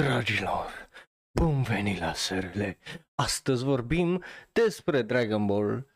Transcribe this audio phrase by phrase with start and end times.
[0.00, 0.88] Dragilor,
[1.30, 2.60] bun venit la SRL!
[3.14, 5.86] Astăzi vorbim despre Dragon Ball,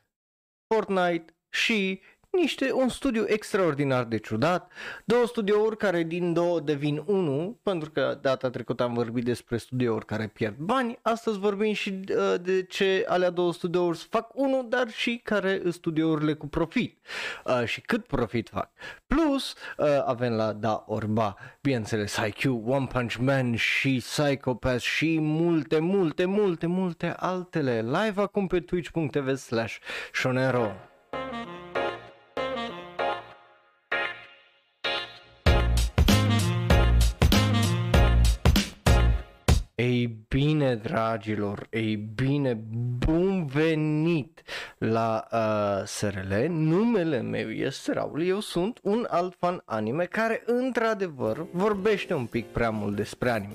[0.66, 2.00] Fortnite și
[2.34, 4.72] niște, un studiu extraordinar de ciudat,
[5.04, 10.04] două studiouri care din două devin unul, pentru că data trecută am vorbit despre studiouri
[10.04, 14.90] care pierd bani, astăzi vorbim și uh, de ce alea două studiouri fac unul, dar
[14.90, 16.98] și care studiourile cu profit
[17.44, 18.70] uh, și cât profit fac.
[19.06, 25.78] Plus uh, avem la Da Orba, bineînțeles IQ, One Punch Man și Psychopath și multe,
[25.78, 29.76] multe, multe, multe altele live acum pe twitch.tv slash
[30.12, 30.72] shonero.
[40.64, 42.54] Bine, dragilor, ei bine,
[42.98, 44.42] bun venit
[44.78, 46.34] la uh, SRL.
[46.48, 52.46] Numele meu este Raul, eu sunt un alt fan anime care într-adevăr vorbește un pic
[52.46, 53.54] prea mult despre anime.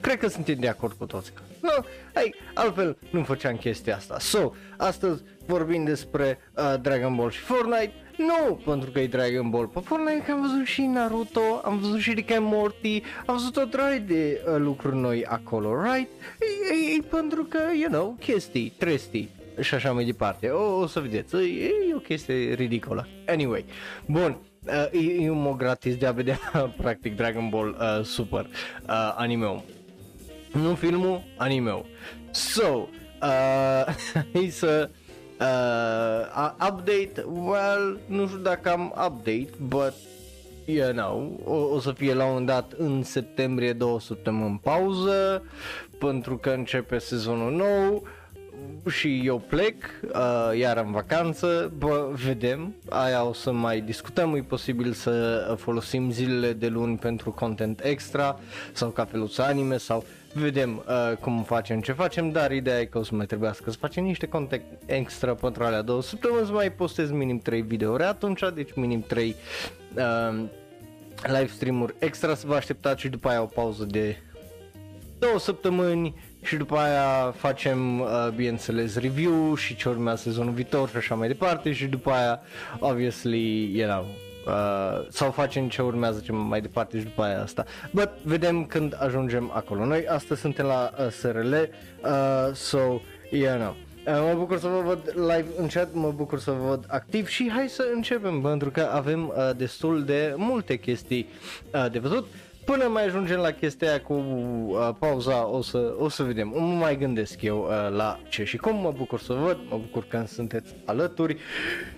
[0.00, 1.32] Cred că suntem de acord cu toți.
[1.62, 1.84] Nu,
[2.14, 4.18] hai, altfel nu făceam chestia asta.
[4.18, 7.92] So, astăzi vorbim despre uh, Dragon Ball și Fortnite.
[8.26, 12.00] Nu pentru că e Dragon Ball pe Fortnite, că am văzut și Naruto, am văzut
[12.00, 16.08] și Rick and Morty, am văzut o draie de uh, lucruri noi acolo, right?
[16.40, 20.48] E, e, e pentru că, you know, chestii, trestii și așa mai departe.
[20.48, 23.08] O, o să vedeți, e, e o chestie ridicolă.
[23.26, 23.64] Anyway,
[24.06, 26.38] bun, uh, e, e un mod gratis de a vedea
[26.82, 29.64] practic Dragon Ball uh, Super uh, anime
[30.52, 31.82] Nu filmul, anime
[32.30, 32.88] So,
[33.22, 33.94] uh,
[34.32, 34.90] hai să
[35.40, 39.92] Uh, update, well, nu știu dacă am update, but
[40.64, 45.42] you know, o, o să fie la un dat în septembrie două săptămâni pauză
[45.98, 48.02] pentru că începe sezonul nou
[48.88, 49.74] și eu plec
[50.14, 56.10] uh, iar în vacanță, bă, vedem, aia o să mai discutăm, e posibil să folosim
[56.10, 58.38] zilele de luni pentru content extra
[58.72, 63.02] sau cafeluță anime sau vedem uh, cum facem ce facem, dar ideea e că o
[63.02, 67.10] să mai trebuiască să facem niște content extra pentru alea două săptămâni, să mai postez
[67.10, 69.36] minim 3 videouri atunci, deci minim 3
[69.94, 70.44] uh,
[71.22, 74.16] live stream-uri extra să vă așteptați și după aia o pauză de
[75.18, 80.96] două săptămâni și după aia facem, uh, bineînțeles, review și ce urmează sezonul viitor și
[80.96, 82.40] așa mai departe și după aia,
[82.78, 84.06] obviously, you know,
[84.46, 87.64] uh, sau facem ce urmează ce mai departe și după aia asta.
[87.90, 89.84] But vedem când ajungem acolo.
[89.84, 92.78] Noi astăzi suntem la uh, SRL, uh, so,
[93.30, 93.76] you know.
[94.06, 97.28] Uh, mă bucur să vă văd live în chat, mă bucur să vă văd activ
[97.28, 101.28] și hai să începem pentru că avem uh, destul de multe chestii
[101.74, 102.26] uh, de văzut.
[102.64, 106.52] Până mai ajungem la chestia cu uh, pauza, o să, o să vedem.
[106.54, 108.76] Nu mai gândesc eu uh, la ce și cum.
[108.76, 111.36] Mă bucur să văd, mă bucur că sunteți alături.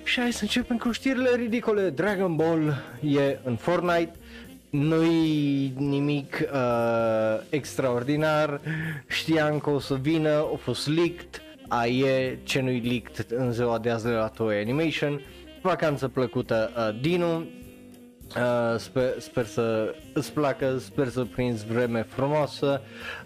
[0.04, 1.90] Și hai să începem cu știrile ridicole.
[1.90, 4.12] Dragon Ball e în Fortnite.
[4.70, 8.60] Nu-i nimic uh, extraordinar.
[9.08, 11.42] Știam că o să vină, a fost leaked.
[11.68, 15.20] A e ce nu-i leaked în ziua de azi de la Toy Animation.
[15.62, 17.46] Vacanță plăcută uh, Dinu,
[18.36, 22.82] Uh, sper, sper să îți placă, sper să prinzi vreme frumoasă.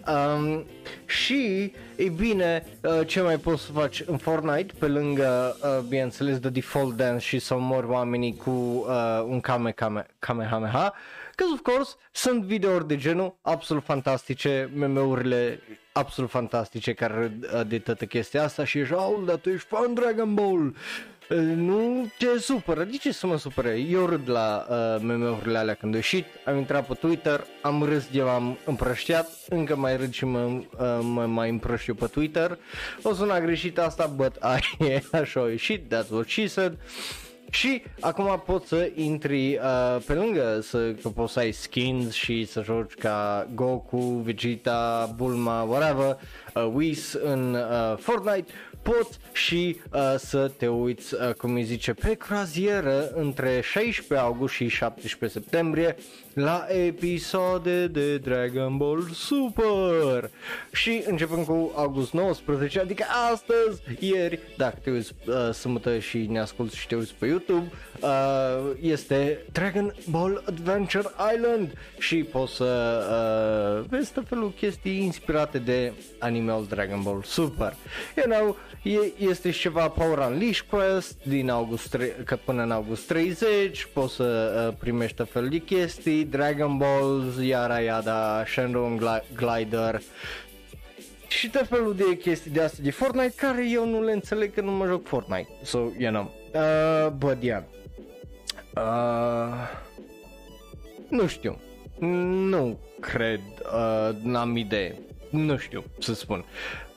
[0.07, 0.65] Um,
[1.05, 4.03] și, e bine, uh, ce mai poți să faci?
[4.05, 9.23] În Fortnite pe lângă, uh, bineînțeles, The Default Dance și să omori oamenii cu uh,
[9.27, 10.93] un kame, kame, kamehameha
[11.37, 15.59] Because of course sunt videouri de genul absolut fantastice, meme-urile
[15.91, 19.93] absolut fantastice care uh, de toată chestia asta și ești, aul, dar tu ești fan
[19.93, 20.75] Dragon Ball
[21.35, 23.69] nu te supără, de ce să mă supără?
[23.69, 28.21] Eu râd la uh, meme-urile alea când ieșit, am intrat pe Twitter, am râs de
[28.21, 32.57] m-am împrăștiat, încă mai râd și mă, uh, mă mai împrăștiu pe Twitter.
[33.01, 34.61] O suna greșit asta, but ai,
[35.11, 36.77] așa a ieșit, that's what she said.
[37.49, 42.45] Și acum poți să intri uh, pe lângă să că poți să ai skins și
[42.45, 46.19] să joci ca Goku, Vegeta, Bulma, whatever,
[46.53, 48.51] uh, Whis în uh, Fortnite
[48.91, 54.53] poți și uh, să te uiți, uh, cum îi zice, pe croazieră între 16 august
[54.53, 55.95] și 17 septembrie
[56.37, 60.29] la episoade de Dragon Ball Super.
[60.71, 66.39] Și începem cu august 19, adică astăzi, ieri, dacă te uiți uh, sâmbătă și ne
[66.39, 67.71] asculti și te uiți pe YouTube,
[68.01, 68.09] uh,
[68.81, 73.01] este Dragon Ball Adventure Island și poți să
[73.81, 77.75] uh, vezi tot felul chestii inspirate de animeul Dragon Ball Super.
[78.15, 82.71] You know, e, este și ceva Power Unleashed Quest din august 3, că până în
[82.71, 88.99] august 30 poți să uh, primești tot felul de chestii, Dragon Balls, Yara Yada, Shenron
[89.35, 90.01] Glider
[91.27, 94.61] și tot felul de chestii de astea de Fortnite care eu nu le înțeleg că
[94.61, 95.47] nu mă joc Fortnite.
[95.63, 96.33] So, you know.
[96.53, 97.63] Uh, but yeah.
[98.75, 99.69] Uh,
[101.09, 101.59] nu știu.
[102.49, 103.41] Nu cred,
[103.73, 104.95] uh, n-am idee.
[105.29, 106.45] Nu știu să spun.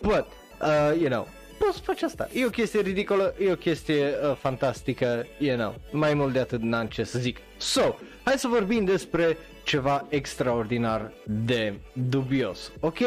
[0.02, 0.26] But,
[0.60, 1.28] uh, you know,
[1.58, 2.28] poți să faci asta.
[2.32, 5.74] E o chestie ridicolă, e o chestie uh, fantastică, you know.
[5.90, 7.38] Mai mult de atât n-am ce să zic.
[7.56, 7.94] So,
[8.30, 12.72] hai să vorbim despre ceva extraordinar de dubios.
[12.80, 12.98] Ok?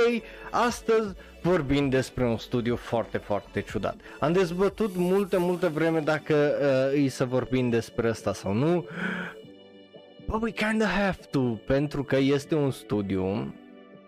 [0.51, 3.95] Astăzi vorbim despre un studiu foarte, foarte ciudat.
[4.19, 8.85] Am dezbătut multe, multe vreme dacă uh, îi să vorbim despre asta sau nu.
[10.25, 13.55] But we kinda have to, pentru că este un studiu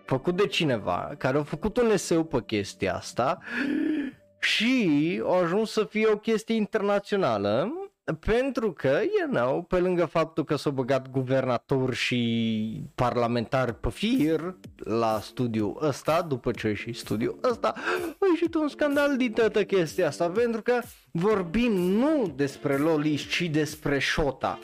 [0.04, 3.38] făcut de cineva care a făcut un eseu pe chestia asta
[4.38, 7.72] și a ajuns să fie o chestie internațională
[8.14, 14.54] pentru că, you know, pe lângă faptul că s-au băgat guvernator și parlamentar pe fir
[14.76, 17.74] la studiu ăsta, după ce și studiu ăsta,
[18.18, 20.80] a ieșit un scandal din toată chestia asta, pentru că
[21.10, 24.58] vorbim nu despre Lolis, ci despre Shota.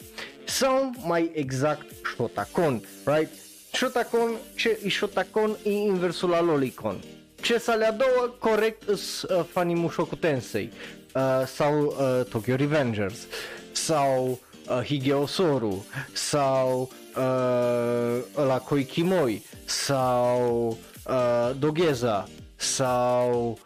[0.45, 3.31] Sau mai exact Shotacon, right?
[3.73, 6.97] Shotacon, ce e Shotacon e inversul la Lolicon.
[7.41, 10.71] Ce să le două corect îs uh, Funny Mushoku Tensei
[11.15, 13.27] uh, sau uh, Tokyo Revengers
[13.73, 23.59] sau uh, Higeo Soru sau uh, la Koikimoi sau uh, Dogeza sau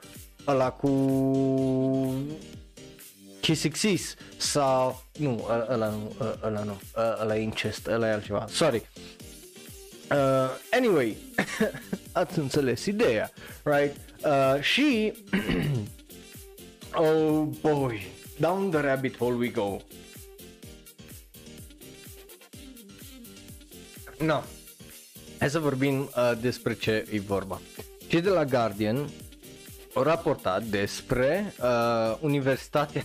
[0.46, 0.90] ăla cu
[3.40, 6.12] Kisixis sau nu, ăla nu,
[6.42, 6.80] ăla nu,
[7.20, 8.46] ăla e incest, ăla e altceva.
[8.48, 8.86] Sorry.
[10.10, 11.16] Uh, anyway,
[12.12, 13.30] ați înțeles ideea,
[13.62, 13.96] right?
[14.24, 15.12] Uh, și
[16.96, 18.00] oh boy,
[18.38, 19.80] down the rabbit hole we go.
[24.18, 24.42] No.
[25.38, 27.60] Hai să vorbim uh, despre ce e vorba.
[28.08, 29.08] Cei de la Guardian
[29.94, 33.04] au raportat despre uh, Universitatea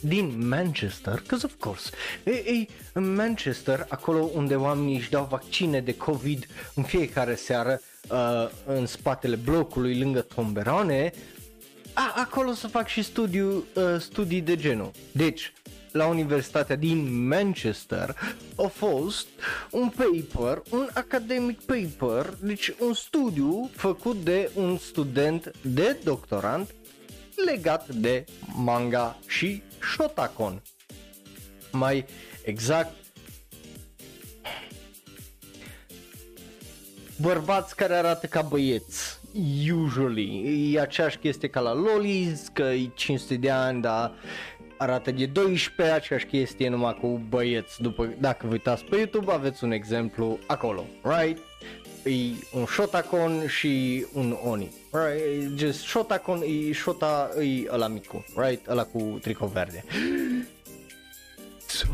[0.00, 1.90] din Manchester, because of course,
[2.24, 7.80] e, e în Manchester, acolo unde oamenii își dau vaccine de COVID în fiecare seară
[8.10, 11.12] uh, în spatele blocului lângă tomberone,
[11.92, 14.90] a, acolo să fac și studiu, uh, studii de genul.
[15.12, 15.52] Deci,
[15.92, 18.16] la Universitatea din Manchester
[18.56, 19.26] a fost
[19.70, 26.74] un paper, un academic paper, deci un studiu făcut de un student de doctorant
[27.46, 29.62] legat de manga și
[29.94, 30.62] Shotacon.
[31.72, 32.06] Mai
[32.44, 32.94] exact
[37.20, 39.20] bărbați care arată ca băieți
[39.72, 40.72] usually.
[40.74, 44.12] E aceeași chestie ca la Lolis, că e 500 de ani, dar
[44.76, 47.82] arată de 12, aceeași chestie numai cu băieți.
[47.82, 51.38] După, dacă vă uitați pe YouTube, aveți un exemplu acolo, right?
[52.04, 55.58] E un Shotacon și un Oni, right?
[55.58, 58.66] Just Shotacon e Shota, e ăla micu, right?
[58.68, 59.84] Ăla cu tricou verde.
[61.72, 61.86] So,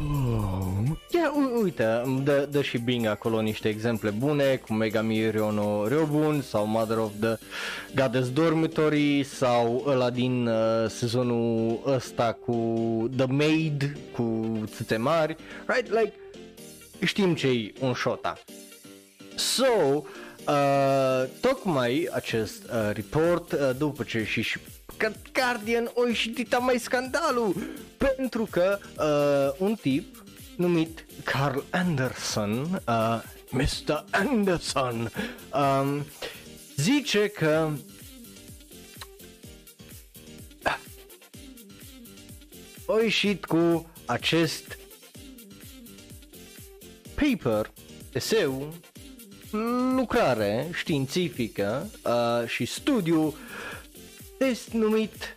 [1.12, 6.42] yeah, u- uite, dă, dă și Bing acolo niște exemple bune, cu Megami Ryono Ryobun
[6.42, 7.36] sau Mother of the
[7.94, 12.54] Goddess Dormitory sau ăla din uh, sezonul ăsta cu
[13.16, 15.36] The Maid, cu țâțe mari,
[15.66, 15.90] right?
[15.90, 16.12] Like,
[17.04, 18.38] știm ce e un Shota.
[19.34, 20.02] So,
[20.48, 24.58] uh, tocmai acest uh, report, uh, după ce și, și
[24.98, 27.54] că Guardian o ieșit mai scandalul
[27.96, 30.24] pentru că uh, un tip
[30.56, 34.04] numit Carl Anderson, uh, Mr.
[34.10, 35.10] Anderson,
[35.54, 36.04] um,
[36.76, 37.70] zice că
[42.86, 44.78] a ieșit cu acest
[47.14, 47.72] paper,
[48.12, 48.74] eseu,
[49.96, 53.34] lucrare științifică uh, și studiu
[54.38, 55.36] test numit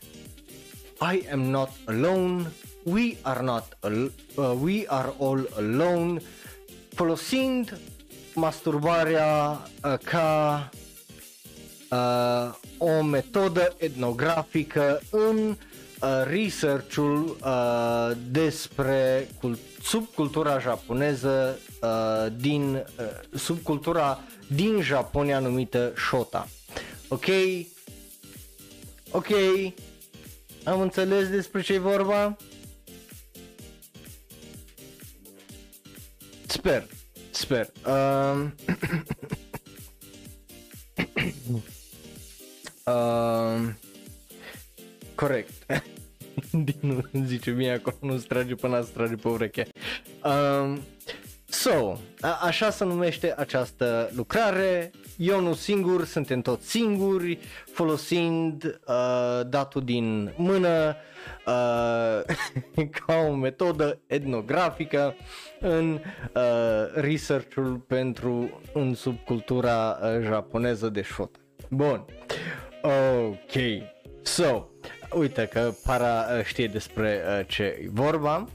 [1.14, 2.52] I am not alone,
[2.84, 6.22] we are not al- uh, we are all alone,
[6.94, 7.78] folosind
[8.36, 10.70] masturbarea uh, ca
[11.92, 23.06] uh, o metodă etnografică în uh, researchul uh, despre cult- subcultura japoneză uh, din uh,
[23.40, 26.48] subcultura din Japonia numită Shota.
[27.08, 27.26] Ok?
[29.12, 29.28] Ok,
[30.64, 32.38] am înțeles despre ce e vorba?
[36.48, 36.88] Sper,
[37.32, 37.72] sper.
[37.86, 38.54] Um...
[42.94, 43.78] um...
[45.16, 45.66] Corect.
[46.52, 49.68] Din nu zice mie acolo, nu strage până trage pe ureche.
[50.24, 50.82] Um...
[51.52, 54.92] So, a- așa se numește această lucrare.
[55.18, 57.40] Eu nu singur, suntem toți singuri,
[57.72, 60.96] folosind uh, datul din mână
[61.46, 62.36] uh,
[63.06, 65.16] ca o metodă etnografică
[65.60, 66.00] în
[66.36, 66.42] uh,
[66.94, 71.40] research-ul pentru în subcultura uh, japoneză de shota.
[71.70, 72.06] Bun.
[72.82, 73.52] Ok.
[74.22, 74.66] So,
[75.14, 78.48] uite că para uh, știe despre uh, ce e vorba.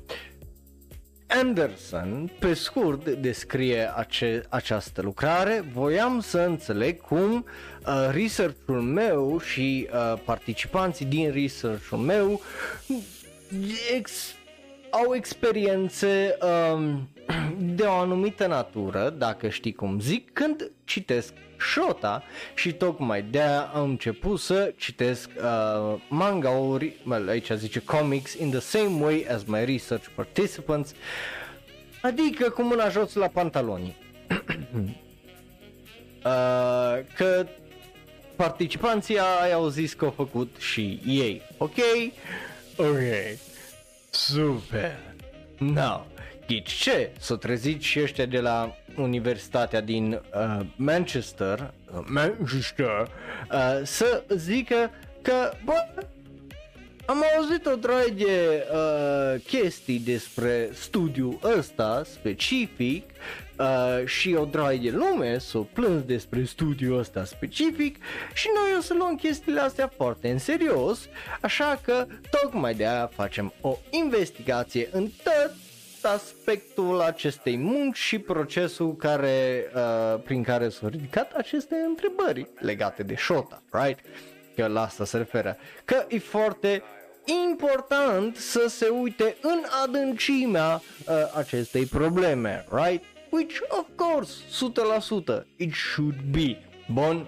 [1.28, 5.64] Anderson, pe scurt, descrie ace- această lucrare.
[5.72, 7.44] Voiam să înțeleg cum
[7.86, 12.40] uh, research-ul meu și uh, participanții din research-ul meu
[13.94, 14.34] ex-
[14.90, 16.36] au experiențe
[16.72, 17.08] um,
[17.76, 22.22] de o anumită natură, dacă știi cum zic, când citesc Shota
[22.54, 23.40] și tocmai de
[23.74, 29.44] am început să citesc uh, manga-uri, well, aici zice comics, in the same way as
[29.44, 30.94] my research participants,
[32.02, 33.96] adică cu mâna jos la pantaloni.
[36.24, 37.46] uh, că
[38.36, 41.76] participanții ai au zis că au făcut și ei, ok?
[42.76, 42.98] Ok,
[44.10, 44.98] super.
[45.58, 46.06] Now,
[46.46, 47.10] ghici ce?
[47.18, 53.08] S-au trezit și ăștia de la Universitatea din uh, Manchester, uh, Manchester,
[53.50, 54.90] uh, să zică
[55.22, 55.74] că, bă,
[57.06, 63.10] am auzit o draie de uh, chestii despre studiul ăsta specific
[63.58, 67.96] uh, și o draie de lume s-o plâns despre studiul ăsta specific
[68.34, 71.08] și noi o să luăm chestiile astea foarte în serios,
[71.40, 75.54] așa că tocmai de aia facem o investigație în tot
[76.06, 83.14] aspectul acestei munci și procesul care, uh, prin care s-au ridicat aceste întrebări legate de
[83.16, 83.98] Shota, right?
[84.56, 85.56] Că la asta se referă.
[85.84, 86.82] Că e foarte
[87.46, 93.02] important să se uite în adâncimea uh, acestei probleme, right?
[93.30, 94.32] Which of course,
[95.40, 96.56] 100% it should be.
[96.92, 97.26] Bun.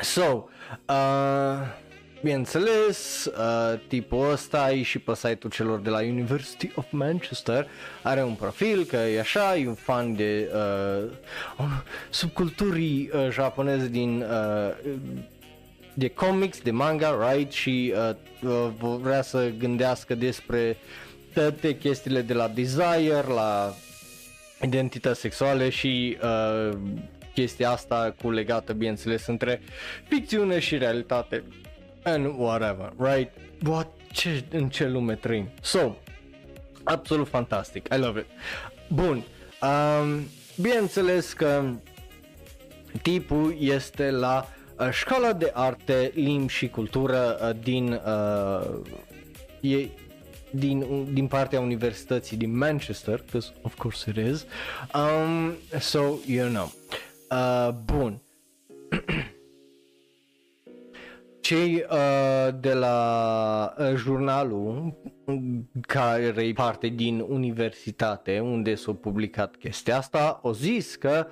[0.00, 0.48] So,
[0.88, 1.80] uh,
[2.22, 7.66] Bineînțeles, uh, tipul ăsta e și pe site-ul celor de la University of Manchester,
[8.02, 11.66] are un profil că e așa, e un fan de uh,
[12.10, 14.90] subculturii uh, japoneze din uh,
[15.94, 17.52] de comics, de manga, right?
[17.52, 20.76] Și uh, uh, vrea să gândească despre
[21.34, 23.74] toate chestiile de la desire, la
[24.62, 26.76] identități sexuale și uh,
[27.34, 29.60] chestia asta cu legată, bineînțeles, între
[30.08, 31.42] ficțiune și realitate
[32.04, 33.30] and whatever, right?
[33.66, 35.48] What, ce, în ce lume trăim?
[35.60, 35.94] So,
[36.84, 38.26] absolut fantastic, I love it.
[38.88, 39.24] Bun,
[39.62, 40.26] um,
[40.60, 41.64] bineînțeles că
[43.02, 48.80] tipul este la uh, școala de arte, limbi și cultură uh, din uh,
[49.60, 49.88] e,
[50.50, 54.46] din, din partea universității din Manchester, because of course it is.
[54.94, 56.72] Um, so, you know.
[57.30, 58.20] Uh, bun.
[61.52, 64.94] cei uh, de la uh, jurnalul
[65.80, 71.26] care e parte din universitate unde s-a publicat chestia asta, au zis că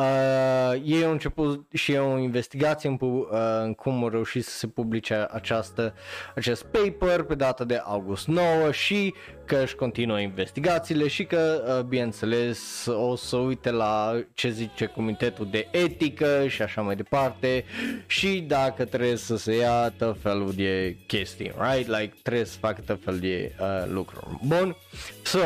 [0.00, 3.26] uh, ei au început și o investigație în, uh,
[3.62, 5.94] în cum au reușit să se publice această,
[6.34, 9.14] acest paper pe data de august 9 și
[9.44, 15.48] că își continuă investigațiile și că, uh, bineînțeles, o să uite la ce zice comitetul
[15.50, 17.64] de etică și așa mai departe
[18.06, 21.88] și dacă trebuie să se ia tot felul de chestii, right?
[21.88, 24.26] Like trebuie să facă tot felul de uh, lucruri.
[24.46, 24.76] Bun,
[25.22, 25.38] so,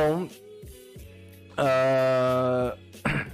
[1.58, 2.72] uh,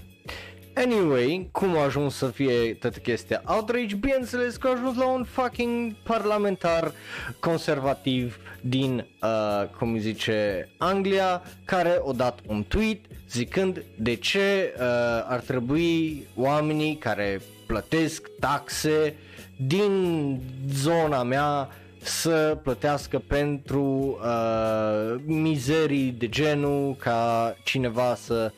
[0.82, 3.94] Anyway, cum a ajuns să fie toată chestia outrage?
[3.94, 6.92] Bineînțeles că a ajuns la un fucking parlamentar
[7.40, 12.98] conservativ din, uh, cum zice, Anglia, care a dat un tweet
[13.30, 14.82] zicând de ce uh,
[15.28, 19.14] ar trebui oamenii care plătesc taxe
[19.56, 20.40] din
[20.72, 21.68] zona mea
[22.02, 28.52] să plătească pentru uh, mizerii de genul ca cineva să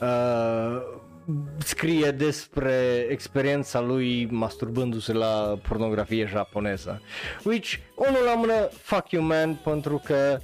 [0.00, 1.06] uh,
[1.58, 7.02] scrie despre experiența lui masturbându-se la pornografie japoneză.
[7.44, 10.38] Which, unul la mână, fuck you man, pentru că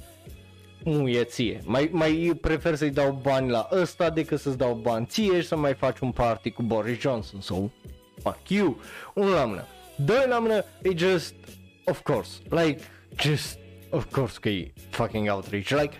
[0.83, 1.61] nu e ție.
[1.63, 5.55] Mai, mai prefer să-i dau bani la ăsta decât să-ți dau bani ție și să
[5.55, 7.41] mai faci un party cu Boris Johnson.
[7.41, 7.55] So,
[8.21, 8.79] fuck you.
[9.13, 9.65] Unul la mână.
[9.95, 11.33] Doi la mână, e just,
[11.85, 12.81] of course, like,
[13.19, 13.57] just,
[13.89, 15.69] of course că e fucking outreach.
[15.69, 15.95] Like,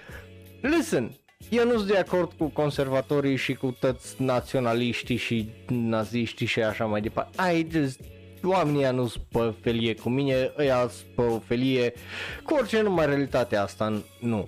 [0.62, 1.16] listen,
[1.50, 6.86] eu nu sunt de acord cu conservatorii și cu toți naționaliștii și naziștii și așa
[6.86, 7.52] mai departe.
[7.52, 8.00] I just,
[8.44, 11.94] oamenii nu sunt pe felie cu mine, ăia sunt pe o felie
[12.44, 14.48] cu orice numai realitatea asta, nu,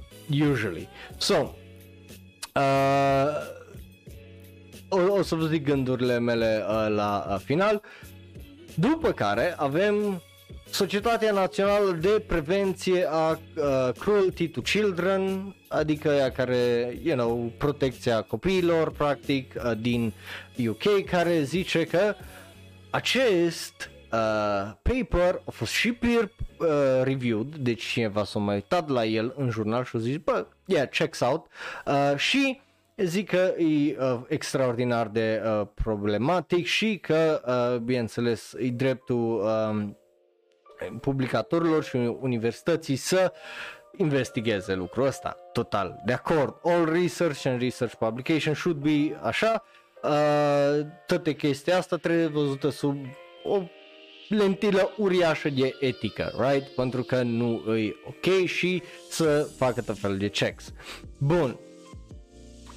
[0.52, 0.88] usually.
[1.18, 1.36] So,
[2.56, 3.56] uh,
[4.90, 7.82] o, o să vă zic gândurile mele uh, la uh, final.
[8.76, 10.22] După care avem
[10.72, 18.22] Societatea Națională de Prevenție a uh, Cruelty to Children, adică ea care, you know, protecția
[18.22, 20.14] copiilor, practic, uh, din
[20.68, 22.16] UK, care zice că
[22.90, 26.24] acest uh, paper a fost și peer
[26.60, 26.68] uh,
[27.04, 30.90] reviewed, deci cineva s-a mai uitat la el în jurnal și a zis, bă, yeah,
[30.90, 31.46] checks out,
[31.86, 32.62] uh, și
[32.98, 33.64] zic că e
[34.00, 37.42] uh, extraordinar de uh, problematic și că,
[37.74, 39.88] uh, bineînțeles, e dreptul uh,
[41.02, 43.34] publicatorilor și universității să
[43.98, 45.38] investigheze lucrul ăsta.
[45.52, 46.56] Total, de acord.
[46.64, 49.64] All research and research publication should be așa.
[50.04, 52.98] Uh, toate chestia asta trebuie văzută sub
[53.44, 53.62] o
[54.30, 56.68] lentilă uriașă de etică, right?
[56.68, 60.74] Pentru că nu e ok și să facă tot felul de checks.
[61.18, 61.60] Bun.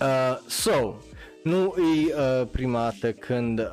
[0.01, 0.97] Uh, so,
[1.43, 3.67] nu e uh, prima dată când uh,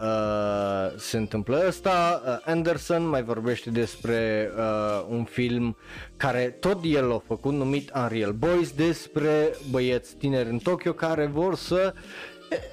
[0.98, 2.22] se întâmplă asta.
[2.26, 5.78] Uh, Anderson mai vorbește despre uh, un film
[6.18, 11.56] care tot el l-a făcut, numit Unreal Boys, despre băieți tineri în Tokyo care vor
[11.56, 11.94] să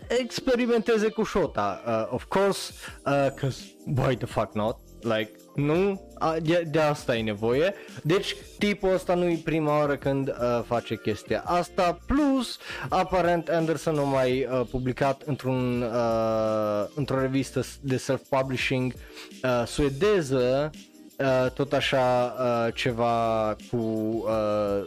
[0.09, 1.83] experimenteze cu șota.
[1.87, 2.73] Uh, of course,
[3.07, 3.51] uh,
[3.97, 4.79] why the fuck not?
[5.01, 6.01] Like, nu,
[6.43, 7.75] de, de asta e nevoie.
[8.03, 11.99] Deci tipul ăsta nu e prima oară când uh, face chestia asta.
[12.07, 12.59] Plus,
[12.89, 20.71] aparent Anderson a mai uh, publicat într-un, uh, într-o revistă de self-publishing uh, suedeză
[21.19, 24.85] uh, tot așa uh, ceva cu uh,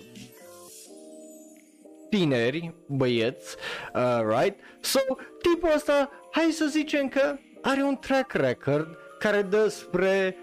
[2.10, 3.56] tineri, băieți,
[3.96, 4.60] uh, right?
[4.82, 5.00] So,
[5.42, 10.38] tipul ăsta, hai să zicem că are un track record care dă spre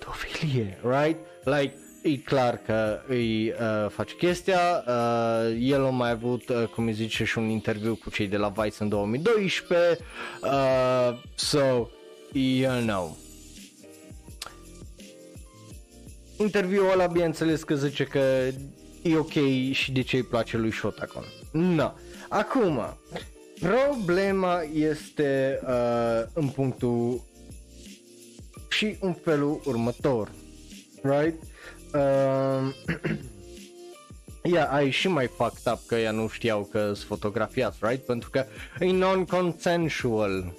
[0.00, 1.18] pedofilie, right?
[1.44, 6.86] Like, e clar că îi uh, face chestia, uh, el a mai avut, uh, cum
[6.86, 9.98] îi zice, și un interviu cu cei de la Vice în 2012,
[10.42, 11.88] uh, so,
[12.32, 13.16] you know.
[16.36, 18.18] Interviul ăla, bineînțeles că zice că
[19.02, 19.32] e ok
[19.72, 21.24] și de ce îi place lui Shotacon.
[21.52, 21.92] No.
[22.28, 22.98] Acum,
[23.60, 27.20] problema este uh, în punctul
[28.70, 30.30] și în felul următor.
[31.02, 31.42] Right?
[31.94, 32.74] Uh,
[34.42, 38.04] Ia, ai și mai fucked up că ea nu știau că sunt fotografiați, right?
[38.04, 38.44] Pentru că
[38.78, 40.52] e non-consensual.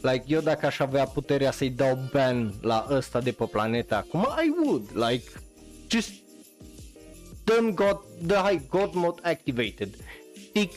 [0.00, 4.26] Like, eu dacă aș avea puterea să-i dau ban la ăsta de pe planeta acum,
[4.44, 5.08] I would.
[5.08, 5.30] Like,
[5.88, 6.10] just
[7.44, 9.96] dăm God, the high God mode activated.
[10.52, 10.72] Tick,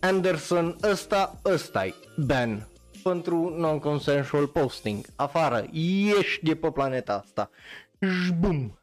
[0.00, 2.68] Anderson, ăsta, ăsta ban
[3.02, 5.06] pentru non-consensual posting.
[5.16, 7.50] Afară, ieși de pe planeta asta.
[8.38, 8.78] Bum.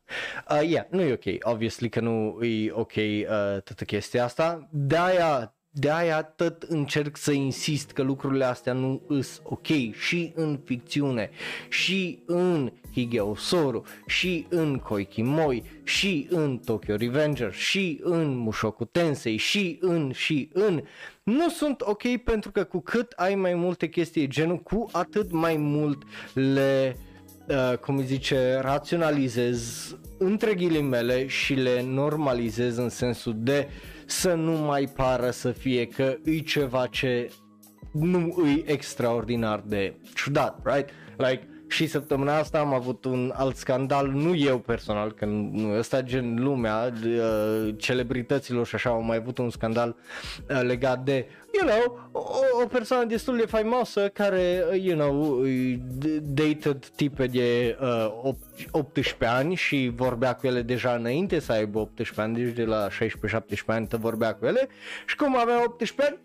[0.51, 3.25] Uh, yeah, nu e ok, obviously că nu e ok uh,
[3.61, 4.67] toată chestia asta.
[4.71, 10.59] De-aia de aia tot încerc să insist că lucrurile astea nu îs ok și în
[10.65, 11.29] ficțiune,
[11.69, 19.37] și în Higeo Soru, și în Koikimoi, și în Tokyo Revenger, și în Mushoku Tensei,
[19.37, 20.83] și în, și în.
[21.23, 25.57] Nu sunt ok pentru că cu cât ai mai multe chestii genul, cu atât mai
[25.57, 26.03] mult
[26.33, 26.97] le,
[27.47, 34.33] uh, cum îi zice, raționalizez între ghilimele și le normalizez în sensul de uh, să
[34.33, 37.31] nu mai pară să fie că e ceva ce
[37.91, 40.89] nu e extraordinar de ciudat, right?
[41.17, 46.01] Like, și săptămâna asta am avut un alt scandal, nu eu personal, că nu ăsta
[46.01, 49.95] gen lumea, uh, celebrităților și așa au mai avut un scandal
[50.49, 51.27] uh, legat de,
[51.59, 55.43] you know, o, o persoană destul de faimoasă care, uh, you know,
[56.21, 58.33] dated tipe de uh,
[58.71, 62.87] 18 ani și vorbea cu ele deja înainte să aibă 18 ani, deci de la
[62.87, 62.91] 16-17
[63.65, 64.67] ani te vorbea cu ele.
[65.05, 66.19] Și cum avea 18 ani,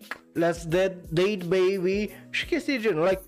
[0.45, 0.63] let's
[1.09, 2.09] date baby.
[2.29, 3.21] Și chestii genul, like,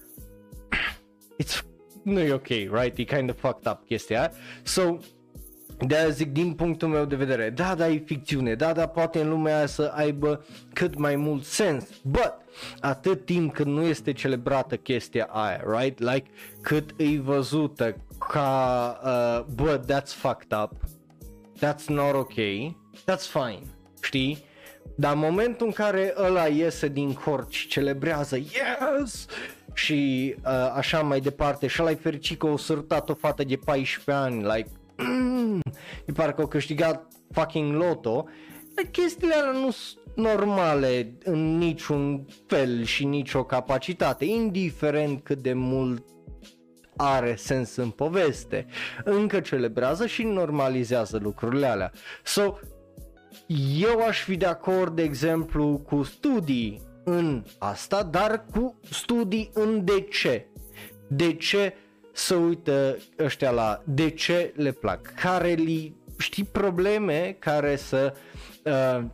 [1.44, 1.67] it's
[2.08, 2.98] nu e ok, right?
[2.98, 4.32] E kind of fucked up chestia
[4.64, 4.98] So,
[5.86, 9.30] de zic din punctul meu de vedere, da, da, e ficțiune, da, da, poate în
[9.30, 12.34] lumea aia să aibă cât mai mult sens, but
[12.80, 16.00] atât timp cât nu este celebrată chestia aia, right?
[16.00, 16.30] Like,
[16.62, 17.96] cât e văzută
[18.32, 20.72] ca, uh, but that's fucked up,
[21.60, 22.34] that's not ok,
[23.06, 23.62] that's fine,
[24.02, 24.46] știi?
[24.96, 29.26] Dar în momentul în care ăla iese din cort și celebrează, yes,
[29.78, 34.12] și uh, așa mai departe și l-ai fericit că o sărutat o fată de 14
[34.12, 35.62] ani, like, mm,
[36.06, 38.26] e parcă au câștigat fucking loto,
[38.92, 46.06] chestiile alea nu sunt normale în niciun fel și nicio capacitate, indiferent cât de mult
[46.96, 48.66] are sens în poveste.
[49.04, 51.92] Încă celebrează și normalizează lucrurile alea.
[52.24, 52.58] So,
[53.80, 59.86] eu aș fi de acord, de exemplu, cu studii în asta, dar cu studii în
[59.86, 60.46] de ce.
[61.08, 61.74] De ce
[62.12, 68.14] să uită ăștia la de ce le plac, care li, știi, probleme care să
[68.64, 69.06] uh,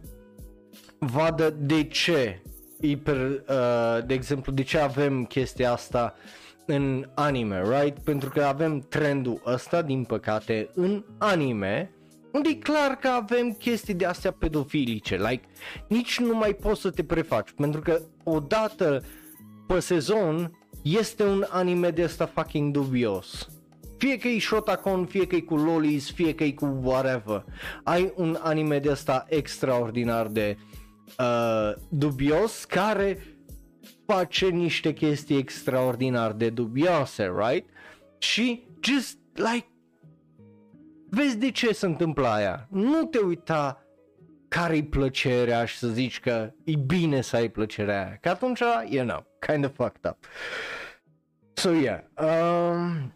[0.98, 2.42] vadă de ce,
[2.80, 6.16] Iper, uh, de exemplu, de ce avem chestia asta
[6.66, 8.04] în anime, right?
[8.04, 11.92] Pentru că avem trendul ăsta, din păcate, în anime,
[12.34, 15.44] unde e clar că avem chestii de astea pedofilice, like,
[15.88, 19.04] nici nu mai poți să te prefaci, pentru că odată
[19.68, 23.48] pe sezon este un anime de asta fucking dubios.
[23.98, 27.46] Fie că e Shotacon, fie că e cu lolis, fie că e cu whatever.
[27.84, 30.58] Ai un anime de asta extraordinar de
[31.20, 33.38] uh, dubios care
[34.06, 37.70] face niște chestii extraordinar de dubioase, right?
[38.18, 39.68] Și just like
[41.14, 42.68] vezi de ce se întâmplă aia.
[42.70, 43.86] Nu te uita
[44.48, 48.18] care-i plăcerea și să zici că e bine să ai plăcerea aia.
[48.22, 50.26] Că atunci, you know, kind of fucked up.
[51.54, 52.00] So, yeah.
[52.18, 53.14] Um,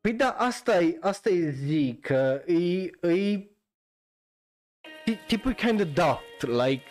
[0.00, 3.48] păi da, asta e, asta e zi, că e, e
[5.26, 6.84] tipul kind of ducked, like,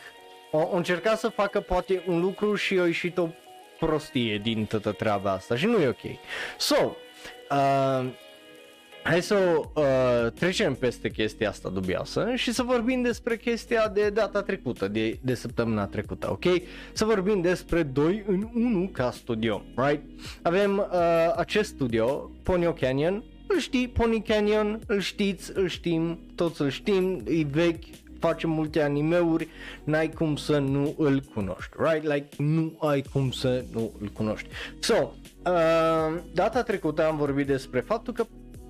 [0.51, 3.29] o, o încerca să facă poate un lucru și a ieșit o
[3.79, 6.19] prostie din toată treaba asta și nu e ok.
[6.57, 6.95] So,
[7.49, 8.09] uh,
[9.03, 14.41] Hai să uh, trecem peste chestia asta dubioasă și să vorbim despre chestia de data
[14.41, 16.45] trecută, de, de săptămâna trecută, ok?
[16.93, 20.03] Să vorbim despre 2 în 1 ca studio, right?
[20.41, 26.61] Avem uh, acest studio, Ponyo Canyon, îl știi, Pony Canyon, îl știți, îl știm, toți
[26.61, 27.83] îl știm, e vechi,
[28.19, 29.47] face multe animeuri,
[29.83, 32.03] n-ai cum să nu îl cunoști, right?
[32.03, 34.49] Like, nu ai cum să nu îl cunoști.
[34.79, 34.95] So,
[35.45, 38.25] uh, data trecută am vorbit despre faptul că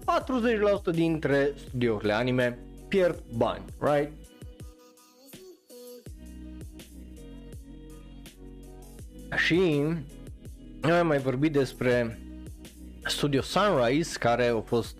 [0.10, 4.12] 40% dintre studiourile anime pierd bani, right?
[9.36, 9.84] Și
[10.82, 12.20] noi am mai vorbit despre
[13.06, 14.98] Studio Sunrise care au fost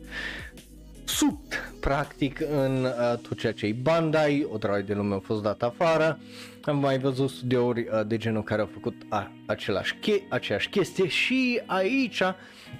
[1.06, 1.40] sub
[1.80, 5.64] practic în uh, tot ceea ce e Bandai, o draie de lume au fost dat
[5.64, 6.20] afară,
[6.62, 11.08] am mai văzut studiouri uh, de genul care au făcut a, același che- aceeași chestie
[11.08, 12.22] și aici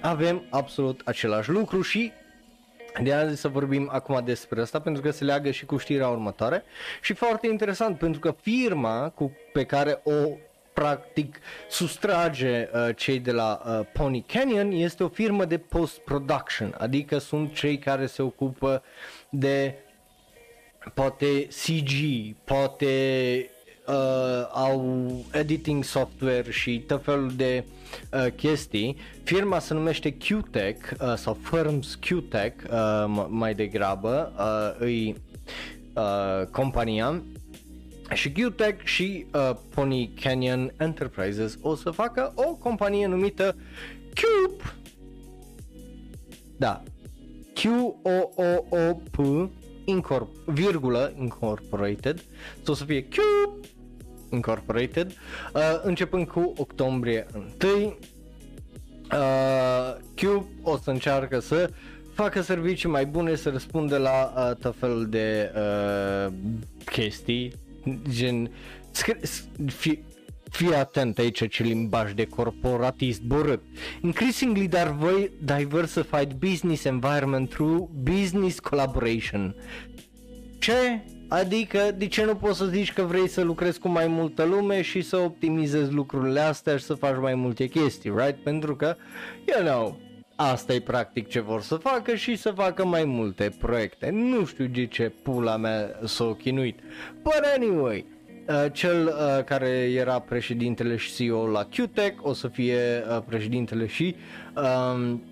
[0.00, 2.12] avem absolut același lucru și
[3.02, 6.64] de azi să vorbim acum despre asta pentru că se leagă și cu știrea următoare.
[7.00, 10.30] Și foarte interesant pentru că firma cu, pe care o
[10.72, 17.18] practic sustrage uh, cei de la uh, Pony Canyon este o firmă de post-production, adică
[17.18, 18.82] sunt cei care se ocupă
[19.30, 19.74] de
[20.94, 21.90] poate CG,
[22.44, 23.50] poate
[23.86, 23.94] uh,
[24.52, 27.64] au editing software și tot felul de
[28.12, 28.96] uh, chestii.
[29.22, 35.16] Firma se numește QTech uh, sau Firms QTech uh, mai degrabă, uh, îi
[35.94, 37.22] uh, compania
[38.12, 43.56] și QTech și uh, Pony Canyon Enterprises o să facă o companie numită
[44.14, 44.74] Cube.
[46.56, 46.82] Da.
[47.54, 49.16] Q-O-O-O-P
[49.90, 52.24] incorp- virgulă Incorporated.
[52.62, 53.68] So o să fie Cube
[54.30, 55.10] Incorporated,
[55.54, 57.26] uh, începând cu octombrie
[57.62, 57.96] 1.
[59.12, 61.70] Uh, Cube o să încearcă să
[62.14, 66.32] facă servicii mai bune, să răspundă la uh, tot felul de uh,
[66.84, 67.52] chestii,
[68.08, 68.50] gen
[69.66, 69.98] fi,
[70.50, 73.62] fii atent aici ce limbaj de corporatist borât.
[74.02, 74.68] Increasingly
[75.38, 79.54] diversified business environment through business collaboration.
[80.58, 81.04] Ce?
[81.28, 84.82] Adică, de ce nu poți să zici că vrei să lucrezi cu mai multă lume
[84.82, 88.42] și să optimizezi lucrurile astea și să faci mai multe chestii, right?
[88.42, 88.96] Pentru că,
[89.46, 89.98] you know,
[90.36, 94.10] asta e practic ce vor să facă și să facă mai multe proiecte.
[94.10, 96.78] Nu știu de ce pula mea s-a chinuit.
[97.22, 98.19] But anyway, uh,
[98.72, 104.16] cel uh, care era președintele și CEO la QTech o să fie uh, președintele și
[104.56, 105.22] um,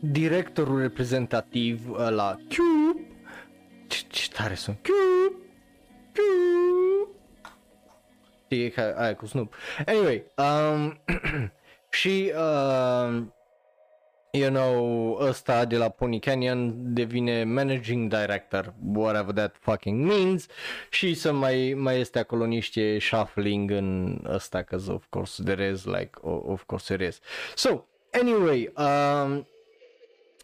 [0.00, 3.00] directorul reprezentativ uh, la Cube
[3.86, 4.78] ce, ce tare sunt.
[8.44, 9.54] Știi că aia cu Snoop.
[9.86, 11.00] Anyway, um,
[12.00, 13.22] și uh,
[14.30, 20.46] you know, ăsta de la Pony Canyon devine managing director, whatever that fucking means,
[20.90, 25.84] și să mai, mai este acolo niște shuffling în ăsta, că of course there is,
[25.84, 27.20] like, of course there is.
[27.54, 29.46] So, anyway, um,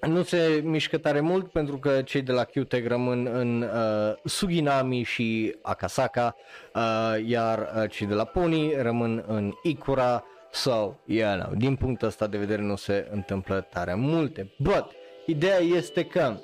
[0.09, 5.03] nu se mișcă tare mult pentru că cei de la QTEC rămân în uh, Suginami
[5.03, 6.37] și Akasaka,
[6.75, 10.25] uh, iar uh, cei de la Pony rămân în Ikura.
[10.55, 14.55] So, yeah, no, din punctul ăsta de vedere nu se întâmplă tare multe.
[14.59, 14.87] But,
[15.27, 16.37] ideea este că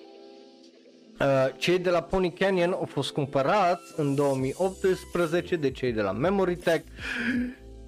[1.20, 6.12] Uh, cei de la Pony Canyon au fost cumpărați în 2018 de cei de la
[6.12, 6.84] Memory Tech.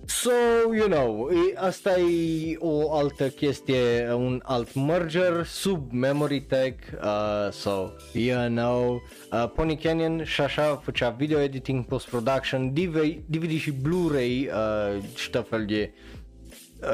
[0.06, 0.30] So,
[0.74, 7.52] you know, e, asta e o altă chestie, un alt merger sub Memory Tech, uh,
[7.52, 13.70] so, you know, uh, Pony Canyon și așa făcea video editing, post-production, DVD, DVD și
[13.70, 16.11] Blu-ray uh, și tot fel de uh,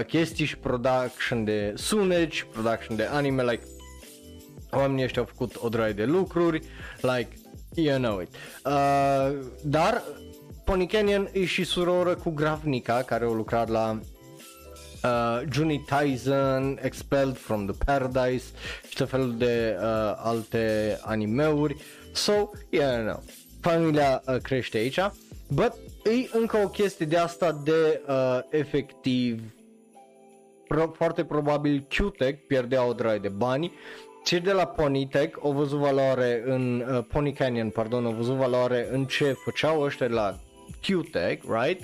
[0.07, 3.63] chestii și production de sunet și production de anime, like
[4.71, 6.63] oamenii ăștia au făcut o draie de lucruri,
[7.01, 7.29] like,
[7.75, 8.29] you know it.
[8.65, 10.03] Uh, dar
[10.65, 14.01] Pony Canyon e și suroră cu Gravnica, care au lucrat la
[15.05, 18.45] uh, Juni Tyson, Expelled from the Paradise
[18.89, 21.77] și tot felul de uh, alte animeuri.
[22.13, 23.17] So, yeah, no.
[23.61, 24.99] Familia uh, crește aici,
[25.49, 25.73] but
[26.05, 29.43] e încă o chestie de asta de uh, efectiv
[30.69, 33.73] pro- foarte probabil Q-Tech pierdea o draie de bani
[34.29, 38.89] cei de la Ponytech au văzut valoare în uh, Pony Canyon, pardon, au văzut valoare
[38.93, 40.37] în ce făceau ăștia la
[40.83, 41.83] Q-Tech, right?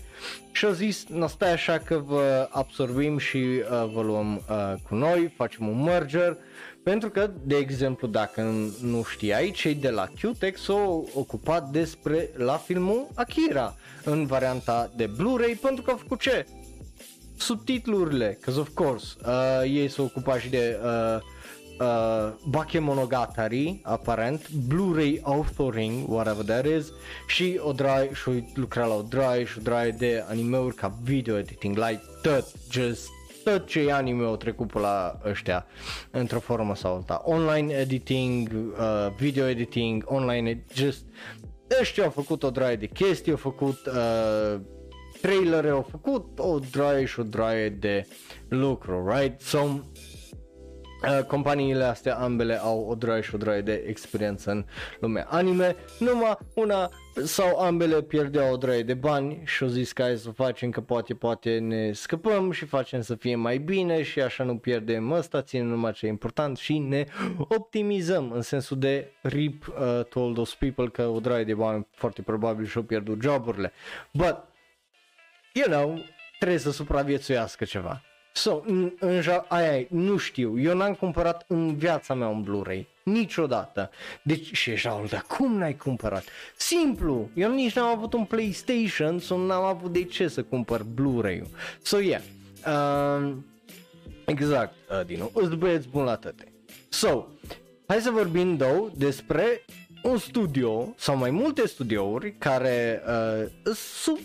[0.52, 4.94] Și au zis, nu stai așa că vă absorbim și uh, vă luăm uh, cu
[4.94, 6.36] noi, facem un merger,
[6.82, 8.40] pentru că, de exemplu, dacă
[8.82, 15.06] nu știai, cei de la Q-Tech s-au ocupat despre la filmul Akira în varianta de
[15.06, 16.46] Blu-ray, pentru că au făcut ce?
[17.36, 21.20] Subtitlurile, because of course, uh, ei s-au ocupat și de uh,
[21.80, 26.92] uh, Bakemonogatari, aparent, Blu-ray authoring, whatever that is,
[27.26, 31.38] și o drai, și lucra la o drai și o drai de animeuri ca video
[31.38, 33.08] editing, like tot, just
[33.44, 35.66] tot ce anime au trecut pe la ăștia
[36.10, 37.22] într-o formă sau alta.
[37.24, 41.04] Online editing, uh, video editing, online, just
[41.80, 44.60] ăștia au făcut o draie de chestii, au făcut uh,
[45.24, 48.06] trailere, au făcut o draie și o draie de
[48.48, 49.40] lucru, right?
[49.40, 49.58] So,
[51.08, 54.64] Uh, companiile astea ambele au o droaie și o droaie de experiență în
[55.00, 56.90] lumea anime, numai una
[57.24, 60.80] sau ambele pierdeau o droaie de bani și au zis că hai să facem că
[60.80, 65.42] poate, poate ne scăpăm și facem să fie mai bine și așa nu pierdem ăsta,
[65.42, 67.04] ținem numai ce e important și ne
[67.38, 71.86] optimizăm în sensul de rip uh, to all those people că o droaie de bani
[71.90, 73.72] foarte probabil și-au pierdut joburile.
[74.12, 74.36] But,
[75.54, 75.98] you know,
[76.38, 78.02] trebuie să supraviețuiască ceva.
[78.32, 83.90] So, în, în aia nu știu, eu n-am cumpărat în viața mea un Blu-ray, niciodată.
[84.22, 86.24] Deci, și ești dar cum n-ai cumpărat?
[86.56, 91.48] Simplu, eu nici n-am avut un PlayStation, sau n-am avut de ce să cumpăr Blu-ray-ul.
[91.82, 92.22] So, yeah,
[92.66, 93.32] uh,
[94.24, 96.52] exact, uh, Dino, îți băieți bun la tăte.
[96.88, 97.26] So,
[97.86, 99.64] hai să vorbim, două despre
[100.02, 104.20] un studio sau mai multe studiouri care uh, sunt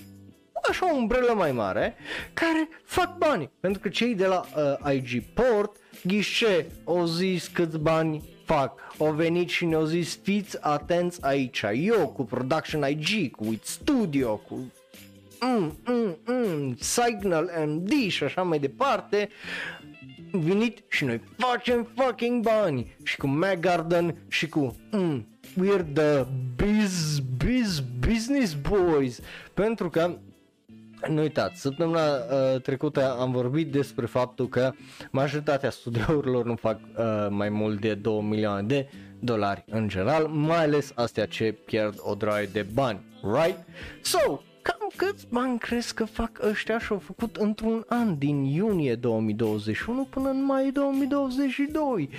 [0.70, 1.96] așa o umbrelă mai mare
[2.34, 3.50] care fac bani.
[3.60, 4.46] Pentru că cei de la
[4.84, 8.80] uh, IG Port, ghișe, au zis câți bani fac.
[9.00, 11.64] Au venit și ne-au zis fiți atenți aici.
[11.74, 14.72] Eu cu Production IG, cu It Studio, cu
[15.40, 19.30] mm, mm, mm, Signal MD și așa mai departe
[20.32, 25.28] venit și noi facem fucking bani și cu Mag Garden și cu mm,
[25.62, 29.20] we're the biz, biz, business boys
[29.54, 30.18] pentru că
[31.08, 34.72] nu uitați, săptămâna uh, trecută am vorbit despre faptul că
[35.12, 40.64] majoritatea studiourilor nu fac uh, mai mult de 2 milioane de dolari în general, mai
[40.64, 43.58] ales astea ce pierd o draie de bani, right?
[44.02, 48.96] So, cam câți bani crezi că fac ăștia și au făcut într-un an din iunie
[48.96, 52.10] 2021 până în mai 2022?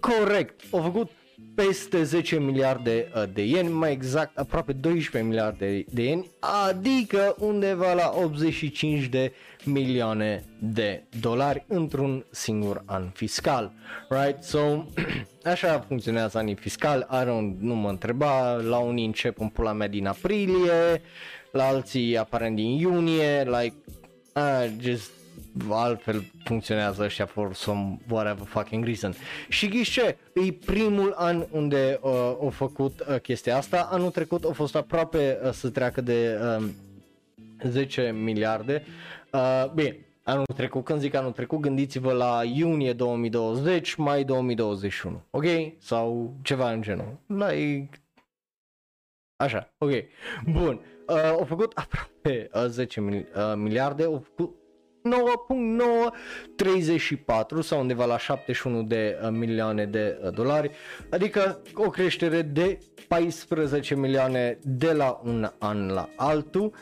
[0.00, 1.10] Corect, au făcut
[1.54, 6.30] peste 10 miliarde uh, de ieni, mai exact aproape 12 miliarde de ieni,
[6.68, 9.32] adică undeva la 85 de
[9.64, 13.72] milioane de dolari într-un singur an fiscal.
[14.08, 14.42] Right?
[14.42, 14.84] So,
[15.52, 20.06] așa funcționează anii fiscali, Aaron nu mă întreba, la unii încep în pula mea din
[20.06, 21.02] aprilie,
[21.52, 23.74] la alții aparent din iunie, like,
[24.34, 25.10] uh, just
[25.70, 29.14] altfel funcționează ăștia for some whatever fucking reason.
[29.48, 34.52] Și ghișe, e primul an unde uh, au făcut uh, chestia asta, anul trecut a
[34.52, 36.68] fost aproape uh, să treacă de uh,
[37.68, 38.84] 10 miliarde.
[39.32, 45.44] Uh, bine, anul trecut, când zic anul trecut, gândiți-vă la iunie 2020, mai 2021, ok?
[45.78, 47.18] Sau ceva în genul.
[47.26, 47.88] Like...
[49.36, 49.90] Așa, ok.
[50.52, 50.80] Bun.
[51.08, 54.56] Uh, au făcut aproape uh, 10 mil- uh, miliarde, au făcut
[55.10, 60.70] 9.934 sau undeva la 71 de uh, milioane de uh, dolari,
[61.10, 66.72] adică o creștere de 14 milioane de la un an la altul.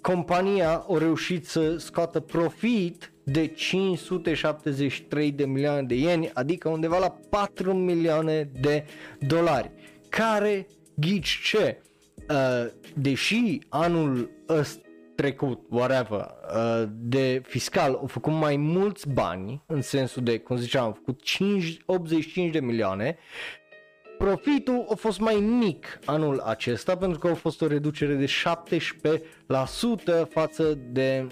[0.00, 7.18] Compania a reușit să scoată profit de 573 de milioane de ieni, adică undeva la
[7.30, 8.84] 4 milioane de
[9.18, 9.70] dolari,
[10.08, 11.82] care, ghici ce,
[12.28, 14.89] uh, deși anul ăsta
[15.20, 20.84] trecut, whatever, uh, de fiscal au făcut mai mulți bani, în sensul de, cum ziceam,
[20.84, 23.18] au făcut 5, 85 de milioane,
[24.18, 28.26] profitul a fost mai mic anul acesta pentru că a fost o reducere de
[30.24, 31.26] 17% față de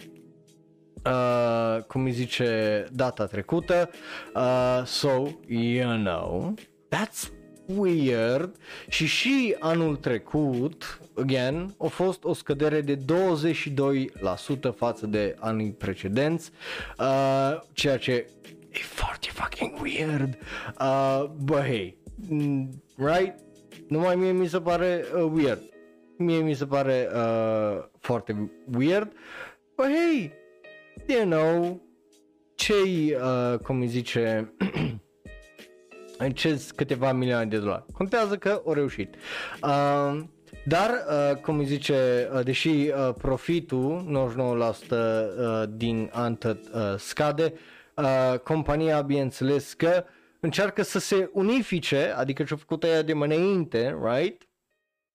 [1.05, 3.91] uh, cum îi zice data trecută.
[4.35, 5.09] Uh, so,
[5.47, 6.55] you know,
[6.97, 7.38] that's
[7.77, 8.57] weird
[8.89, 13.01] și și anul trecut, again, a fost o scădere de 22%
[14.77, 16.51] față de anii precedenți,
[16.99, 18.13] uh, ceea ce
[18.71, 20.39] e foarte fucking weird.
[20.81, 23.35] Uh, but hey, mm, right?
[23.89, 25.63] Numai mie mi se pare uh, weird.
[26.17, 29.13] Mie mi se pare uh, foarte weird.
[29.77, 30.33] But hey,
[31.07, 31.81] you know,
[32.55, 34.53] cei, uh, cum îi zice,
[36.35, 37.85] ce câteva milioane de dolari.
[37.93, 39.15] Contează că au reușit.
[39.63, 40.21] Uh,
[40.65, 44.05] dar, uh, cum îi zice, uh, deși uh, profitul
[44.89, 46.55] 99% uh, din an uh,
[46.97, 47.53] scade,
[47.95, 50.05] uh, compania, bineînțeles că
[50.41, 54.48] încearcă să se unifice, adică ce-a făcut aia de mai înainte, right?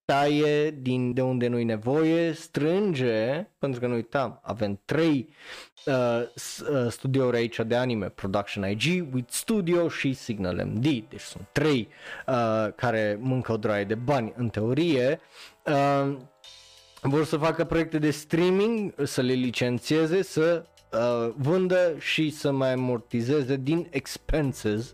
[0.05, 5.29] Taie din de unde nu-i nevoie, strânge, pentru că nu uitam, avem trei
[5.85, 11.47] uh, uh, studiouri aici de anime, Production IG, With Studio și Signal MD, deci sunt
[11.51, 11.87] trei
[12.27, 15.19] uh, care mâncă o draie de bani în teorie.
[15.65, 16.15] Uh,
[17.01, 22.71] vor să facă proiecte de streaming, să le licențieze, să uh, vândă și să mai
[22.71, 24.93] amortizeze din expenses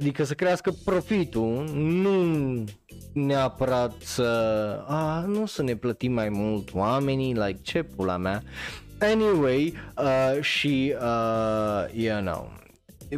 [0.00, 2.64] Adică să crească profitul, nu
[3.12, 4.24] neapărat să,
[4.86, 8.42] a, nu să ne plătim mai mult oamenii, like ce pula mea.
[9.00, 12.52] Anyway, uh, și, uh, you know,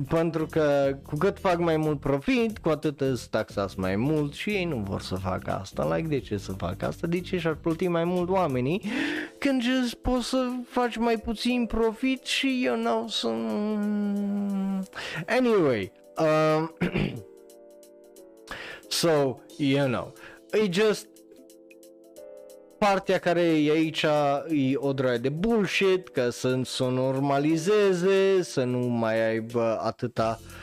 [0.08, 4.50] pentru că cu cât fac mai mult profit, cu atât îți taxați mai mult și
[4.50, 5.94] ei nu vor să facă asta.
[5.96, 7.06] Like, de ce să facă asta?
[7.06, 8.82] De ce și-ar plăti mai mult oamenii?
[9.38, 13.28] Când just poți să faci mai puțin profit și, you know, să...
[15.26, 16.74] Anyway, um,
[18.88, 20.12] so, you know,
[20.52, 21.06] e just
[22.78, 24.04] partea care e aici
[24.48, 30.61] e o draie de bullshit, că să, să normalizeze, să nu mai aibă atâta uh,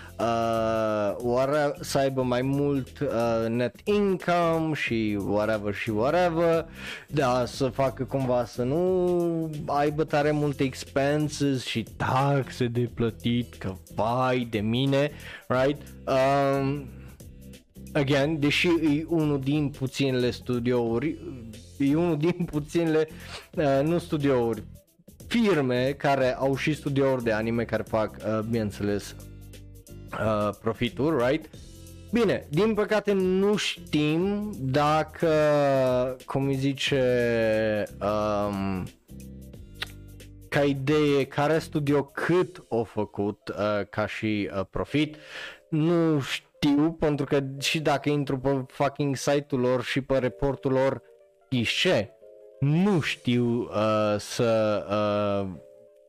[1.18, 6.66] oare, să aibă mai mult uh, net income și whatever și whatever,
[7.08, 13.74] da, să facă cumva să nu aibă tare multe expenses și taxe de plătit, că
[13.96, 15.12] vai de mine,
[15.48, 15.82] right?
[16.08, 16.86] Um,
[17.94, 21.18] again, deși e unul din puținele studiouri
[21.80, 23.08] e unul din puținele,
[23.56, 24.64] uh, nu studiouri,
[25.28, 29.16] firme care au și studiouri de anime care fac, uh, bineînțeles,
[30.12, 31.50] uh, profituri, right?
[32.12, 35.36] Bine, din păcate nu știm dacă,
[36.26, 37.04] cum îi zice,
[38.02, 38.88] um,
[40.50, 45.16] ca idee, care studio cât o făcut uh, ca și uh, profit.
[45.70, 51.02] Nu știu, pentru că și dacă intru pe fucking site-ul lor și pe reportul lor,
[51.50, 52.14] ghișe,
[52.60, 55.50] nu știu uh, să, uh,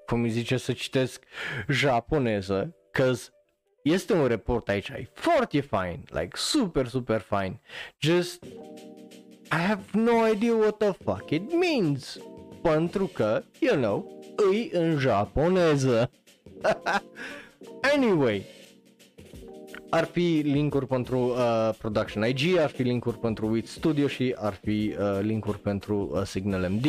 [0.07, 1.25] cum îi zice, să citesc
[1.69, 3.13] japoneză, că
[3.83, 7.61] este un report aici, e foarte fine, like super, super fine.
[7.99, 8.45] Just,
[9.53, 12.19] I have no idea what the fuck it means.
[12.63, 16.11] Pentru că, you know, îi în japoneză.
[17.95, 18.45] anyway,
[19.91, 24.59] ar fi linkuri pentru uh, Production IG, ar fi linkuri pentru Wit Studio și ar
[24.63, 26.87] fi uh, linkuri pentru uh, Signal MD.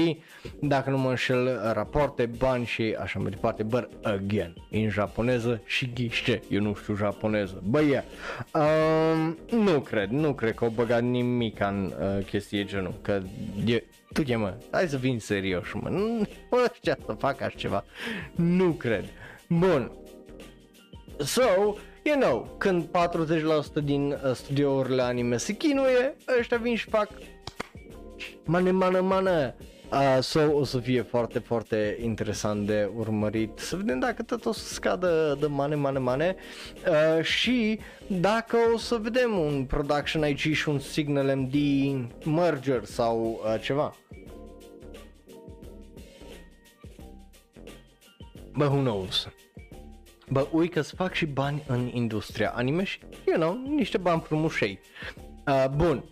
[0.60, 5.92] Dacă nu mă înșel, rapoarte, bani și așa mai departe, but again, în japoneză și
[5.94, 7.64] ghiște, eu nu știu japoneză.
[7.70, 8.04] Bă, yeah.
[8.54, 13.22] um, nu cred, nu cred că au băgat nimic în uh, chestie genul, că
[13.66, 13.84] e,
[14.14, 16.28] tu mă, hai să fim serios, mă, nu
[16.70, 17.84] ăștia să facă așa ceva,
[18.36, 19.06] nu cred.
[19.48, 19.92] Bun,
[21.18, 21.42] so,
[22.04, 22.88] you know, când
[23.80, 27.10] 40% din uh, studiourile anime se chinuie, ăștia vin și fac
[28.46, 29.56] mană, mană, mană.
[29.92, 34.52] Uh, so, o să fie foarte, foarte interesant de urmărit să vedem dacă tot o
[34.52, 36.36] să scadă de mane, mane, mane
[36.88, 41.54] uh, și dacă o să vedem un Production IG și un Signal MD
[42.26, 43.96] merger sau uh, ceva.
[48.54, 49.28] But who knows?
[50.32, 54.80] Bă, ui că fac și bani în industria anime și, you know, niște bani frumușei.
[55.48, 56.04] Uh, bun.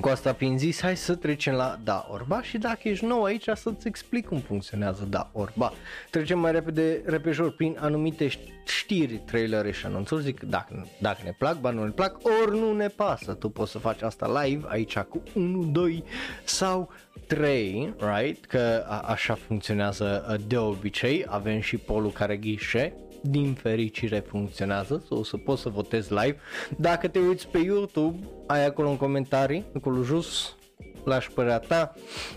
[0.00, 3.48] cu asta fiind zis, hai să trecem la Da Orba și dacă ești nou aici
[3.54, 5.72] să-ți explic cum funcționează Da Orba.
[6.10, 8.28] Trecem mai repede, repejor, prin anumite
[8.66, 12.72] știri, trailere și anunțuri, zic dacă, dacă ne plac, ba nu ne plac, ori nu
[12.72, 13.32] ne pasă.
[13.32, 16.04] Tu poți să faci asta live aici cu 1, 2
[16.44, 16.90] sau
[17.26, 18.44] 3, right?
[18.44, 22.94] Că a, așa funcționează uh, de obicei, avem și polul care ghișe,
[23.28, 26.36] din fericire funcționează, o să poți să votezi live.
[26.76, 30.56] Dacă te uiți pe YouTube, ai acolo în comentarii, acolo jos,
[31.04, 31.94] lași părerea ta.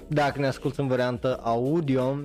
[0.08, 2.20] Dacă ne asculti în variantă audio,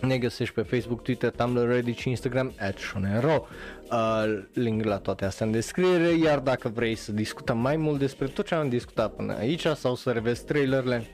[0.00, 3.46] ne găsești pe Facebook, Twitter, Tumblr, Reddit și Instagram at Shonero.
[3.90, 8.26] Uh, link la toate astea în descriere, iar dacă vrei să discutăm mai mult despre
[8.26, 11.06] tot ce am discutat până aici sau să revezi trailerele,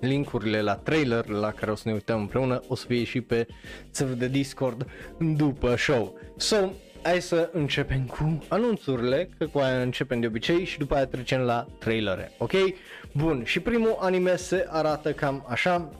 [0.00, 3.46] linkurile la trailer la care o să ne uităm împreună o să fie și pe
[3.90, 4.86] server de Discord
[5.18, 6.18] după show.
[6.36, 6.56] So,
[7.02, 11.40] hai să începem cu anunțurile, că cu aia începem de obicei și după aia trecem
[11.40, 12.52] la trailere, ok?
[13.12, 15.90] Bun, și primul anime se arată cam așa,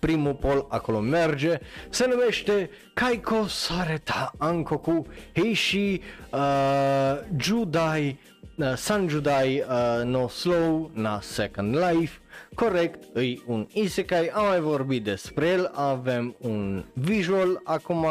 [0.00, 1.58] primul pol acolo merge,
[1.90, 6.00] se numește Kaiko Sareta Ankoku Heishi
[6.32, 8.18] uh, Judai
[8.56, 12.21] uh, Sanjudai uh, no Slow na Second Life
[12.54, 18.06] corect, e un isekai, am mai vorbit despre el, avem un visual acum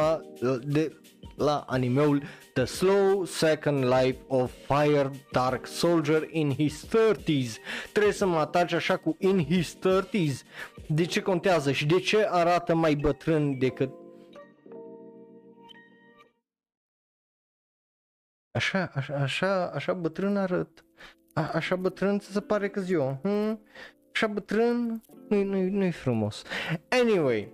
[0.63, 0.95] de
[1.35, 2.23] la animeul
[2.53, 7.57] The Slow Second Life of Fire Dark Soldier in his 30s.
[7.91, 10.41] Trebuie să mă ataci așa cu in his 30s.
[10.87, 13.89] De ce contează și de ce arată mai bătrân decât
[18.51, 20.85] Așa, așa, așa, așa bătrân arăt.
[21.33, 23.19] A, așa bătrân se pare că eu.
[23.21, 23.61] Hmm?
[24.13, 26.43] Așa bătrân, nu-i, nu-i, nu-i frumos.
[26.89, 27.53] Anyway,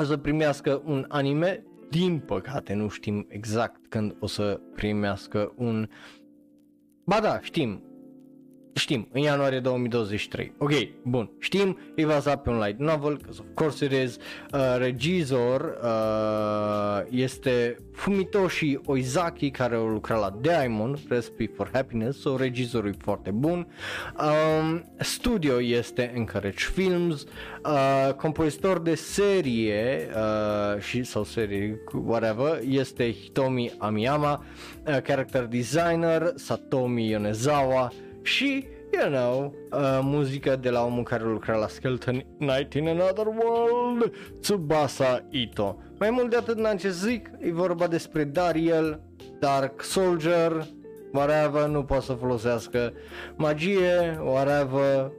[0.00, 5.88] o să primească un anime, din păcate nu știm exact când o să primească un...
[7.04, 7.82] Ba da, știm,
[8.74, 10.52] Știm, în ianuarie 2023.
[10.58, 10.70] Ok,
[11.02, 11.30] bun.
[11.38, 14.16] Știm, e bazat pe un light novel, of course it is.
[14.52, 22.36] Uh, regizor uh, este Fumitoshi Oizaki, care a lucrat la Diamond, Recipe for Happiness, so
[22.36, 23.66] regizorul e foarte bun.
[24.20, 27.24] Um, studio este Encourage Films,
[27.64, 34.44] uh, compozitor de serie uh, și sau serie, whatever, este Hitomi Amiyama,
[34.86, 37.92] uh, character designer Satomi Yonezawa,
[38.22, 43.26] și, you know, uh, muzica de la omul care lucra la Skeleton Night in Another
[43.26, 45.82] World, Tsubasa Ito.
[45.98, 49.00] Mai mult de atât n-am ce zic, e vorba despre Dariel,
[49.38, 50.66] Dark Soldier,
[51.12, 52.92] whatever, nu poate să folosească
[53.36, 55.12] magie, whatever,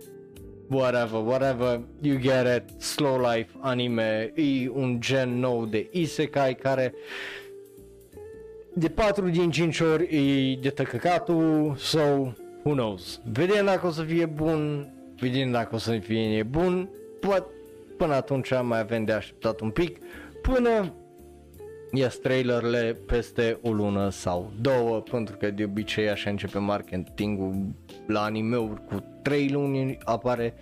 [0.70, 6.93] whatever, whatever, you get it, slow life anime, e un gen nou de isekai care
[8.74, 11.99] de 4 din 5 ori e de tăcăcatul, so
[12.64, 13.22] who knows.
[13.32, 16.89] Vedem dacă o să fie bun, vedem dacă o să fie bun,
[17.20, 17.45] poate
[17.97, 19.97] până atunci mai avem de așteptat un pic,
[20.41, 20.93] până
[21.94, 27.76] ies trailerele peste o lună sau două, pentru că de obicei așa începe marketingul
[28.08, 30.54] la anime-uri cu 3 luni apare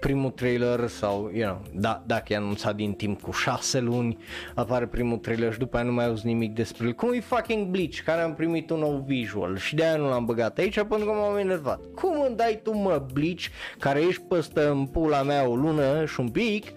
[0.00, 4.18] primul trailer sau, you know, da, dacă e anunțat din timp cu 6 luni
[4.54, 6.92] apare primul trailer și după aia nu mai auzi nimic despre el.
[6.92, 10.24] Cum e fucking Bleach, care am primit un nou visual și de aia nu l-am
[10.24, 11.80] băgat aici pentru că m-am enervat.
[11.94, 13.42] Cum îmi dai tu mă Bleach,
[13.78, 16.72] care ești păstă în pula mea o lună și un pic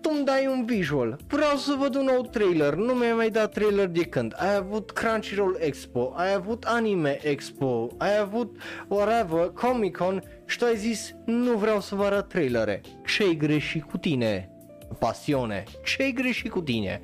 [0.00, 3.52] tu îmi dai un visual, vreau să văd un nou trailer, nu mi-ai mai dat
[3.52, 8.56] trailer de când, ai avut Crunchyroll Expo, ai avut Anime Expo, ai avut
[8.88, 13.82] whatever, Comic Con și tu ai zis nu vreau să vă arăt trailere, ce-i greșit
[13.82, 14.50] cu tine?
[14.98, 17.00] Pasiune, ce-i greșit cu tine?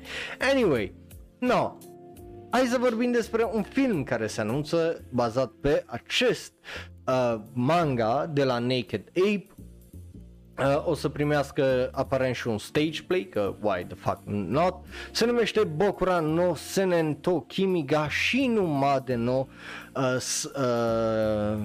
[0.51, 0.93] Anyway,
[1.39, 1.77] no,
[2.55, 6.53] Hai să vorbim despre un film care se anunță bazat pe acest
[7.07, 9.47] uh, manga de la Naked Ape
[10.59, 14.75] Uh, o să primească aparent și un stage play, că why the fuck not,
[15.11, 19.45] se numește Bokura no Senen to Kimiga Shinumade no
[19.95, 20.17] uh,
[20.55, 21.57] uh,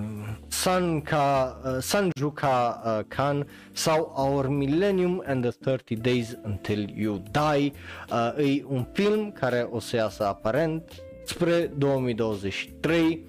[0.49, 7.73] Sanka, uh, Sanjuka uh, Kan sau Our Millennium and the 30 Days Until You Die.
[8.11, 10.83] Uh, e un film care o să iasă aparent
[11.25, 13.25] spre 2023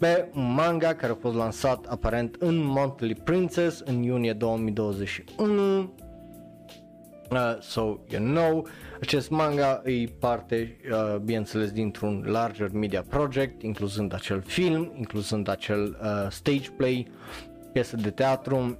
[0.00, 5.92] pe un manga care a fost lansat aparent în Monthly Princess în iunie 2021.
[7.30, 8.66] Uh, so, you know,
[9.00, 15.98] acest manga e parte, uh, bineînțeles, dintr-un larger media project, incluzând acel film, incluzând acel
[16.02, 17.10] uh, stage play,
[17.72, 18.78] piesă de teatru.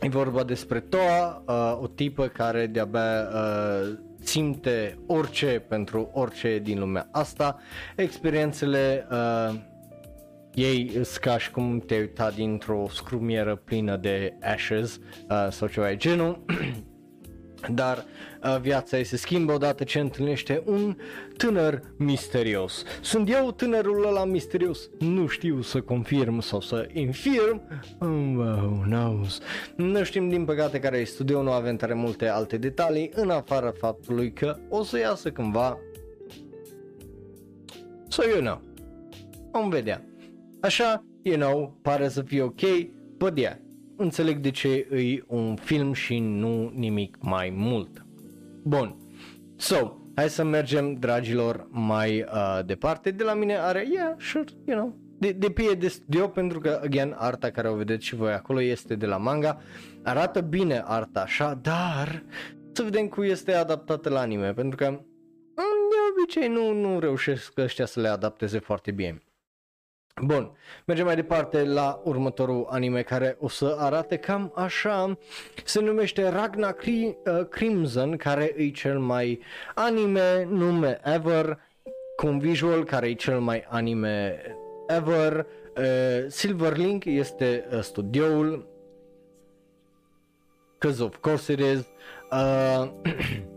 [0.00, 6.78] E vorba despre Toa, uh, o tipă care de-abia uh, simte orice pentru orice din
[6.78, 7.58] lumea asta,
[7.96, 9.54] experiențele uh,
[10.54, 15.86] ei sunt ca și cum te uita dintr-o scrumieră plină de ashes uh, sau ceva
[15.86, 16.44] de genul.
[17.68, 18.04] Dar
[18.44, 20.96] uh, viața ei se schimbă odată ce întâlnește un
[21.36, 22.84] tânăr misterios.
[23.00, 24.90] Sunt eu tânărul ăla misterios?
[24.98, 27.62] Nu știu să confirm sau să infirm.
[27.98, 29.40] Oh, knows.
[29.76, 33.74] Nu știm din păcate care e studio, nu avem tare multe alte detalii în afară
[33.78, 35.78] faptului că o să iasă cândva.
[38.08, 38.60] So you know.
[39.52, 40.09] Vom vedea.
[40.60, 42.60] Așa, you know, pare să fie ok,
[43.16, 43.56] but yeah,
[43.96, 48.06] înțeleg de ce e un film și nu nimic mai mult.
[48.62, 48.96] Bun,
[49.56, 53.10] so, hai să mergem, dragilor, mai uh, departe.
[53.10, 57.14] De la mine are, yeah, sure, you know, de, depinde de studio pentru că, again,
[57.18, 59.60] arta care o vedeți și voi acolo este de la manga.
[60.02, 62.24] Arată bine arta așa, dar
[62.72, 65.00] să vedem cum este adaptată la anime, pentru că mm,
[65.90, 69.22] de obicei nu, nu reușesc ăștia să le adapteze foarte bine.
[70.22, 70.50] Bun,
[70.84, 75.18] mergem mai departe la următorul anime care o să arate cam așa.
[75.64, 79.40] Se numește Ragna Cri- uh, Crimson, care e cel mai
[79.74, 81.58] anime nume ever,
[82.16, 84.40] cu un visual care e cel mai anime
[84.88, 85.46] ever.
[85.76, 85.84] Uh,
[86.28, 88.66] Silverlink este uh, studioul,
[90.78, 91.86] cause of course it is.
[92.30, 92.88] Uh,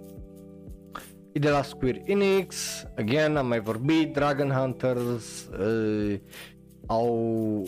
[1.35, 6.19] E de la Square Enix, again, am mai vorbit, Dragon Hunters, uh,
[6.93, 7.67] au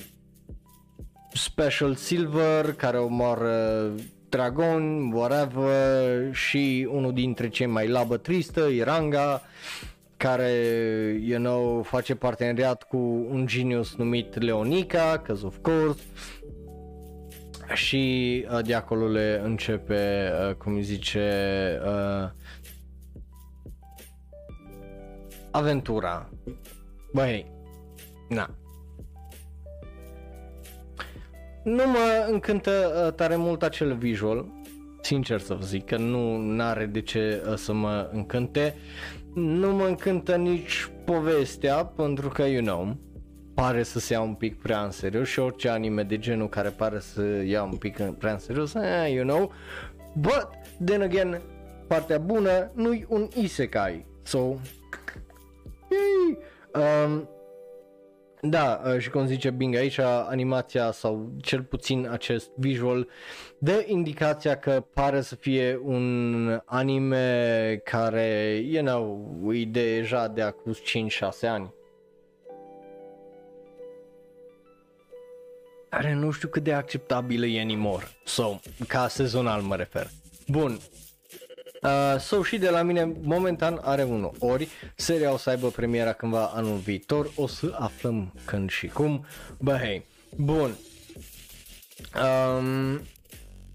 [1.34, 3.92] Special Silver care omoară
[4.30, 9.42] dragon, whatever, și unul dintre cei mai labă tristă, Iranga,
[10.18, 10.52] care,
[11.22, 12.98] you know, face parteneriat cu
[13.30, 16.04] un genius numit Leonica, cause of course,
[17.74, 21.30] și uh, de acolo le începe, uh, cum zice,
[21.86, 22.30] uh,
[25.52, 26.30] aventura.
[27.14, 27.52] Băi,
[28.30, 28.56] na.
[31.66, 34.46] Nu mă încântă uh, tare mult acel visual,
[35.02, 38.76] sincer să vă zic că nu are de ce uh, să mă încânte.
[39.34, 42.98] Nu mă încântă nici povestea, pentru că, you know,
[43.54, 46.70] pare să se ia un pic prea în serios și orice anime de genul care
[46.70, 49.52] pare să ia un pic prea în serios, eh, you know.
[50.14, 50.48] But,
[50.86, 51.42] then again,
[51.88, 54.06] partea bună nu-i un isekai.
[54.24, 54.56] So,
[55.90, 56.38] Yay!
[57.06, 57.30] Um,
[58.50, 63.08] da, uh, și cum zice Bing aici, animația sau cel puțin acest visual
[63.58, 70.74] dă indicația că pare să fie un anime care, you know, e deja de acum
[70.74, 71.74] 5-6 ani.
[75.90, 78.06] Care nu știu cât de acceptabilă e anymore.
[78.24, 80.08] So, ca sezonal mă refer.
[80.48, 80.80] Bun,
[81.86, 84.32] Uh, so și de la mine momentan are unul.
[84.40, 89.26] Ori seria o să aibă premiera cândva anul viitor, o să aflăm când și cum.
[89.60, 90.06] Bă, hei,
[90.36, 90.76] bun.
[92.16, 93.02] Um,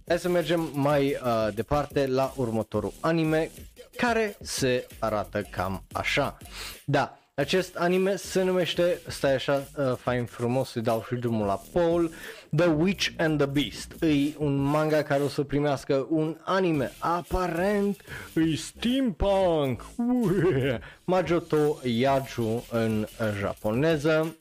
[0.07, 3.51] hai să mergem mai uh, departe la următorul anime
[3.97, 6.37] care se arată cam așa.
[6.85, 11.61] Da, acest anime se numește, stai așa, uh, fain frumos, îi dau și drumul la
[11.73, 12.11] Paul,
[12.57, 14.03] The Witch and the Beast.
[14.03, 18.01] E un manga care o să primească un anime, aparent
[18.35, 20.81] e steampunk, Uee.
[21.05, 23.07] Majoto Yaju în
[23.39, 24.37] japoneză.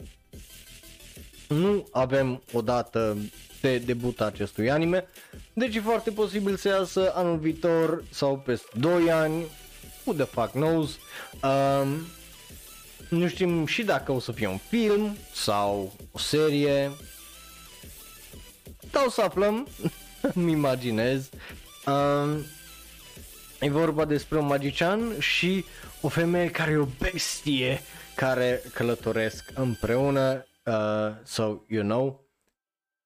[1.47, 3.17] Nu avem o dată
[3.61, 5.07] de debut acestui anime,
[5.53, 9.45] deci e foarte posibil să iasă anul viitor sau peste 2 ani,
[10.03, 10.97] who the fuck knows.
[11.43, 11.87] Um,
[13.09, 16.91] nu știm și dacă o să fie un film sau o serie.
[18.91, 19.67] Dar o să aflăm,
[20.35, 21.29] îmi imaginez.
[21.85, 22.45] Um,
[23.59, 25.65] e vorba despre un magician și
[26.01, 27.81] o femeie care e o bestie
[28.15, 30.45] care călătoresc împreună.
[30.65, 32.27] Uh, so, you know.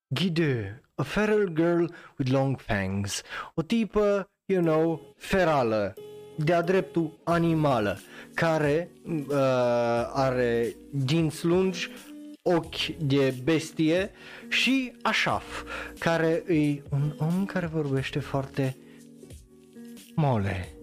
[0.07, 1.85] Ghide, a feral girl
[2.17, 3.21] with long fangs.
[3.53, 5.93] O tipă, you know, ferală,
[6.35, 7.99] de-a dreptul animală
[8.33, 9.35] care uh,
[10.13, 11.89] are dinți lungi,
[12.41, 14.11] ochi de bestie
[14.49, 15.63] și Așaf,
[15.99, 18.77] care e un om care vorbește foarte
[20.15, 20.73] mole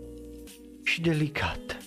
[0.82, 1.78] și delicat.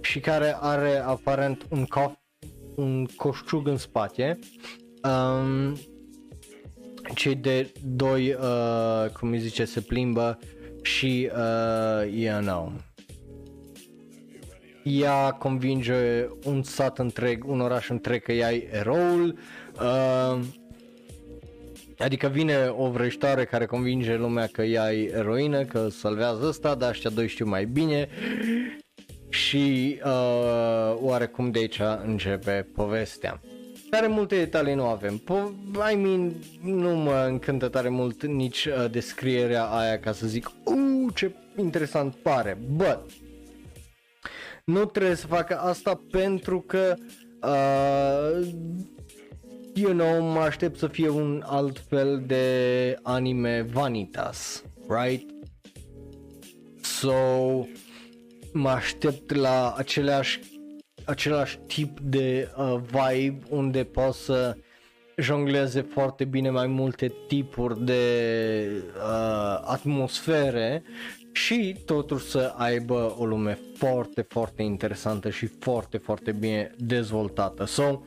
[0.00, 2.12] Și care are aparent un cof,
[2.74, 4.38] un coșciug în spate.
[5.02, 5.78] Um,
[7.14, 10.38] cei de doi, uh, cum îi zice, se plimbă
[10.82, 12.72] și, uh, you know,
[14.82, 19.38] ea convinge un sat întreg, un oraș întreg că ea e eroul,
[19.80, 20.40] uh,
[21.98, 26.90] adică vine o vrăjitoare care convinge lumea că ea e eroină, că salvează ăsta, dar
[26.90, 28.08] ăștia doi știu mai bine
[29.28, 33.40] și uh, oarecum de aici începe povestea.
[33.92, 35.18] Tare multe detalii nu avem.
[35.18, 35.52] Po-
[35.92, 36.32] I mean,
[36.62, 42.14] nu mă încântă tare mult nici uh, descrierea aia ca să zic, uh, ce interesant
[42.14, 43.00] pare, but
[44.64, 46.94] nu trebuie să facă asta pentru că
[47.42, 48.48] uh,
[49.74, 55.30] you know, mă aștept să fie un alt fel de anime Vanitas, right?
[56.82, 57.14] So,
[58.52, 60.40] mă aștept la aceleași,
[61.12, 64.56] același tip de uh, vibe unde poți să
[65.16, 68.02] jongleze foarte bine mai multe tipuri de
[68.96, 70.82] uh, atmosfere
[71.32, 77.64] și totuși să aibă o lume foarte, foarte interesantă și foarte, foarte bine dezvoltată.
[77.64, 78.02] So,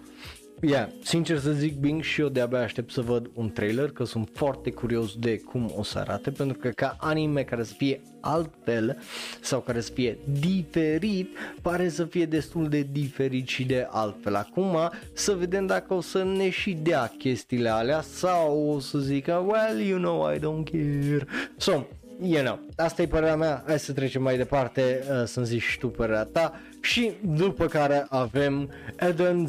[0.61, 4.29] Yeah, sincer să zic Bing și eu de-abia aștept să văd un trailer că sunt
[4.33, 8.97] foarte curios de cum o să arate pentru că ca anime care să fie altfel
[9.41, 14.35] sau care să fie diferit pare să fie destul de diferit și de altfel.
[14.35, 14.77] Acum
[15.13, 19.79] să vedem dacă o să ne și dea chestiile alea sau o să zică well
[19.79, 21.27] you know I don't care.
[21.57, 21.83] So,
[22.21, 25.77] you know, asta e părerea mea, hai să trecem mai departe uh, să-mi zici și
[25.77, 26.59] tu părerea ta.
[26.81, 29.47] Și după care avem Eden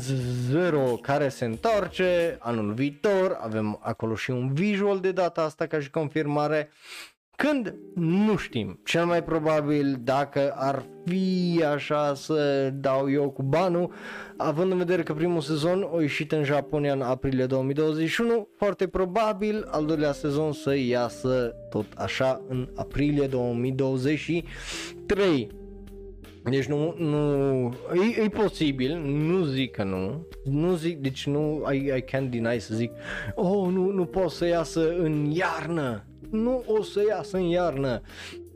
[0.51, 5.81] Zero care se întoarce anul viitor, avem acolo și un visual de data asta ca
[5.81, 6.71] și confirmare
[7.37, 7.74] când?
[7.95, 13.93] Nu știm, cel mai probabil dacă ar fi așa să dau eu cu banul,
[14.37, 19.66] având în vedere că primul sezon a ieșit în Japonia în aprilie 2021, foarte probabil
[19.70, 25.49] al doilea sezon să iasă tot așa în aprilie 2023.
[26.51, 31.76] Deci nu, nu e, e posibil, nu zic că nu, nu zic, deci nu, I,
[31.76, 32.93] I can't deny să zic,
[33.34, 38.01] oh, nu, nu pot să iasă în iarnă, nu o să iasă în iarnă.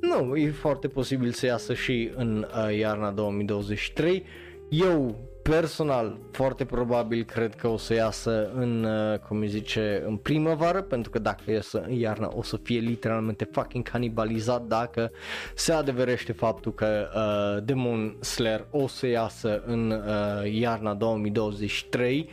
[0.01, 4.25] Nu, e foarte posibil să iasă și în uh, iarna 2023.
[4.69, 10.17] Eu personal foarte probabil cred că o să iasă în, uh, cum îi zice, în
[10.17, 15.11] primăvară, pentru că dacă iasă în iarnă o să fie literalmente fucking canibalizat dacă
[15.55, 22.29] se adeverește faptul că uh, Demon Slayer o să iasă în uh, iarna 2023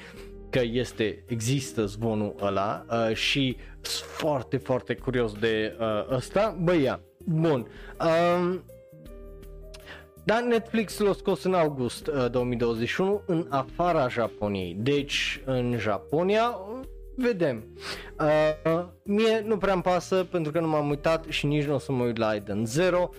[0.57, 6.57] că este, există zvonul ăla uh, și sunt foarte, foarte curios de uh, ăsta.
[6.61, 7.67] Băi, ia, bun.
[8.39, 8.63] Um,
[10.23, 14.75] dar Netflix l-a scos în august uh, 2021 în afara Japoniei.
[14.79, 16.59] Deci în Japonia
[17.15, 17.63] vedem.
[18.19, 21.77] Uh, mie nu prea îmi pasă pentru că nu m-am uitat și nici nu o
[21.77, 23.09] să mă uit la Eden Zero.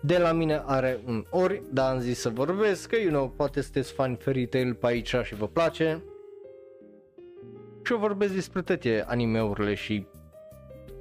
[0.00, 3.60] De la mine are un ori, dar am zis să vorbesc, că, you know, poate
[3.60, 6.02] sunteți fani Fairy Tail pe aici și vă place.
[7.84, 10.06] Și eu vorbesc despre toate animeurile și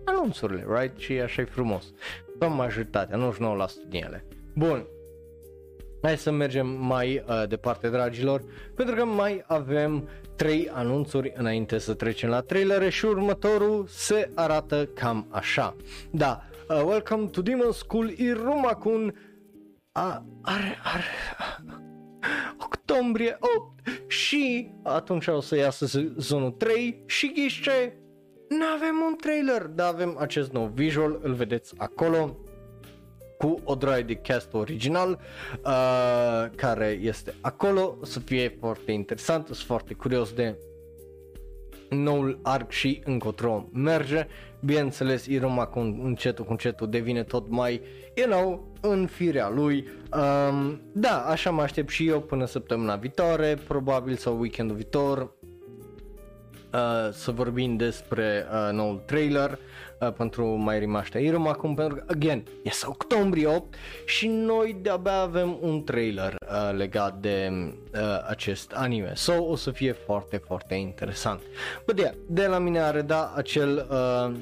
[0.06, 1.00] anunțurile, right?
[1.00, 1.94] Și așa e frumos.
[2.40, 4.26] Pe majoritatea, 99% din ele.
[4.56, 4.86] Bun,
[6.04, 8.44] Hai să mergem mai uh, departe, dragilor,
[8.76, 14.86] pentru că mai avem trei anunțuri înainte să trecem la trailere și următorul se arată
[14.86, 15.76] cam așa.
[16.12, 19.16] Da, uh, Welcome to Demon School Irumakun
[19.92, 21.04] a, are, are,
[22.58, 27.98] octombrie 8 și atunci o să iasă zonul 3 și ghiște,
[28.50, 32.38] nu avem un trailer, dar avem acest nou visual, îl vedeți acolo
[33.38, 35.20] cu o droaie de cast original
[35.66, 40.58] uh, care este acolo, să fie foarte interesant, sunt foarte curios de
[41.90, 44.28] noul arc și încotro merge.
[44.60, 47.82] Bineînțeles, Iroma cu încetul cu încetul devine tot mai,
[48.16, 49.88] you know, în firea lui.
[50.12, 55.20] Um, da, așa mă aștept și eu până săptămâna viitoare, probabil sau weekendul viitor,
[56.74, 59.60] uh, să vorbim despre uh, noul trailer
[60.00, 63.76] uh, pentru mai rimaște Irum acum pentru că, again, este octombrie 8
[64.06, 67.50] și noi de-abia avem un trailer uh, legat de
[67.94, 69.12] uh, acest anime.
[69.16, 71.42] So, o să fie foarte, foarte interesant.
[71.86, 74.34] But yeah, de la mine are da acel uh,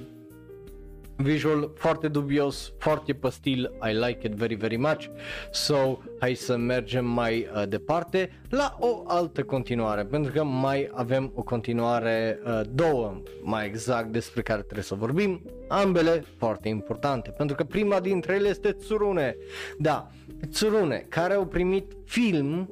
[1.22, 5.06] visual foarte dubios, foarte pastil, I like it very very much.
[5.52, 11.32] So, hai să mergem mai uh, departe la o altă continuare, pentru că mai avem
[11.36, 17.56] o continuare, uh, două mai exact despre care trebuie să vorbim, ambele foarte importante, pentru
[17.56, 19.36] că prima dintre ele este Tsurune.
[19.78, 20.10] Da,
[20.52, 22.70] Tsurune, care au primit film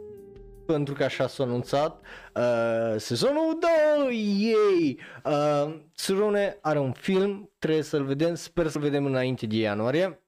[0.74, 2.02] pentru că așa s-a anunțat
[2.36, 3.58] uh, sezonul
[4.06, 5.00] 2, yay!
[5.26, 10.22] Uh, Tsurune are un film, trebuie să-l vedem, sper să-l vedem înainte de ianuarie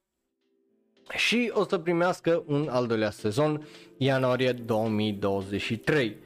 [1.16, 3.66] și o să primească un al doilea sezon
[3.96, 6.16] ianuarie 2023.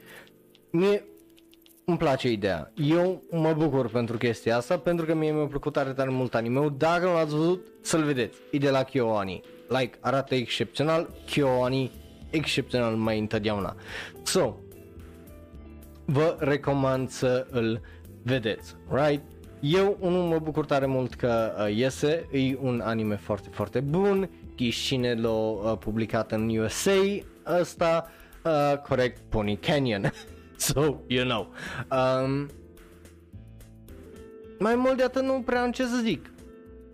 [0.71, 1.05] Mie
[1.85, 2.71] îmi place ideea.
[2.75, 6.73] Eu mă bucur pentru chestia asta, pentru că mie mi-a plăcut tare tare mult anime
[6.77, 8.37] Dacă nu l-ați văzut, să-l vedeți.
[8.51, 9.41] E de la KyoAni.
[9.67, 11.09] Like, arată excepțional.
[11.25, 11.91] KyoAni
[12.29, 13.75] excepțional mai întotdeauna.
[14.23, 14.55] So,
[16.05, 17.81] vă recomand să îl
[18.23, 19.21] vedeți, right?
[19.59, 24.29] Eu unul mă bucur tare mult că uh, iese, e un anime foarte foarte bun,
[24.55, 27.17] Ghiscine l-a uh, publicat în USA,
[27.59, 28.09] ăsta,
[28.43, 30.11] uh, corect, Pony Canyon,
[30.55, 31.53] so, you know.
[31.91, 32.49] Um,
[34.59, 36.31] mai mult de atât nu prea am ce să zic.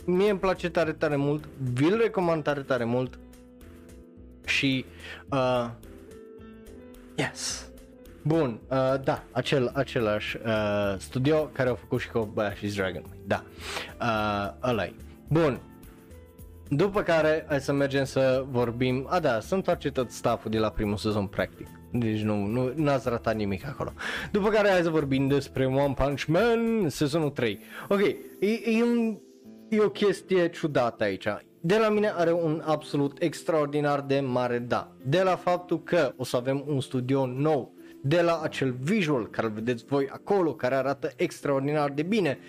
[0.05, 3.19] Mie îmi place tare tare mult, vi-l recomand tare tare mult
[4.45, 4.85] și
[5.31, 5.69] uh,
[7.15, 7.67] yes.
[8.23, 13.03] Bun, uh, da, acel, același uh, studio care au făcut și Kobayashi's Dragon.
[13.25, 13.43] Da,
[14.01, 14.87] uh, ăla
[15.27, 15.61] Bun,
[16.69, 20.69] după care hai să mergem să vorbim, a da, să întoarce tot stafful de la
[20.69, 21.67] primul sezon practic.
[21.91, 23.93] Deci nu, nu n-ați ratat nimic acolo.
[24.31, 27.59] După care hai să vorbim despre One Punch Man sezonul 3.
[27.87, 28.17] Ok, e,
[28.65, 29.17] e, un,
[29.69, 31.27] e o chestie ciudată aici.
[31.65, 34.91] De la mine are un absolut extraordinar de mare da.
[35.05, 39.47] De la faptul că o să avem un studio nou de la acel visual care
[39.47, 42.39] îl vedeți voi acolo, care arată extraordinar de bine.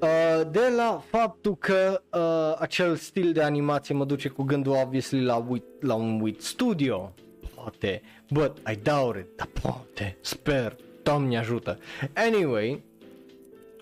[0.00, 5.22] Uh, de la faptul că uh, acel stil de animație mă duce cu gândul obviously
[5.22, 7.12] la, Wit, la un Wit Studio,
[7.54, 11.78] poate, but I doubt it, dar poate, sper, Doamne ajută.
[12.14, 12.82] Anyway,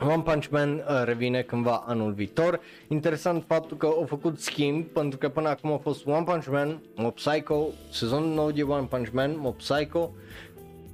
[0.01, 2.61] One Punch Man uh, revine cândva anul viitor.
[2.88, 6.82] Interesant faptul că au făcut schimb, pentru că până acum a fost One Punch Man,
[6.94, 10.11] Mob Psycho, sezonul nou de One Punch Man, Mob Psycho,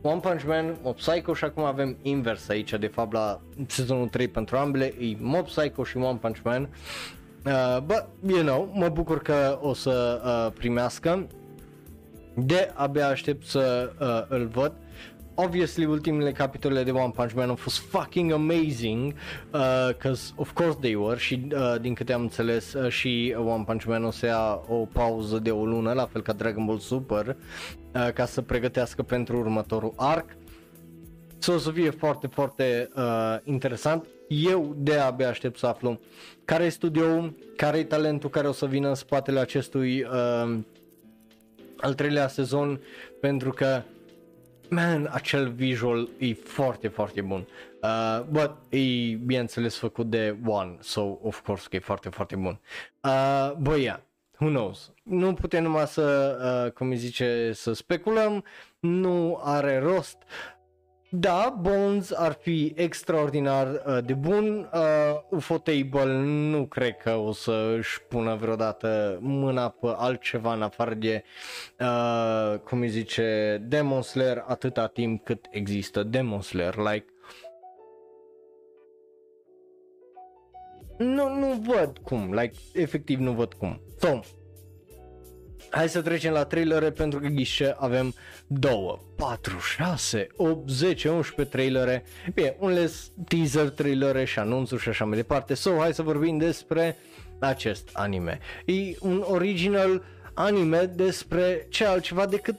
[0.02, 4.28] One Punch Man, Mob Psycho și acum avem invers aici, de fapt la sezonul 3
[4.28, 6.68] pentru ambele, e Mob Psycho și One Punch Man.
[7.46, 11.26] Uh, but, you know, mă bucur că o să uh, primească.
[12.34, 14.72] De abia aștept să uh, îl văd
[15.35, 19.14] obviously ultimele capitole de One Punch Man au fost fucking amazing
[19.53, 23.64] uh, cause of course they were și uh, din câte am înțeles uh, și One
[23.66, 26.78] Punch Man o să ia o pauză de o lună la fel ca Dragon Ball
[26.78, 27.26] Super
[27.95, 30.37] uh, ca să pregătească pentru următorul arc.
[31.39, 34.07] So, o să fie foarte foarte uh, interesant.
[34.28, 36.01] Eu de abia aștept să aflu
[36.45, 40.59] care e studioul, care e talentul care o să vină în spatele acestui uh,
[41.76, 42.80] al treilea sezon
[43.20, 43.82] pentru că
[44.68, 47.46] man, acel visual e foarte, foarte bun.
[47.82, 48.78] Uh, but e,
[49.14, 52.60] bineînțeles, făcut de One, so of course că e foarte, foarte bun.
[53.02, 53.98] Uh, but yeah,
[54.38, 54.92] who knows?
[55.02, 58.44] Nu putem numai să, uh, cum îi zice, să speculăm,
[58.80, 60.16] nu are rost.
[61.16, 64.70] Da, Bones ar fi extraordinar uh, de bun.
[64.74, 64.80] Uh,
[65.30, 66.14] Ufotable
[66.50, 71.24] nu cred că o să își pună vreodată mâna pe altceva în afară de,
[71.80, 76.76] uh, cum îi zice, Demon Slayer atâta timp cât există Demon Slayer.
[76.76, 77.06] Like,
[80.98, 83.80] nu, nu văd cum, like, efectiv nu văd cum.
[83.98, 84.20] So,
[85.75, 88.14] Hai să trecem la trailere pentru că ghișe avem
[88.47, 92.05] 2, 4, 6, 8, 10, 11 trailere.
[92.35, 92.91] Bine, unele
[93.29, 95.55] teaser trailere și anunțuri și așa mai departe.
[95.55, 96.97] So, hai să vorbim despre
[97.39, 98.39] acest anime.
[98.64, 100.05] E un original
[100.35, 102.57] anime despre ce altceva decât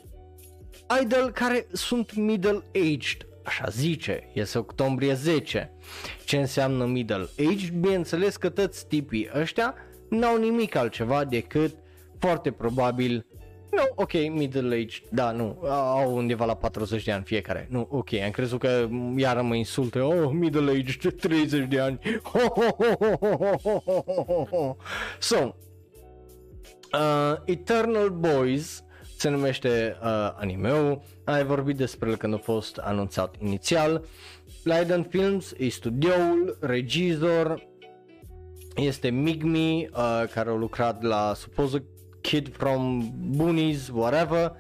[1.02, 5.72] idol care sunt middle-aged așa zice, este octombrie 10.
[6.26, 7.70] Ce înseamnă middle aged?
[7.70, 9.76] Bineînțeles că toți tipii ăștia
[10.10, 11.76] n-au nimic altceva decât
[12.20, 13.26] foarte probabil
[13.76, 17.68] nu, ok, middle age, da, nu, au undeva la 40 de ani fiecare.
[17.70, 22.00] Nu, ok, am crezut că iară mă insulte, oh, middle age, 30 de ani.
[25.20, 25.56] so,
[26.94, 28.84] uh, Eternal Boys
[29.18, 34.06] se numește uh, anime-ul, ai vorbit despre el când a fost anunțat inițial.
[34.64, 37.68] Leiden Films e studioul, regizor,
[38.76, 41.84] este Migmi, uh, care a lucrat la supoză
[42.26, 44.52] kid from Boonies, whatever.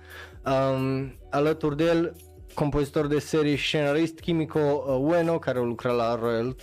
[0.45, 2.15] Um, alături de el,
[2.53, 6.55] compozitor de serii și scenarist Kimiko uh, Ueno, care a lucrat la Royal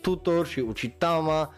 [0.00, 1.54] Tutor și Uchitama.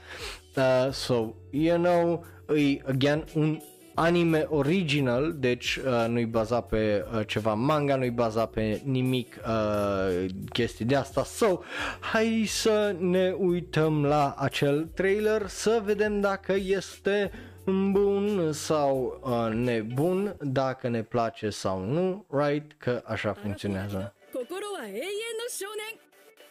[0.56, 2.24] Uh, so, you know,
[2.56, 3.60] e, again, un
[3.94, 10.26] anime original, deci uh, nu-i bazat pe uh, ceva manga, nu-i bazat pe nimic uh,
[10.52, 11.24] chestii de asta.
[11.24, 11.58] So,
[12.00, 17.30] hai să ne uităm la acel trailer să vedem dacă este
[17.68, 22.72] bun sau uh, nebun, dacă ne place sau nu, right?
[22.78, 24.12] Că așa funcționează.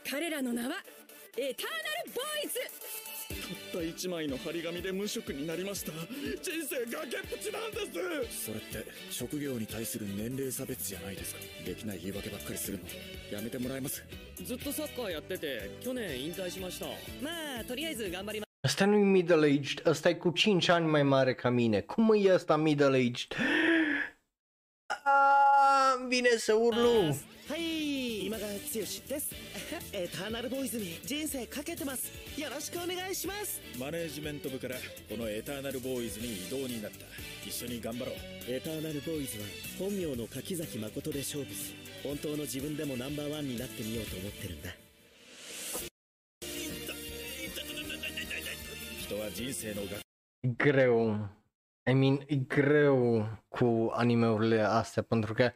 [0.09, 0.75] 彼らの名は
[1.37, 2.59] エターナルボーイズ
[3.73, 12.85] たった一枚の張り紙で無職になりました人生崖っぷちなんですそれって職業に対する年齢差別じゃないですかできない言い訳ばっかりするの
[13.35, 14.01] やめてもらえます
[14.41, 16.85] ずっとサッカーやってて去年引退しました
[17.21, 21.81] まあとりあえず頑張ります Ăsta nu-i middle-aged, ăsta e cu 5 ani mai mare ca mine.
[21.81, 23.37] Cum e ăsta middle-aged?
[26.07, 27.15] Vine să urlu!
[27.49, 29.31] はい今川剛です
[29.93, 34.75] エターナルボーイズに人生かけてますよろしくお願いしますマネージメント部から
[35.09, 37.05] このエターナルボーイズに異動になった
[37.47, 38.15] 一緒に頑張ろう
[38.49, 39.45] エターナルボーイズは
[39.79, 44.71] 本名の柿崎誠で勝負し本当の自分でもナンバーワンになってみようと思ってるんだ
[50.55, 51.29] greu.
[51.89, 55.51] I mean, e greu cu animeurile astea pentru că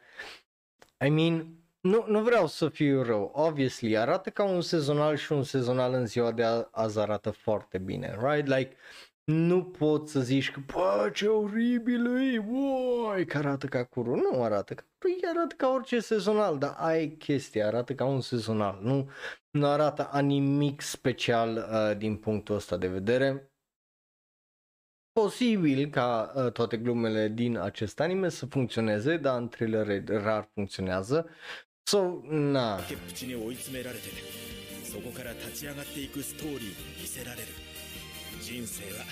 [1.04, 3.30] I mean, nu, nu vreau să fiu rău.
[3.34, 7.78] Obviously, arată ca un sezonal și un sezonal în ziua de a- azi arată foarte
[7.78, 8.46] bine, right?
[8.46, 8.76] Like,
[9.24, 14.16] nu poți să zici că, bă, ce oribil e, uai, că arată ca curul.
[14.32, 18.78] Nu arată ca păi arată ca orice sezonal, dar ai chestia, arată ca un sezonal.
[18.82, 19.10] Nu,
[19.50, 23.51] nu arată a nimic special uh, din punctul ăsta de vedere
[25.11, 31.29] posibil ca uh, toate glumele din acest anime să funcționeze, dar în trailere rar funcționează.
[31.89, 34.09] So, na, 崖っぷちに追い詰められて
[34.83, 37.47] そこから立ち上がっていくストーリーに見せられる
[38.41, 39.05] 人生は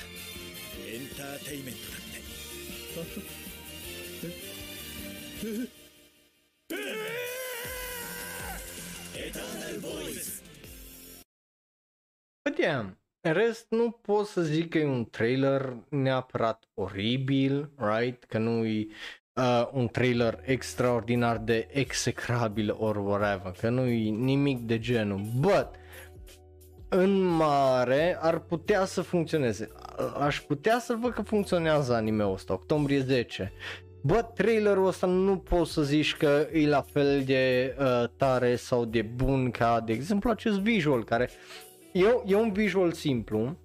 [0.85, 2.17] エンターテイメントだって
[9.17, 10.43] エターナルボーイズ
[12.43, 18.24] But yeah, în rest nu pot să zic că e un trailer neapărat oribil, right?
[18.24, 18.86] Că nu e
[19.34, 25.20] uh, un trailer extraordinar de execrabil or whatever, că nu e nimic de genul.
[25.38, 25.68] But,
[26.88, 29.68] în mare ar putea să funcționeze.
[29.96, 33.52] A- Aș putea să văd că funcționează anime-ul ăsta, octombrie 10.
[34.02, 38.84] Bă, trailerul ăsta nu poți să zici că e la fel de uh, tare sau
[38.84, 41.28] de bun ca, de exemplu, acest visual care
[41.92, 43.56] e, e un visual simplu,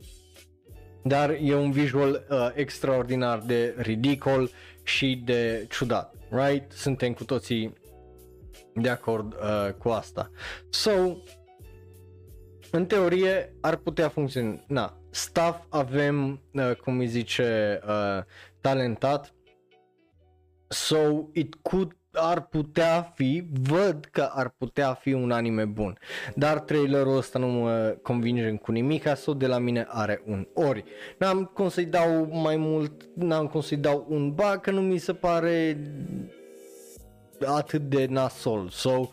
[1.03, 4.49] dar e un visual uh, extraordinar de ridicol
[4.83, 6.71] și de ciudat, right?
[6.71, 7.73] Suntem cu toții
[8.73, 10.31] de acord uh, cu asta.
[10.69, 10.91] So,
[12.71, 14.63] în teorie ar putea funcționa.
[14.67, 18.23] Na, staff avem, uh, cum îi zice, uh,
[18.61, 19.33] talentat.
[20.67, 25.97] So it could ar putea fi, văd că ar putea fi un anime bun.
[26.35, 30.83] Dar trailerul ăsta nu mă convinge cu nimic, sau de la mine are un ori.
[31.17, 34.97] N-am cum să-i dau mai mult, n-am cum să-i dau un ba, că nu mi
[34.97, 35.77] se pare
[37.45, 38.69] atât de nasol.
[38.69, 39.09] So,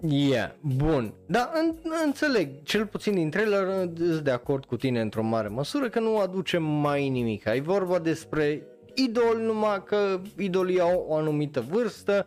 [0.00, 1.14] yeah, bun.
[1.26, 1.74] Dar în,
[2.04, 3.66] înțeleg, cel puțin din trailer
[3.96, 7.44] sunt de acord cu tine într-o mare măsură că nu aduce mai nimic.
[7.44, 8.62] E vorba despre
[8.96, 12.26] idol numai că idolii au o anumită vârstă.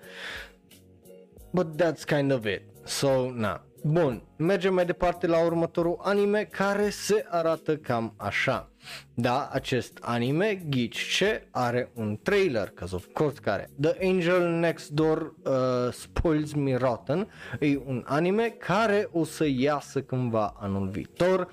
[1.52, 2.62] But that's kind of it.
[2.84, 3.64] So, na.
[3.84, 8.72] Bun, mergem mai departe la următorul anime care se arată cam așa.
[9.14, 13.70] Da, acest anime, ghici ce, are un trailer, cause of course care.
[13.82, 15.54] The Angel Next Door uh,
[15.92, 17.28] Spoils Me Rotten
[17.60, 21.48] e un anime care o să iasă cândva anul viitor.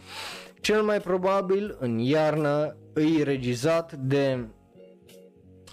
[0.61, 4.47] Cel mai probabil în iarnă e regizat de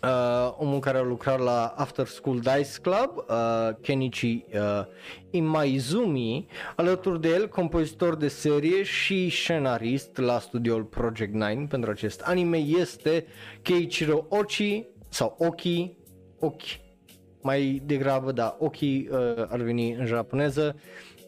[0.04, 4.86] uh, omul care a lucrat la After School Dice Club, uh, Kenichi uh,
[5.30, 12.22] Imaizumi, alături de el compozitor de serie și scenarist la studioul Project 9 pentru acest
[12.22, 13.26] anime este
[13.62, 15.98] Keiichiro Ochi sau Oki,
[16.40, 16.82] Oki,
[17.42, 20.76] mai degrabă, da, Oki uh, ar veni în japoneză,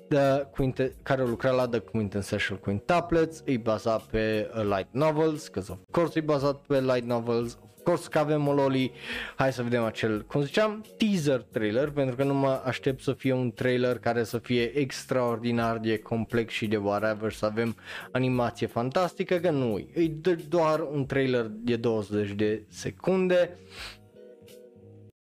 [0.10, 5.48] The Quinte- care a lucrat la The Quintessential Quintuplets, e bazat pe uh, light novels,
[5.48, 8.92] că of course e bazat pe light novels, of course că avem o loli,
[9.36, 13.34] hai să vedem acel, cum ziceam, teaser trailer, pentru că nu mă aștept să fie
[13.34, 17.76] un trailer care să fie extraordinar de complex și de whatever, să avem
[18.12, 23.58] animație fantastică, că nu e, e do- doar un trailer de 20 de secunde,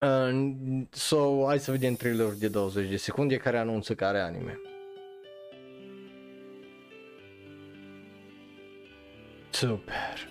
[0.07, 4.61] Uh, so, hai să vedem trailerul de 20 de secunde care anunță că are anime.
[9.51, 10.30] Super.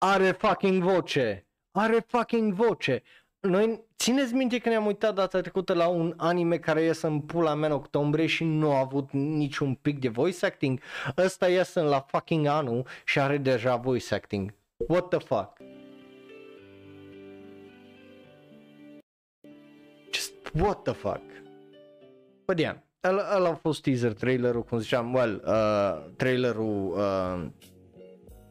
[0.00, 1.46] Are fucking voce.
[1.72, 3.02] Are fucking voce.
[3.40, 7.54] Noi țineți minte că ne-am uitat data trecută la un anime care iese în pula
[7.54, 10.80] mea în octombrie și nu a avut niciun pic de voice acting?
[11.16, 14.54] Ăsta iese la fucking anul și are deja voice acting.
[14.88, 15.56] What the fuck?
[20.12, 21.22] Just what the fuck?
[22.46, 27.46] But yeah, ăla, ăla a fost teaser trailerul, cum ziceam, well, uh, trailerul uh,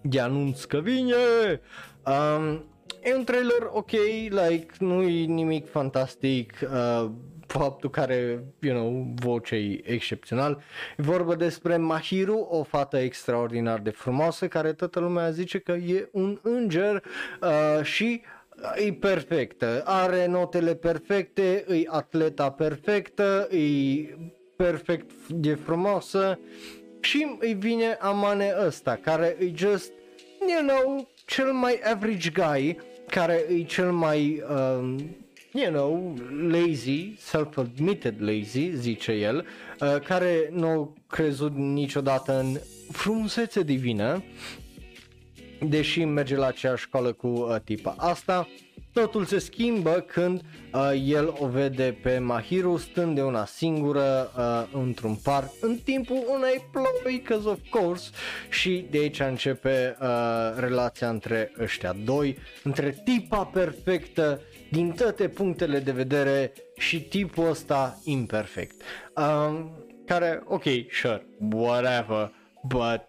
[0.09, 1.15] de anunț că vine.
[2.05, 2.63] Um,
[3.03, 3.91] e un trailer ok,
[4.29, 7.09] like, nu e nimic fantastic, uh,
[7.47, 10.61] faptul care, you know, voce e excepțional.
[10.97, 16.09] E vorba despre Mahiru, o fată extraordinar de frumoasă, care toată lumea zice că e
[16.11, 17.03] un înger
[17.41, 18.21] uh, și
[18.75, 24.15] e perfectă, are notele perfecte, e atleta perfectă, e
[24.55, 26.39] perfect de frumoasă
[26.99, 29.91] și îi vine amane ăsta care e just,
[30.39, 32.77] you know, cel mai average guy,
[33.09, 34.97] care e cel mai, um,
[35.51, 36.15] you know,
[36.49, 39.45] lazy, self-admitted lazy, zice el,
[39.79, 42.59] uh, care nu a crezut niciodată în
[42.91, 44.23] frumusețe divină,
[45.59, 48.47] deși merge la aceeași școală cu uh, tipa asta.
[48.97, 50.41] Totul se schimbă când
[50.73, 56.23] uh, el o vede pe Mahiru stând de una singură uh, într-un parc în timpul
[56.35, 58.09] unei ploi, cause of course,
[58.49, 60.07] și de aici începe uh,
[60.59, 64.41] relația între ăștia doi, între tipa perfectă
[64.71, 68.81] din toate punctele de vedere și tipul ăsta imperfect.
[69.15, 69.71] Um,
[70.05, 72.31] care, ok, sure, whatever,
[72.63, 73.01] but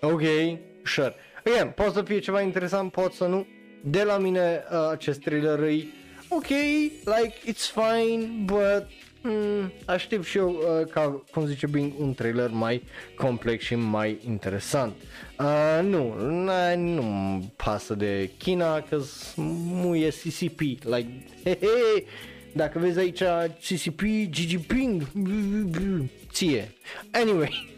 [0.00, 0.22] ok,
[0.84, 1.14] sure.
[1.44, 3.46] Again, poate să fie ceva interesant, pot să nu.
[3.84, 5.84] De la mine uh, acest thriller e
[6.28, 6.48] ok,
[7.04, 8.86] like it's fine, but
[9.22, 12.82] mm, aștept și eu uh, ca, cum zice Bing, un trailer mai
[13.16, 14.92] complex și mai interesant.
[15.38, 16.14] Uh, nu,
[16.76, 19.00] nu pasă de China, că
[19.36, 22.04] mu e CCP, like, he, he,
[22.52, 23.22] dacă vezi aici
[23.68, 25.02] CCP, Gigi Ping,
[26.32, 26.72] ție.
[27.10, 27.68] Anyway,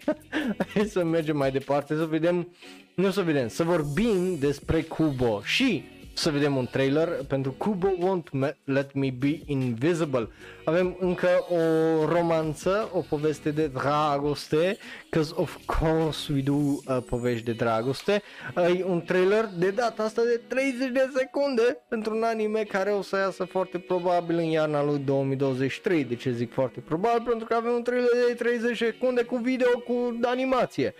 [0.74, 2.48] hai să mergem mai departe, să vedem
[2.94, 5.84] nu să vedem, să vorbim despre Kubo și
[6.14, 10.28] să vedem un trailer pentru Kubo Won't Let Me Be Invisible.
[10.64, 11.56] Avem încă o
[12.04, 14.76] romanță, o poveste de dragoste,
[15.10, 18.22] cause of course we do uh, povești de dragoste.
[18.56, 22.90] Uh, e un trailer de data asta de 30 de secunde pentru un anime care
[22.90, 26.04] o să iasă foarte probabil în iarna lui 2023.
[26.04, 27.28] De ce zic foarte probabil?
[27.28, 30.94] Pentru că avem un trailer de 30 secunde cu video cu animație.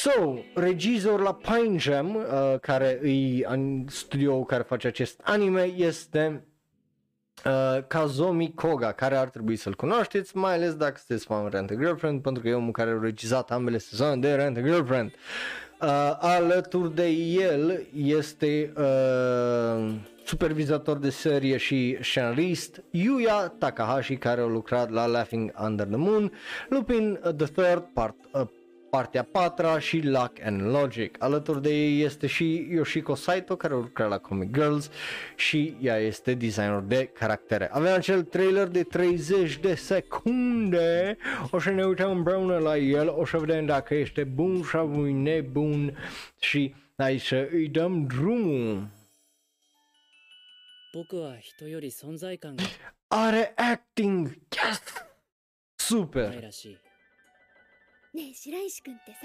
[0.00, 3.46] So, regizor la Pine Jam, uh, care e
[3.86, 6.44] studio care face acest anime, este
[7.44, 11.74] uh, Kazomi Koga, care ar trebui să-l cunoașteți, mai ales dacă sunteți fan Rent a
[11.74, 15.12] Girlfriend, pentru că e omul care a regizat ambele sezoane de Rent a Girlfriend.
[15.80, 24.46] Uh, alături de el este uh, supervizator de serie și scenarist Yuya Takahashi care a
[24.46, 26.32] lucrat la Laughing Under the Moon,
[26.68, 28.42] Lupin the Third Part, uh,
[28.94, 31.22] partea a patra și Luck and Logic.
[31.22, 34.90] Alături de ei este și Yoshiko Saito care lucra la Comic Girls
[35.36, 37.70] și ea este designer de caractere.
[37.72, 41.16] Avem acel trailer de 30 de secunde,
[41.50, 45.96] o să ne uităm împreună la el, o să vedem dacă este bun sau nebun
[46.40, 48.88] și hai să îi dăm drumul.
[53.06, 54.26] Are acting!
[54.28, 54.82] Yes!
[55.74, 56.50] Super!
[58.13, 59.19] ねえ白石君ってさ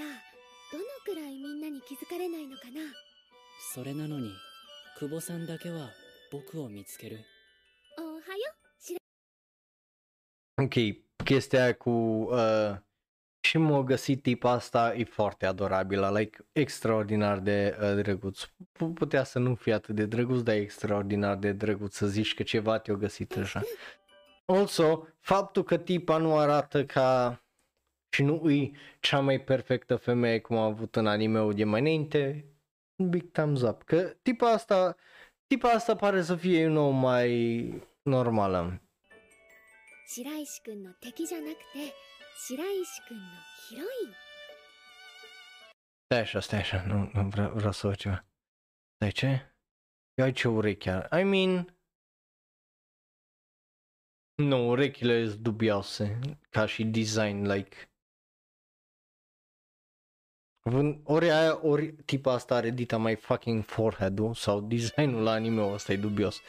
[0.71, 2.81] どのくらいみんなに気づかれないのかな
[3.73, 4.31] それなのに
[4.99, 5.89] 久保さんだけは
[6.31, 7.19] 僕を見つける
[7.97, 8.21] おはよ
[8.79, 8.97] 白
[10.57, 10.75] Ok,
[11.25, 12.77] chestia cu uh,
[13.45, 18.43] și m-a găsit tipa asta e foarte adorabilă, like extraordinar de uh, drăguț.
[18.43, 22.33] P- putea să nu fie atât de drăguț, dar e extraordinar de drăguț să zici
[22.33, 23.61] că ceva te-a găsit așa.
[24.45, 27.39] Also, faptul că tipa nu arată ca
[28.15, 32.45] și nu îi cea mai perfectă femeie cum a avut în anime-ul de mai înainte,
[33.09, 33.83] big thumbs up.
[33.83, 34.95] Că tipa asta,
[35.47, 38.79] tipa asta pare să fie un nou mai normală.
[40.07, 41.91] 白石君の敵じゃなくて
[42.47, 43.23] 白石君の
[43.69, 44.13] ヒロイン
[46.05, 48.25] Stai așa, stai așa, nu, nu vreau, vreau să văd ceva.
[48.95, 49.55] Stai ce?
[50.13, 51.19] Eu ai ce urechea.
[51.19, 51.77] I mean...
[54.35, 57.88] Nu, urechile sunt dubioase, ca și design, like...
[61.04, 65.92] Ori aia, ori tipa asta are dita mai fucking forehead-ul sau designul la anime-ul ăsta
[65.92, 66.40] e dubios.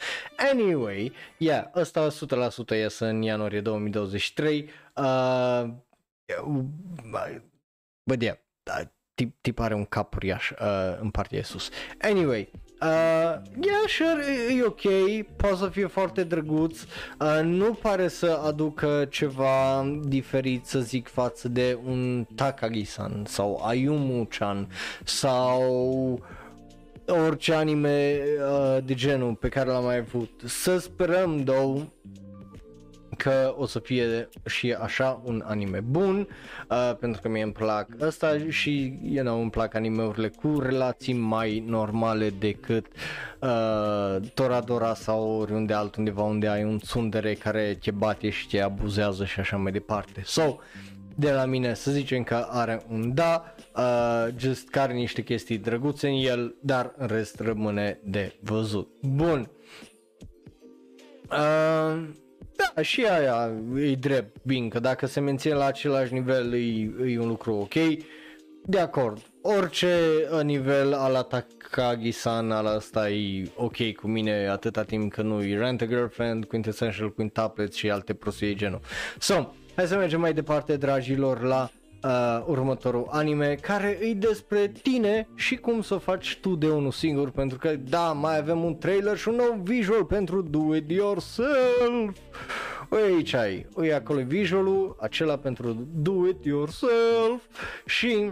[0.52, 4.70] Anyway, yeah, ăsta 100% iese în ianuarie 2023.
[4.96, 5.64] Uh,
[8.02, 8.36] but yeah,
[9.14, 11.70] tip, tip are un cap uriaș uh, în partea de sus.
[12.00, 12.50] Anyway,
[12.82, 12.88] Uh,
[13.60, 14.80] yeah, sure, e, e ok,
[15.36, 21.48] poate să fie foarte drăguț, uh, nu pare să aducă ceva diferit, să zic, față
[21.48, 24.68] de un Takagi-san sau Ayumu-chan
[25.04, 26.20] sau
[27.06, 28.18] orice anime
[28.50, 30.30] uh, de genul pe care l-am mai avut.
[30.44, 31.78] Să sperăm, două,
[33.22, 36.28] că o să fie și așa un anime bun,
[36.70, 41.12] uh, pentru că mie îmi plac ăsta și, you know, îmi plac animeurile cu relații
[41.12, 42.86] mai normale decât
[43.38, 49.24] uh, Toradora sau oriunde altundeva unde ai un tsundere care te bate și te abuzează
[49.24, 50.22] și așa mai departe.
[50.24, 50.58] So,
[51.14, 55.58] de la mine să zicem că are un da, uh, just că are niște chestii
[55.58, 58.88] drăguțe în el, dar în rest rămâne de văzut.
[59.00, 59.50] Bun.
[61.30, 62.08] Uh,
[62.56, 67.18] da, și aia e drept, bine, că dacă se menține la același nivel e, e
[67.18, 67.74] un lucru ok.
[68.64, 69.96] De acord, orice
[70.42, 75.80] nivel al Takagi-san al ăsta e ok cu mine atâta timp că nu e Rent
[75.80, 78.80] a Girlfriend, Quintessential Quintuplet și alte prostii genul.
[79.18, 81.70] So, hai să mergem mai departe dragilor la
[82.04, 86.90] uh, următorul anime care îi despre tine și cum să o faci tu de unul
[86.90, 90.90] singur pentru că da, mai avem un trailer și un nou visual pentru Do It
[90.90, 92.16] Yourself.
[92.90, 97.42] Ui, aici ai, ui acolo visualul, acela pentru Do It Yourself
[97.86, 98.30] și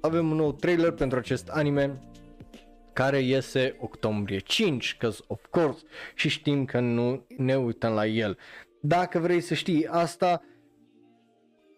[0.00, 2.00] avem un nou trailer pentru acest anime
[2.92, 5.82] care iese octombrie 5, cause of course,
[6.14, 8.38] și știm că nu ne uităm la el.
[8.80, 10.42] Dacă vrei să știi asta,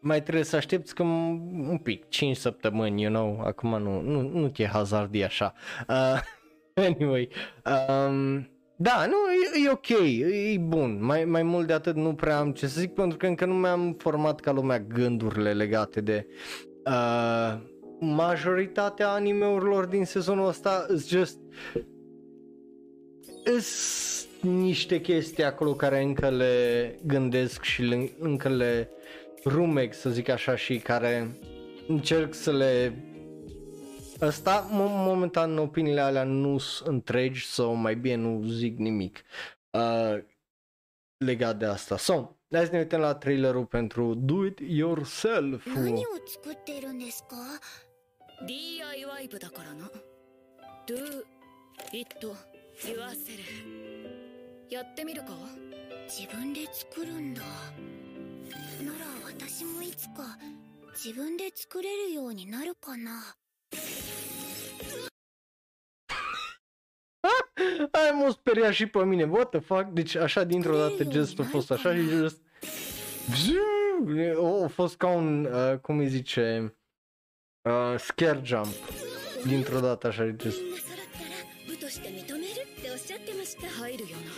[0.00, 4.48] mai trebuie să aștepți că un pic, 5 săptămâni, you know, acum nu, nu, nu
[4.48, 5.54] te hazardi așa.
[5.88, 6.20] Uh,
[6.88, 7.28] anyway,
[7.64, 9.16] um, da, nu,
[9.60, 9.88] e, e ok,
[10.54, 13.26] e bun, mai, mai mult de atât nu prea am ce să zic pentru că
[13.26, 16.26] încă nu mi-am format ca lumea gândurile legate de
[16.86, 17.60] uh,
[18.00, 21.38] majoritatea animeurilor din sezonul ăsta is just
[23.56, 28.90] is niște chestii acolo care încă le gândesc și le, încă le
[29.47, 31.35] rumeg să zic așa și care
[31.87, 32.93] încerc să le
[34.19, 39.23] Asta, momentan, opiniile alea nu sunt întregi sau mai bine nu zic nimic
[39.71, 40.23] uh,
[41.17, 41.97] legat de asta.
[41.97, 45.65] So, hai să ne uităm la trailerul pentru Do It Yourself.
[45.65, 47.35] 何を作ってるんですか
[48.45, 49.89] DIY 部だからな
[50.85, 50.95] Do
[51.93, 53.33] it yourself
[54.69, 55.29] やってみるか
[56.07, 59.06] 自分で作るんだなら
[59.37, 60.37] 私もいつか
[60.93, 63.35] 自分で作れるようになるかな
[67.91, 69.85] Ai m-a speriat și pe mine, what the fuck?
[69.91, 72.41] Deci așa dintr-o dată gestul a fost așa și just...
[74.63, 76.75] A fost ca un, uh, cum îi zice,
[77.69, 78.73] uh, scare jump.
[79.45, 80.59] Dintr-o dată așa, just...
[83.33, 84.36] みんな揃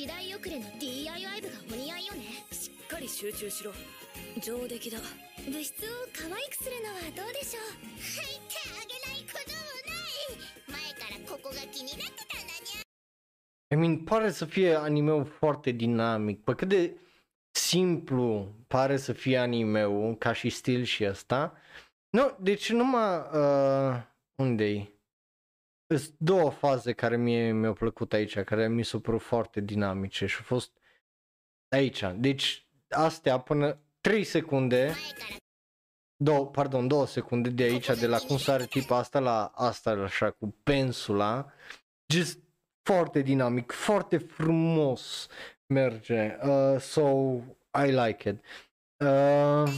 [0.00, 2.22] 時代遅れの DIY 部がお似合いよね
[2.52, 3.70] しっかり集中しろ
[4.40, 4.98] 上出来だ
[5.44, 12.82] 物質を可愛くするのはどうでしょう入ってあげないこともない前からここが気になってたんだにゃ
[13.72, 16.44] I mean, pare să fie animeul foarte dinamic.
[16.44, 16.96] Pe cât de
[17.50, 21.56] simplu pare să fie animeul, ca și stil și ăsta.
[22.10, 23.18] Nu, deci numai...
[23.32, 24.02] Uh,
[24.42, 24.99] unde-i?
[25.96, 30.36] Sunt două faze care mie mi-au plăcut aici, care mi s-au părut foarte dinamice și
[30.36, 30.72] au fost
[31.68, 32.04] aici.
[32.16, 34.94] Deci astea până 3 secunde,
[36.16, 40.30] două, pardon, 2 secunde de aici, de la cum sare tipa asta la asta așa
[40.30, 41.52] cu pensula,
[42.12, 42.38] just
[42.82, 45.28] foarte dinamic, foarte frumos
[45.66, 46.36] merge.
[46.42, 47.36] Uh, so,
[47.86, 48.44] I like it.
[49.04, 49.72] Uh,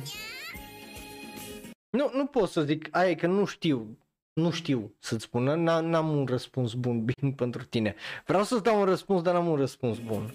[1.90, 3.98] nu, nu pot să zic, aia e că nu știu,
[4.32, 7.94] nu știu să-ți spun, n-am un răspuns bun, bine pentru tine.
[8.26, 10.34] Vreau să-ți dau un răspuns, dar n-am un răspuns bun.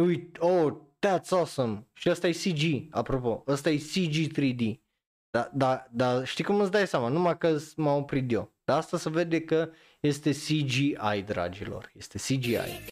[0.00, 0.76] Uite, oh,
[1.06, 1.86] that's awesome.
[1.92, 3.42] Și asta e CG, apropo.
[3.46, 4.74] Asta e CG 3D.
[5.30, 8.52] Da, da, da, știi cum îți dai seama, numai că m-am oprit eu.
[8.64, 9.70] Dar asta se vede că
[10.00, 11.90] este CGI, dragilor.
[11.94, 12.88] Este CGI.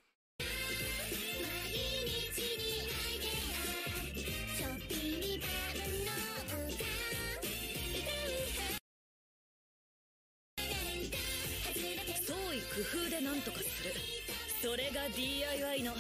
[15.27, 15.91] DIY の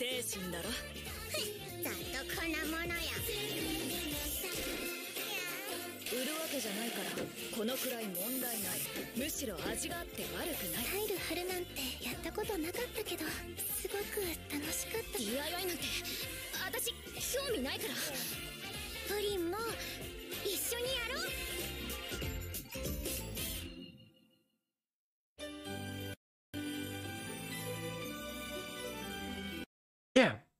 [0.00, 0.72] 精神だろ。
[1.84, 3.04] ざっとこんなものや
[6.08, 7.20] 売るわけじゃないから。
[7.52, 8.80] このくらい問題ない。
[9.12, 10.88] むしろ味があって悪くない。
[10.88, 13.28] タイル貼るなんてやったことなかったけど
[13.76, 15.20] すごく楽しかった。
[15.20, 15.84] DIY なんて
[16.64, 16.96] 私
[17.36, 17.94] 興味ないから。
[19.04, 19.60] プリンも
[20.48, 21.28] 一緒にやろう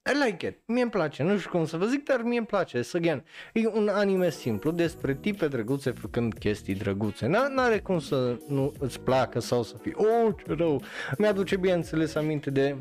[0.07, 0.57] I like it.
[0.67, 2.83] Mie îmi place, nu știu cum să vă zic, dar mie îmi place.
[2.83, 7.27] Să again, e un anime simplu despre tipe drăguțe făcând chestii drăguțe.
[7.27, 10.83] N- N-are cum să nu îți placă sau să fii, oh, ce rău.
[11.19, 12.77] Mi-aduce bineînțeles aminte de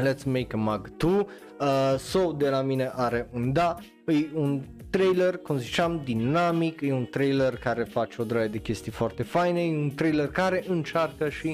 [0.00, 1.10] Let's Make a Mug 2.
[1.12, 3.76] Uh, so de la mine are un da,
[4.06, 8.92] e un trailer, cum ziceam, dinamic, e un trailer care face o draie de chestii
[8.92, 11.48] foarte faine, e un trailer care încearcă și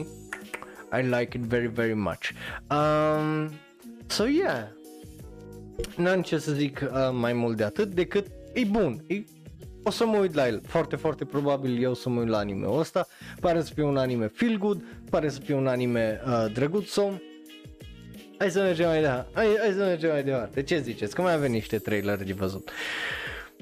[1.01, 2.31] I like it very very much.
[2.71, 3.51] Um,
[4.09, 4.69] so yeah,
[5.97, 9.25] n-am ce să zic uh, mai mult de atât decât e bun, e,
[9.83, 12.79] o să mă uit la el, foarte foarte probabil eu să mă uit la anime-ul
[12.79, 13.07] ăsta,
[13.41, 17.11] pare să fie un anime feel good, pare să fie un anime uh, drăguț, so
[18.39, 19.31] Hai să mergem mai departe.
[19.35, 20.63] Hai, hai să mergem mai departe.
[20.63, 21.15] Ce ziceți?
[21.15, 22.71] Că mai avem niște trailer de văzut.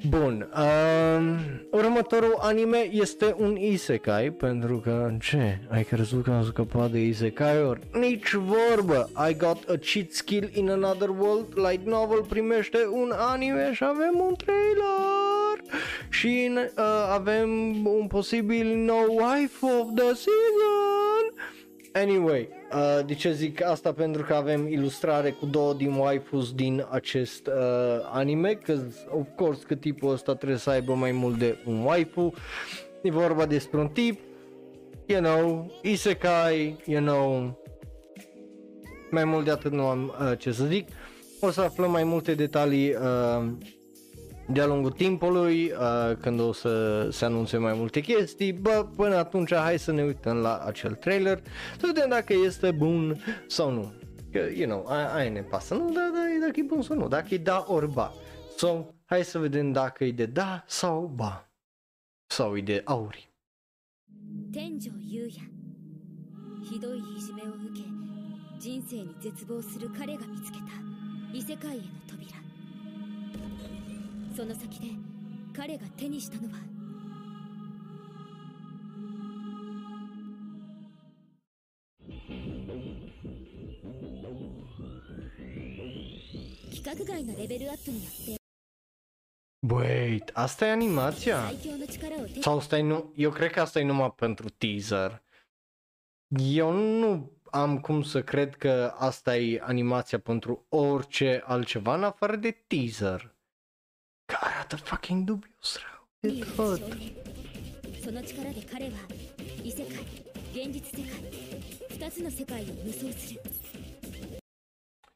[0.08, 1.38] Bun, um,
[1.70, 7.80] următorul anime este un isekai, pentru că, ce, ai crezut că am scăpat de isekai-uri?
[7.92, 13.72] Nici vorbă, I got a cheat skill in another world, light novel primește un anime
[13.72, 17.50] și avem un trailer și uh, avem
[17.86, 21.05] un posibil nou wife of the season.
[22.02, 23.93] Anyway, uh, de ce zic asta?
[23.93, 27.52] Pentru că avem ilustrare cu două din waifus din acest uh,
[28.12, 28.78] anime, că
[29.10, 32.35] of course că tipul ăsta trebuie să aibă mai mult de un waifu.
[33.02, 34.20] E vorba despre un tip,
[35.06, 37.59] you know, isekai, you know,
[39.10, 40.89] mai mult de atât nu am uh, ce să zic.
[41.40, 43.47] O să aflăm mai multe detalii uh,
[44.47, 49.53] de-a lungul timpului, uh, când o să se anunțe mai multe chestii, bă, până atunci
[49.53, 51.41] hai să ne uităm la acel trailer,
[51.80, 53.93] să vedem dacă este bun sau nu.
[54.31, 57.07] Că, you know, aia, aia ne pasă, nu, da, da, dacă e bun sau nu,
[57.07, 58.13] dacă e da ori ba.
[58.57, 61.51] So, hai să vedem dacă e de da sau ba.
[62.27, 63.30] Sau e de auri.
[64.51, 65.39] 天上優也
[66.61, 67.85] ひどいいじめを受け
[68.59, 70.65] 人生に絶望する彼が見つけた
[71.34, 72.05] 異世界への扉
[74.35, 74.88] その先で
[75.55, 76.57] 彼が手にしたのは
[86.69, 88.41] 規格外のレベルアップによって
[89.63, 91.45] Wait, asta e animația?
[91.47, 95.22] 最強の力を手に Sau stai nu, eu cred că asta e numai pentru teaser.
[96.38, 102.35] Eu nu am cum să cred că asta e animația pentru orice altceva în afară
[102.35, 103.34] de teaser.
[104.27, 105.39] Că arată fucking.
[105.62, 105.81] 少
[106.23, 106.44] 年
[108.03, 108.93] その力で彼は
[109.62, 110.03] 異世界
[110.53, 111.20] 現実世界
[111.90, 113.40] 二つの世界を無双する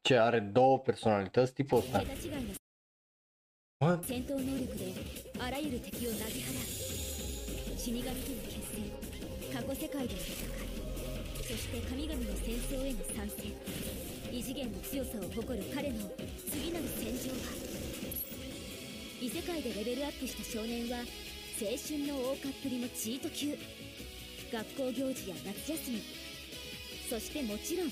[0.02, 1.98] Ce are două personalități tipul ăsta.
[1.98, 4.06] 桁違いの What?
[4.06, 4.94] 戦闘能力で
[5.38, 8.90] あらゆる敵を投げ払う死神との決戦
[9.54, 10.80] 過去世界での戦い
[11.48, 13.52] そして神々の戦争への参戦
[14.30, 15.98] 異次元の強さを誇る彼の
[16.50, 17.69] 次なる戦場は
[19.20, 20.96] 異世界でレベルアップした少年は
[21.60, 23.54] 青春の大かっぷりのチート級
[24.50, 26.02] 学校行事や夏休み
[27.10, 27.90] そしてもちろん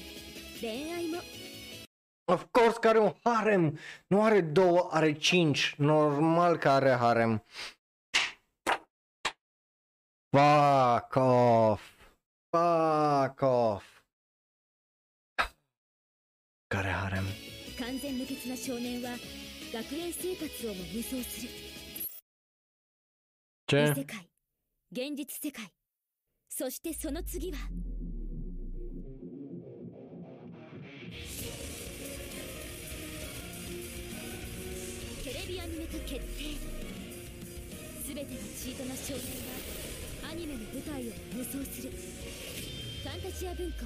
[0.58, 1.18] 恋愛も
[2.30, 3.78] Of course că are un harem.
[4.06, 5.74] Nu are două, are cinci.
[5.78, 7.44] Normal că are harem.
[10.30, 11.82] Fuck off.
[12.50, 13.84] Fuck off.
[16.74, 17.24] Care harem.
[17.80, 19.16] 完全無欠な少年は
[19.70, 21.50] 学園生活をも無双する。
[23.70, 23.94] 異?
[23.94, 24.26] 世界
[24.90, 25.70] 現実世界。
[26.48, 27.58] そしてその次は
[35.22, 36.18] テレビアニメ化決定。
[38.06, 38.28] 全ての
[38.58, 39.20] チートな少年
[40.24, 41.90] はアニメの舞台を無双する。
[41.90, 43.76] ファンタジア文庫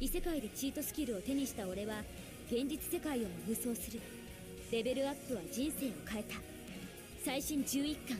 [0.00, 2.02] 異世界でチートスキルを手にした俺は
[2.50, 4.00] 現実世界をも無双する
[4.71, 6.35] レベルアップは人生を変えた
[7.25, 8.17] 最新11巻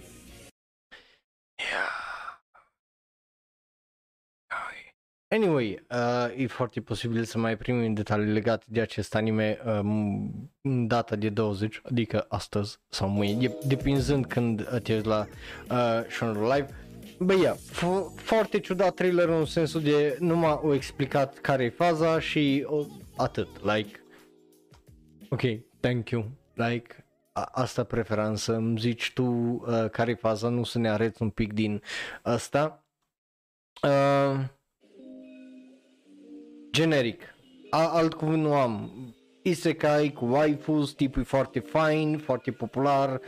[5.36, 10.88] Anyway, uh, e foarte posibil să mai primim detalii legate de acest anime um, în
[10.88, 15.28] data de 20, adică astăzi sau mâine, de- depinzând când te uiți la
[15.72, 16.68] uh, Shonro Live.
[17.20, 22.20] Bă, ia, fo- foarte ciudat trailerul în sensul de numai au explicat care e faza
[22.20, 22.86] și o,
[23.18, 24.00] atât, like,
[25.30, 25.42] ok,
[25.85, 26.25] thank you,
[26.55, 30.91] like, a, asta preferam să îmi zici tu uh, care e faza, nu să ne
[30.91, 31.83] arăți un pic din
[32.23, 32.85] asta.
[33.83, 34.41] Uh,
[36.71, 37.23] generic.
[37.71, 38.91] A, alt cuvânt nu am.
[39.43, 43.21] Isekai cu waifus, tipul e foarte fine, foarte popular,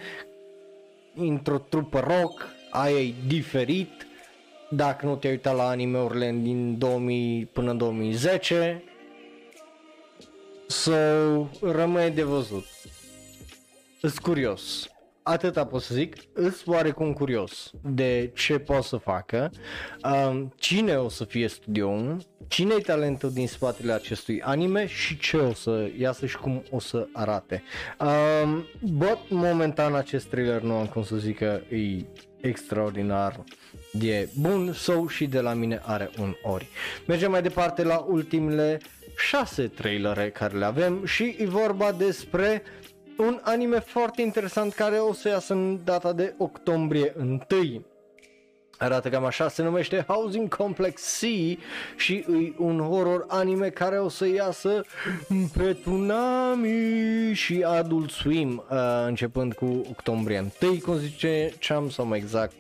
[1.15, 4.07] într-o trupă rock, aia e diferit.
[4.71, 8.83] Dacă nu te-ai uitat la anime-urile din 2000 până în 2010,
[10.67, 10.93] so,
[11.61, 12.67] rămâne de văzut.
[14.01, 14.89] Sunt curios.
[15.23, 19.51] atâta pot să zic, îs oarecum curios de ce pot să facă,
[20.29, 22.17] um, cine o să fie studioul,
[22.49, 26.79] cine e talentul din spatele acestui anime și ce o să iasă și cum o
[26.79, 27.63] să arate.
[28.01, 32.05] Um, but momentan acest trailer nu am cum să zic că e
[32.41, 33.45] extraordinar
[33.93, 36.69] de bun sau și de la mine are un ori.
[37.07, 38.81] Mergem mai departe la ultimele
[39.17, 42.63] șase trailere care le avem și e vorba despre
[43.17, 47.41] un anime foarte interesant care o să iasă în data de octombrie 1.
[48.79, 51.25] Arată cam așa, se numește Housing Complex C
[51.97, 54.85] și e un horror anime care o să iasă
[55.57, 58.77] pe Tsunami și Adult Swim uh,
[59.07, 62.55] începând cu octombrie 1, cum zice Cham sau mai exact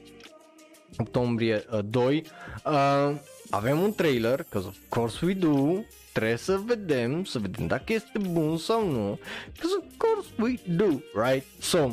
[0.99, 2.24] octombrie uh, 2.
[2.65, 3.15] Uh,
[3.51, 5.85] avem un trailer, because of course we do,
[6.16, 9.18] trebuie să vedem, să vedem dacă este bun sau nu,
[9.52, 11.44] because of course we do, right?
[11.60, 11.90] So,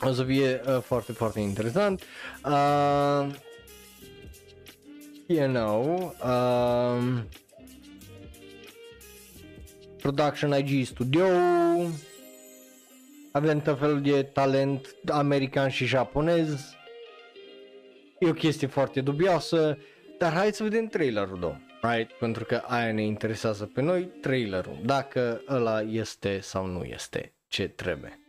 [0.00, 2.02] o să fie uh, foarte, foarte interesant.
[2.44, 3.26] Uh,
[5.26, 7.28] you know, um,
[10.00, 11.26] Production IG Studio,
[13.32, 16.74] avem tot felul de talent american și japonez,
[18.18, 19.78] e o chestie foarte dubioasă,
[20.18, 21.56] dar hai să vedem trailerul, două.
[21.90, 22.12] Right?
[22.12, 27.68] Pentru că aia ne interesează pe noi, trailerul, dacă ăla este sau nu este ce
[27.68, 28.20] trebuie.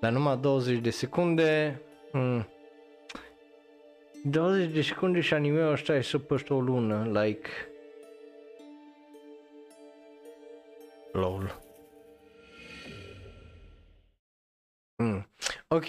[0.00, 1.80] Dar numai 20 de secunde.
[2.10, 2.48] Hmm.
[4.22, 7.48] 20 de secunde și anime-ul ăsta e să păște o lună, like...
[11.12, 11.60] LOL.
[14.96, 15.28] Hmm.
[15.68, 15.84] Ok.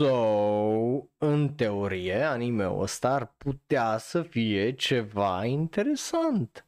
[0.00, 6.66] So, în teorie, anime-ul ăsta ar putea să fie ceva interesant.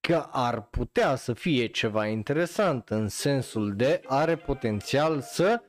[0.00, 5.62] Că ar putea să fie ceva interesant în sensul de are potențial să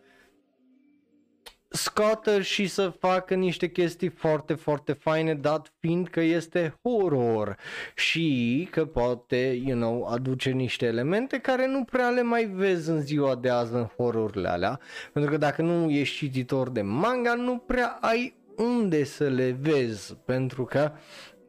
[1.77, 7.57] scoată și să facă niște chestii foarte, foarte faine, dat fiind că este horror
[7.95, 13.01] și că poate, you know, aduce niște elemente care nu prea le mai vezi în
[13.01, 14.79] ziua de azi în horrorurile alea,
[15.13, 20.17] pentru că dacă nu ești cititor de manga, nu prea ai unde să le vezi,
[20.25, 20.91] pentru că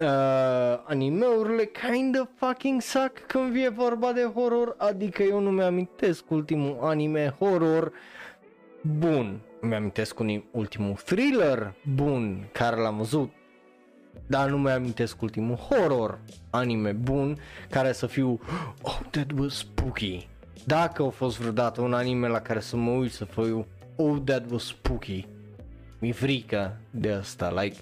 [0.00, 6.30] uh, animeurile kind of fucking suck când vine vorba de horror, adică eu nu mi-amintesc
[6.30, 7.92] ultimul anime horror
[8.98, 13.30] bun mi-amintesc un ultimul thriller bun care l-am văzut,
[14.26, 16.20] dar nu mi-amintesc ultimul horror
[16.50, 17.38] anime bun
[17.70, 18.40] care să fiu
[18.82, 20.28] Oh, that was spooky.
[20.64, 23.66] Dacă a fost vreodată un anime la care să mă uit să fiu
[23.96, 25.26] Oh, that was spooky.
[25.98, 27.76] Mi frică de asta, like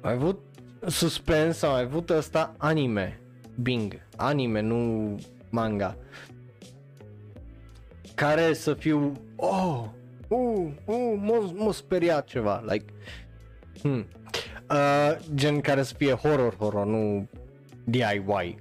[0.00, 0.40] ai avut
[0.86, 3.20] suspens sau ai avut asta anime.
[3.60, 5.14] Bing, anime, nu
[5.50, 5.96] manga
[8.14, 9.84] care să fiu, oh,
[10.28, 12.84] uh, uh, m-a, m-a speriat ceva, like,
[13.82, 14.06] hmm.
[14.70, 17.28] uh, gen care să fie horror, horror, nu
[17.84, 18.58] DIY.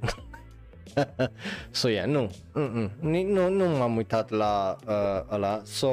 [1.72, 2.92] so, yeah, nu, Mm-mm.
[3.00, 5.88] nu, nu m-am uitat la uh, ăla, so,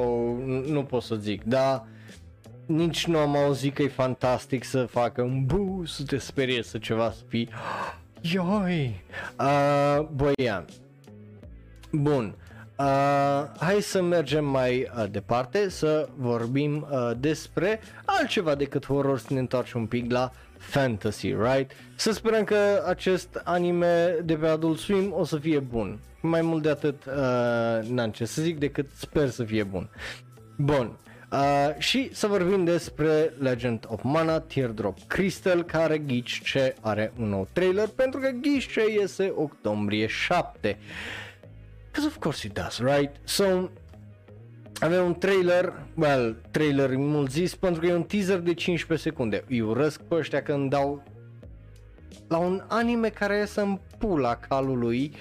[0.66, 1.86] nu pot să zic, dar
[2.66, 6.78] nici nu am auzit că e fantastic să facă un bu, să te sperie să
[6.78, 7.48] ceva să fii,
[8.32, 9.04] ioi,
[9.40, 10.64] uh, băi, yeah.
[11.92, 12.34] Bun,
[12.78, 12.84] Uh,
[13.58, 19.38] hai să mergem mai uh, departe să vorbim uh, despre altceva decât horror, să ne
[19.38, 21.70] întoarcem un pic la fantasy, right?
[21.94, 25.98] Să sperăm că acest anime de pe Adult Swim o să fie bun.
[26.20, 29.88] Mai mult de atât uh, n-am ce să zic decât sper să fie bun.
[30.56, 30.96] Bun,
[31.32, 37.28] Uh, și să vorbim despre Legend of Mana Teardrop Crystal care ghici ce are un
[37.28, 40.78] nou trailer pentru că ghici ce iese octombrie 7.
[41.98, 43.10] Because of course it does, right?
[43.24, 43.70] So,
[44.80, 49.44] avem un trailer, well, trailer mult zis, pentru că e un teaser de 15 secunde.
[49.48, 51.02] Eu urăsc pe ăștia când dau
[52.28, 55.12] la un anime care iese în pula calului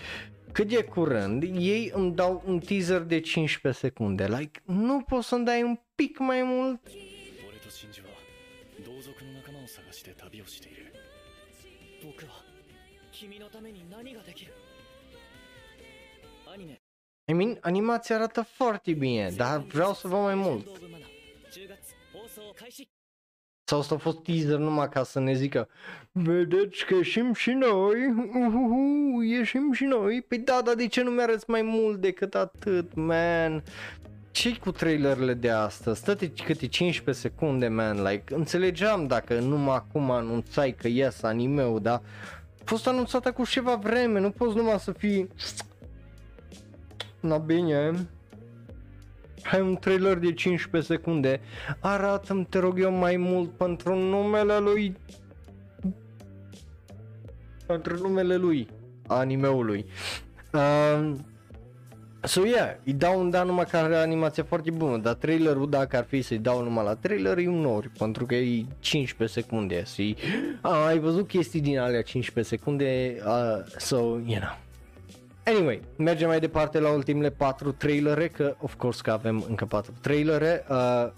[0.52, 4.26] cât de curând, ei îmi dau un teaser de 15 secunde.
[4.26, 6.80] Like, nu poți să-mi dai un pic mai mult?
[17.30, 20.68] I mean, animația arată foarte bine, dar vreau să văd mai mult.
[23.64, 25.68] Sau s-a fost teaser numai ca să ne zică
[26.12, 31.10] Vedeți că ieșim și noi, uhuhu, ieșim și noi Păi da, dar de ce nu
[31.10, 33.64] mi-arăți mai mult decât atât, man?
[34.32, 36.00] ce cu trailerele de astăzi?
[36.00, 42.02] Stăte câte 15 secunde, man, like, înțelegeam dacă numai acum anunțai că ies anime-ul, dar
[42.60, 45.30] a fost anunțată cu ceva vreme, nu poți numai să fii
[47.28, 48.08] Na bine,
[49.44, 51.40] hai un trailer de 15 secunde,
[51.80, 54.96] arată-mi, te rog eu, mai mult pentru numele lui...
[57.66, 58.68] Pentru numele lui,
[59.08, 59.86] animeului.
[60.54, 61.12] Uh,
[62.22, 65.98] So yeah, îi dau un da numai că are animație foarte bună, dar trailerul dacă
[65.98, 69.84] ar fi să-i dau numai la trailer e un nori, pentru că e 15 secunde.
[69.94, 70.16] Și
[70.64, 74.67] uh, ai văzut chestii din alea 15 secunde, uh, so you know.
[75.48, 79.94] Anyway, mergem mai departe la ultimele 4 trailere, că of course că avem încă 4
[80.02, 80.66] trailere.
[80.70, 81.12] Uh,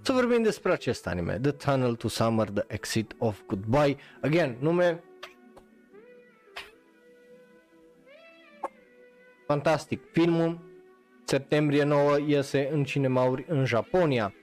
[0.00, 3.96] să vorbim despre acest anime, The Tunnel to Summer, The Exit of Goodbye.
[4.22, 5.02] Again, nume
[9.46, 10.10] fantastic.
[10.12, 10.58] Filmul
[11.24, 14.34] septembrie 9 iese în cinemauri în Japonia.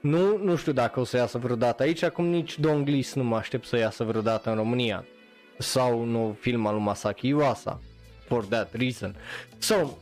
[0.00, 3.36] Nu, nu știu dacă o să iasă vreodată aici, acum nici Don Glis nu mă
[3.36, 5.04] aștept să iasă vreodată în România
[5.57, 7.79] Sau nou film al lui Masaki Iwasa.
[8.27, 9.15] For that reason.
[9.57, 9.97] So,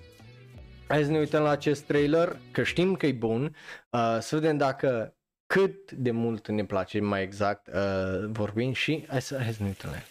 [0.88, 3.56] hai să ne uităm la acest trailer, că știm că e bun.
[3.90, 5.14] Uh, să vedem dacă
[5.46, 9.68] cât de mult ne place mai exact uh, vorbim și hai să, hai să ne
[9.68, 10.04] uităm la el.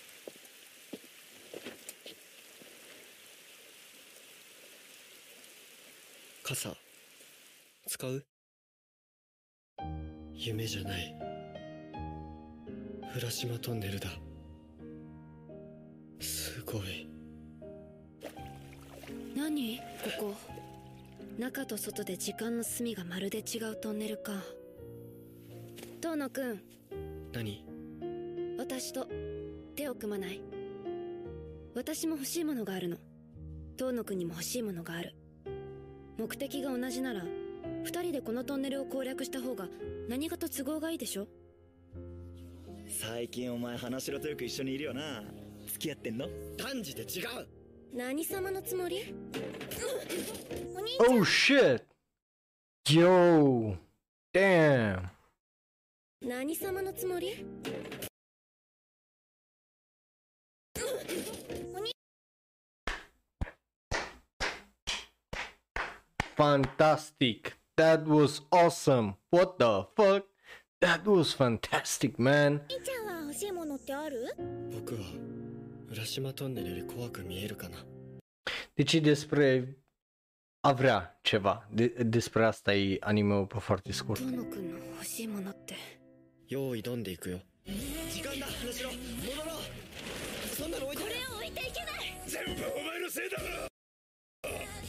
[6.48, 6.74] 傘
[7.86, 8.24] 使う
[10.32, 11.15] 夢じゃない
[13.15, 14.09] 浦島トンネルだ
[16.24, 17.08] すごい。
[19.36, 19.78] 何？
[19.78, 19.84] こ
[20.20, 20.36] こ。
[21.38, 24.32] 中と外で時間の隅がまるで違うトンネルか。
[26.02, 26.62] 遠野くん。
[27.34, 27.66] 何？
[28.58, 29.08] 私と。
[29.76, 30.40] 手を組まない。
[31.76, 32.98] 私も欲しいものがあるの。
[33.76, 35.16] 遠野くんにも欲しいものがある。
[36.18, 37.26] 目的が同じなら
[37.84, 39.68] 二人でこのトンネルを攻略した方が
[40.08, 41.28] 何かと都合がいいでしょ？
[42.88, 45.24] 最近お前花城とよく一緒にいるよな
[45.65, 46.27] 付き合ってんの
[46.57, 47.48] 断じて違う
[47.94, 49.15] 何様のつもり
[50.99, 51.84] Oh shit!
[52.90, 53.77] Yo!
[54.34, 55.10] Damn!
[56.22, 57.45] 何様のつもり
[66.35, 67.53] Fantastic!
[67.77, 69.15] That was awesome!
[69.30, 70.26] What the fuck?
[70.81, 72.61] That was fantastic, man!
[72.68, 74.35] ちゃんは欲しいものってある
[74.72, 75.32] 僕は
[75.94, 77.78] 浦島トンネルより怖く見えるかな
[78.76, 79.78] ？Deci e despre
[80.64, 81.68] a vrea ceva.
[81.70, 84.20] De, despre asta e anime-ul pe foarte scurt.
[84.20, 85.76] 遠野くんの欲しいものって
[86.49, 87.40] 用意挑んでいくよ
[88.10, 88.98] 時間だ花城戻
[89.45, 93.44] ろうそんなの置いてこれを置いていけない全部お前のせいだろ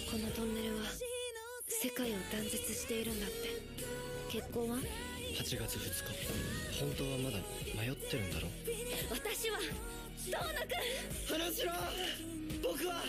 [0.08, 0.84] このトンネルは
[1.68, 3.60] 世界を断絶しているんだって
[4.32, 5.84] 結婚は8月2
[6.72, 7.36] 日本当はまだ
[7.76, 8.73] 迷ってるんだろ私は
[10.25, 11.71] 遠野くん花城
[12.63, 13.01] 僕は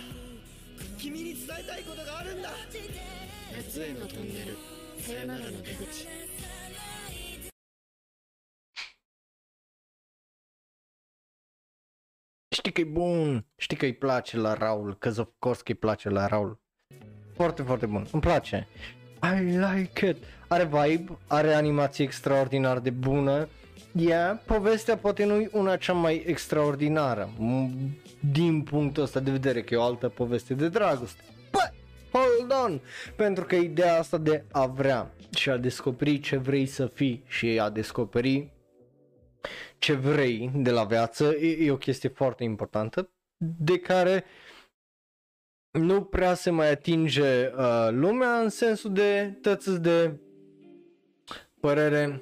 [0.99, 2.51] 君に伝えたいことがあるんだ
[3.57, 4.57] 夏へのトンネル
[5.03, 6.07] さよならの出口
[12.53, 15.79] Știi că e bun, știi că îi place la Raul, că of course că îi
[15.79, 16.61] place la Raul.
[17.35, 18.69] Foarte, foarte bun, îmi place.
[19.23, 20.17] I like it.
[20.49, 23.49] Are vibe, are animație extraordinar de bună.
[23.92, 27.70] Yeah, povestea poate nu e una cea mai extraordinară m-
[28.32, 31.24] din punctul ăsta de vedere, că e o altă poveste de dragoste.
[31.52, 31.74] But,
[32.12, 32.82] hold on!
[33.16, 37.60] Pentru că ideea asta de a vrea și a descoperi ce vrei să fii și
[37.60, 38.54] a descoperi
[39.78, 44.24] ce vrei de la viață e, e o chestie foarte importantă de care
[45.72, 50.20] nu prea se mai atinge uh, lumea în sensul de tăți de
[51.60, 52.22] părere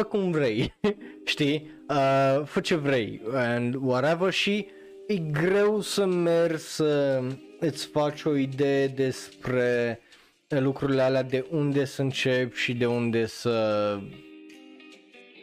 [0.00, 0.74] fă cum vrei,
[1.24, 4.66] știi, uh, fă ce vrei and whatever și
[5.06, 7.22] e greu să mergi să
[7.58, 10.00] îți faci o idee despre
[10.48, 13.98] lucrurile alea de unde să începi și de unde să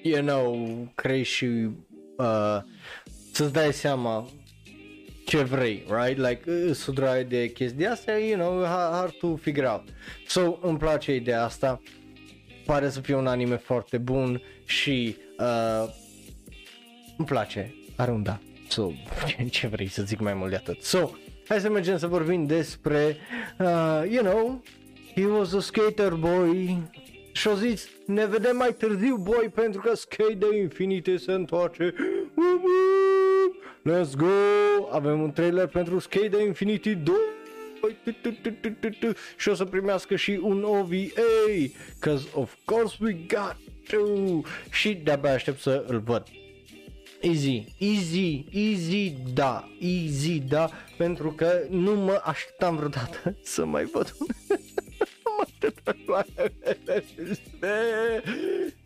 [0.01, 1.45] you know, crești și
[2.17, 2.59] uh,
[3.31, 4.29] să-ți dai seama
[5.25, 6.27] ce vrei, right?
[6.27, 9.83] Like, îți o draie de chestii de astea, you know, hard to figure out.
[10.27, 11.81] So, îmi place ideea asta.
[12.67, 15.89] Pare să fie un anime foarte bun și uh,
[17.17, 17.75] îmi place.
[17.95, 18.39] Are un da.
[18.69, 18.91] So,
[19.49, 20.81] ce vrei să zic mai mult de atât.
[20.81, 21.09] So,
[21.47, 23.17] hai să mergem să vorbim despre,
[23.59, 24.63] uh, you know,
[25.15, 26.77] he was a skater boy
[27.31, 31.93] și-o zis, ne vedem mai târziu, boy, pentru că Skate de Infinite se întoarce.
[32.35, 33.95] Woo, woo!
[33.95, 34.25] Let's go!
[34.91, 37.15] Avem un trailer pentru Skate de Infinity 2
[39.37, 40.95] și o să primească și un OVA,
[41.99, 43.97] cause of course we got to
[44.71, 46.23] și de-abia aștept să îl văd.
[47.21, 54.15] Easy, easy, easy, da, easy, da, pentru că nu mă așteptam vreodată să mai văd
[54.19, 54.27] un...
[56.05, 57.03] mă așteptam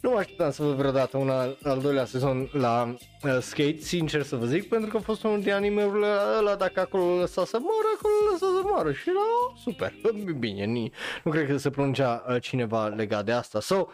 [0.02, 4.24] nu mă așteptam să văd vreodată un al, al doilea sezon la uh, Skate, sincer
[4.24, 6.08] să vă zic, pentru că a fost unul din anime-urile
[6.38, 9.94] ăla, dacă acolo lăsa să moară, acolo lăsa să moară și era super,
[10.40, 10.92] bine, ni,
[11.24, 13.60] nu cred că se pronunța uh, cineva legat de asta.
[13.60, 13.88] So,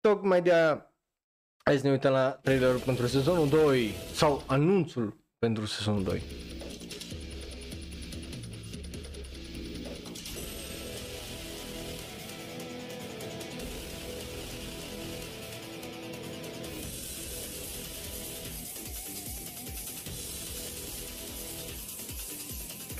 [0.00, 0.90] tocmai de aia
[1.68, 6.22] Hai să ne uităm la trailerul pentru sezonul 2 sau anunțul pentru sezonul 2.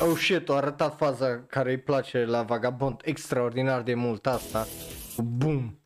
[0.00, 4.66] Oh shit, a arătat faza care îi place la Vagabond extraordinar de mult asta.
[5.16, 5.78] Boom.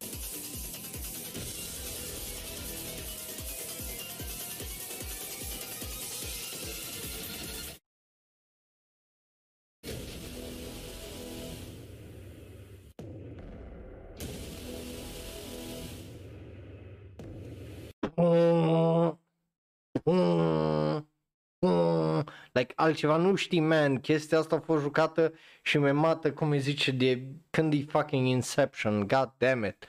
[22.91, 27.23] Altceva nu știi, man, chestia asta a fost jucată și memată, cum îi zice, de
[27.51, 29.89] când e fucking Inception, god damn it.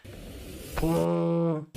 [0.77, 1.69] Shirizu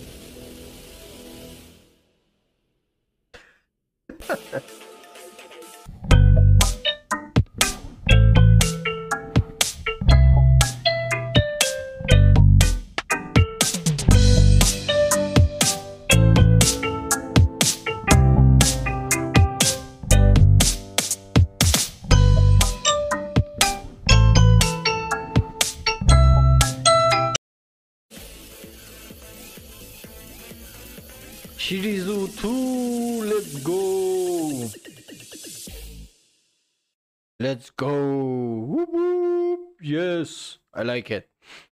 [41.05, 41.29] like it.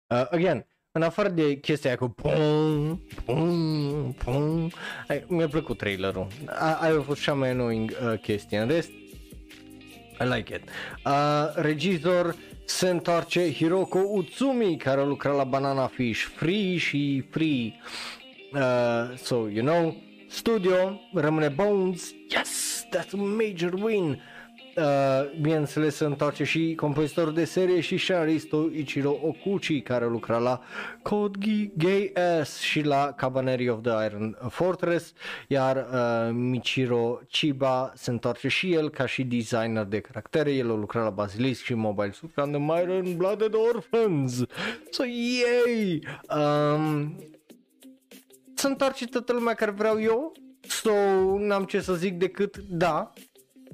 [0.07, 4.71] Uh, again, în afară de chestia aia cu pum, pum, pum,
[5.07, 6.27] ai, mi-a plăcut trailerul.
[6.45, 8.59] A, aia a fost cea mai annoying uh, chestie.
[8.59, 8.89] În rest,
[10.19, 10.63] I like it.
[11.05, 12.35] Uh, regizor
[12.65, 17.73] se întoarce Hiroko Utsumi, care a lucrat la Banana Fish Free și Free.
[18.53, 19.95] Uh, so, you know,
[20.29, 24.21] studio, rămâne Bones, yes, that's a major win.
[24.79, 30.61] Uh, bineînțeles se întoarce și compozitorul de serie și scenaristo Ichiro Okuchi care lucra la
[31.01, 35.13] Code Gay S și la Cabaneri of the Iron Fortress
[35.47, 40.75] iar uh, Michiro Chiba se întoarce și el ca și designer de caractere, el a
[40.75, 44.43] lucrat la Basilisk și Mobile Suit Gundam Iron Blooded Orphans.
[44.89, 46.03] So yay!
[46.29, 47.15] Um,
[48.53, 50.31] se întoarce toată lumea care vreau eu?
[50.67, 50.91] So
[51.37, 53.13] n-am ce să zic decât da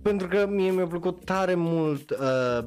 [0.09, 2.63] pentru că mie mi-a plăcut tare mult uh,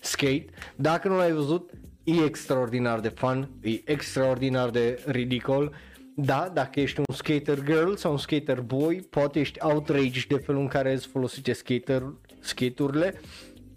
[0.00, 0.44] Skate.
[0.76, 1.70] Dacă nu l-ai văzut,
[2.04, 5.74] e extraordinar de fun, e extraordinar de ridicol.
[6.16, 10.60] Da, dacă ești un skater girl sau un skater boy, poate ești outraged de felul
[10.60, 13.20] în care îți folosește skater, skate-urile.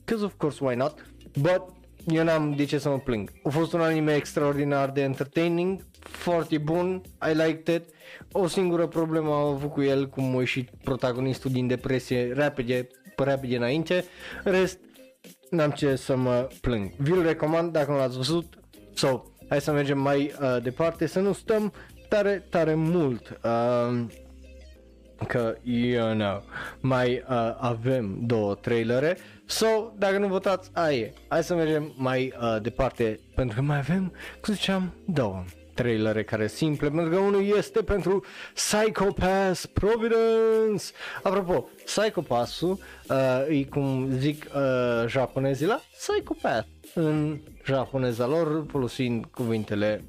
[0.06, 1.06] Cause of course, why not?
[1.42, 1.62] But
[2.12, 3.32] eu n-am de ce să mă plâng.
[3.44, 7.94] A fost un anime extraordinar de entertaining, foarte bun, I liked it.
[8.32, 12.88] O singură problemă am avut cu el, cum a ieșit protagonistul din depresie repede,
[13.18, 14.04] repede înainte.
[14.44, 14.80] În rest,
[15.50, 16.92] n-am ce să mă plâng.
[16.98, 18.54] Vi-l recomand dacă nu l-ați văzut.
[18.94, 21.74] So, hai să mergem mai uh, departe, să nu stăm
[22.10, 23.40] tare, tare mult.
[23.44, 24.06] Uh,
[25.28, 26.44] că, you know,
[26.80, 29.18] mai uh, avem două trailere.
[29.46, 29.68] So,
[29.98, 31.14] dacă nu votați, aia e.
[31.28, 35.44] Hai să mergem mai uh, departe, pentru că mai avem, cum ziceam, două
[35.74, 38.24] trailere care simple, pentru că unul este pentru
[38.54, 40.86] Psychopath Providence.
[41.24, 42.80] Apropo, Psychopath-ul
[43.10, 50.04] uh, e cum zic uh, japonezii la Psychopath în japoneza lor, folosind cuvintele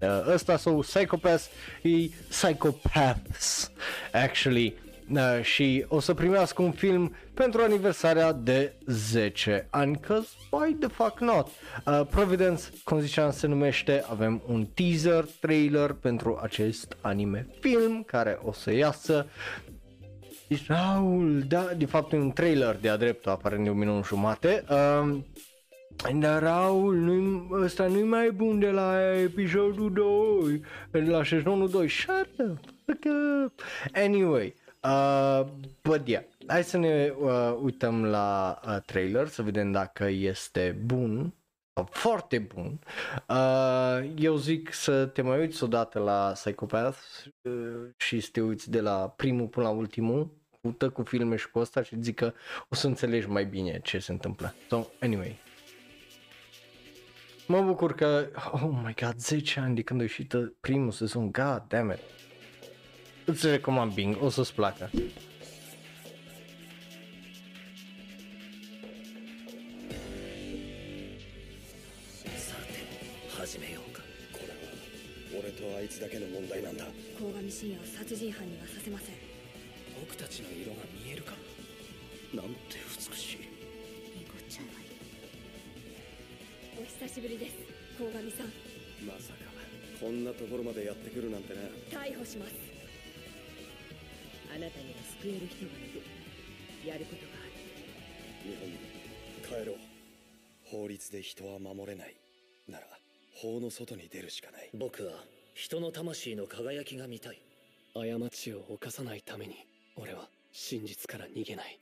[0.00, 1.44] uh, ăsta sau Psychopath
[1.82, 3.70] e Psychopaths
[4.12, 4.74] actually
[5.12, 10.88] uh, și o să primească un film pentru aniversarea de 10 ani, cause why the
[10.88, 11.48] fuck not?
[11.86, 18.38] Uh, Providence, cum ziceam, se numește, avem un teaser, trailer pentru acest anime film care
[18.42, 19.26] o să iasă
[20.48, 24.64] deci, Raul, da, de fapt e un trailer de-a dreptul, aparent de un minut jumate.
[24.70, 25.16] Uh,
[26.18, 30.60] dar Raul, nu ăsta nu-i mai bun de la episodul 2,
[30.90, 31.88] de la sezonul 2.
[31.88, 32.46] Shut the
[32.84, 33.04] fuck
[33.44, 33.60] up.
[33.94, 35.46] Anyway, uh,
[35.82, 41.34] but yeah, hai să ne uh, uităm la uh, trailer, să vedem dacă este bun
[41.74, 42.78] sau foarte bun.
[43.28, 46.98] Uh, eu zic să te mai uiți odată la Psychopath
[47.42, 47.52] uh,
[47.96, 51.58] și să te uiți de la primul până la ultimul, cu cu filme și cu
[51.58, 52.32] asta și zic că
[52.68, 54.54] o să înțelegi mai bine ce se întâmplă.
[54.68, 55.44] So, anyway.
[57.47, 61.63] Mă bucur că, oh my god, 10 ani de când a ieșit primul sezon, god
[61.67, 61.99] damn it.
[63.25, 64.89] Îți recomand Bing, o să-ți placă.
[72.23, 74.01] さて始めようか
[74.33, 74.47] これ
[75.39, 76.85] は俺とあいつだけの問題なんだ
[77.19, 79.15] 鴻上信也を殺人犯にはさせません
[79.99, 81.33] 僕たちの色が見えるか
[82.33, 82.77] なんて
[86.98, 87.54] 久しぶりです
[87.98, 88.46] 鴻上さん。
[89.06, 89.46] まさか
[90.00, 91.60] こんなところまでやってくるなんてな
[91.90, 92.52] 逮捕します。
[94.50, 96.02] あなたには救える人がいる。
[96.88, 97.52] やることがある。
[98.44, 99.76] 日本に帰ろう。
[100.64, 102.16] 法律で人は守れない。
[102.68, 102.86] なら
[103.34, 104.70] 法の外に出るしかない。
[104.74, 105.12] 僕は
[105.54, 107.40] 人の魂の輝きが見たい。
[107.94, 109.56] 過ちを犯さないために
[109.96, 111.78] 俺は真実から逃げない。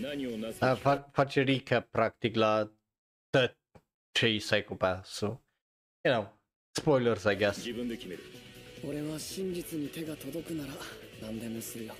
[0.00, 2.66] 何をなす A, fa- face recap practic la
[3.32, 3.50] tot
[4.14, 5.38] ce-i Psychopath, so,
[6.04, 6.26] you know,
[6.76, 7.56] spoilers I guess.
[7.56, 8.22] 自分で決める。
[8.86, 10.72] 俺は真実に手が届くなら
[11.22, 11.94] 何でもするよ。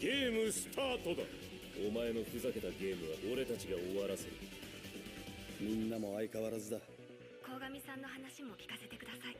[0.00, 1.26] ゲームスタートだ。
[1.86, 4.32] お前のふざけたゲームは俺たちが終わらせる。
[5.60, 6.78] みんなも相変わらずだ。
[7.44, 9.36] 鴻上さんの話も聞かせてください。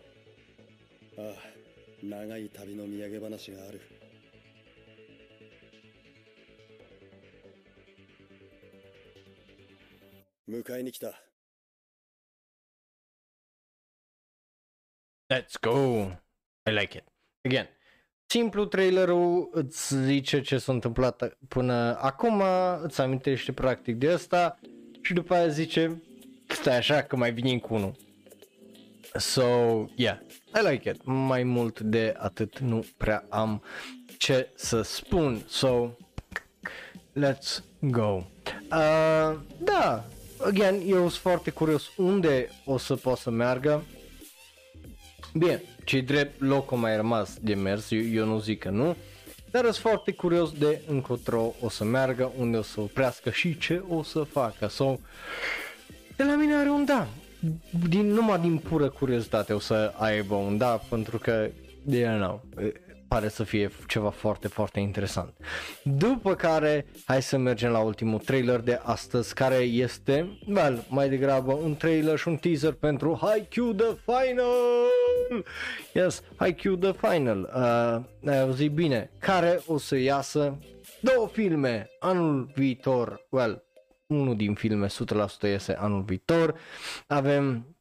[1.19, 1.61] ああ
[2.05, 3.81] 長い旅の土産話がある
[10.50, 11.14] 迎えに来た
[15.30, 16.12] Let's go!
[16.68, 17.04] I like it.
[17.46, 17.68] Again,
[18.28, 22.42] simplu trailerul îți zice ce s-a întâmplat până acum,
[22.82, 24.60] îți amintește practic de asta
[25.02, 26.04] și după aia zice
[26.48, 27.96] stai așa că mai vine cu unul.
[29.18, 29.44] So,
[29.96, 30.18] yeah,
[30.54, 31.02] I like it.
[31.04, 33.64] Mai mult de atât nu prea am
[34.18, 35.44] ce să spun.
[35.48, 35.90] So,
[37.14, 38.24] let's go.
[38.72, 40.06] Uh, da,
[40.45, 43.85] again, eu sunt foarte curios unde o să pot să meargă.
[45.35, 48.97] Bine, ce drept loc a mai rămas de mers, eu, eu nu zic că nu,
[49.51, 53.83] dar sunt foarte curios de încotro o să meargă, unde o să oprească și ce
[53.89, 54.67] o să facă.
[54.67, 54.99] So,
[56.17, 57.09] de la mine are un da.
[57.89, 61.51] Din, numai din pură curiozitate o să aibă un da, pentru că,
[61.91, 62.43] you know,
[63.11, 65.35] pare să fie ceva foarte, foarte interesant.
[65.83, 71.53] După care, hai să mergem la ultimul trailer de astăzi, care este, well, mai degrabă
[71.53, 75.45] un trailer și un teaser pentru Haikyuu The Final!
[75.93, 80.59] Yes, Haikyuu The Final, uh, ai auzit bine, care o să iasă
[81.01, 83.65] două filme anul viitor, well,
[84.07, 84.91] unul din filme 100%
[85.43, 86.55] iese anul viitor,
[87.07, 87.75] avem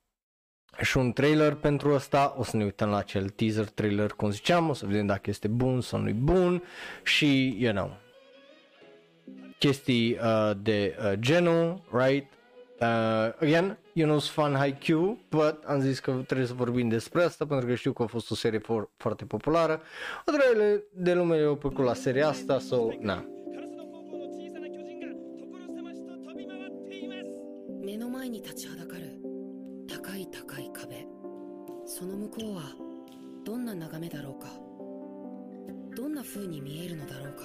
[0.81, 4.69] și un trailer pentru asta, o să ne uităm la acel teaser trailer, cum ziceam,
[4.69, 6.63] o să vedem dacă este bun sau nu-i bun
[7.03, 7.97] și, you know,
[9.57, 12.31] chestii uh, de uh, genul, right?
[12.79, 12.87] Uh,
[13.41, 17.45] again, eu nu sunt fan Haikyuu, but am zis că trebuie să vorbim despre asta
[17.45, 19.81] pentru că știu că a fost o serie for- foarte populară.
[20.25, 23.25] O dreaptă de lume le-au plăcut la seria asta, so, na.
[31.99, 32.61] その向こうは
[33.43, 34.47] どんな眺めだろうか？
[35.97, 37.43] どんな風に見えるのだろうか？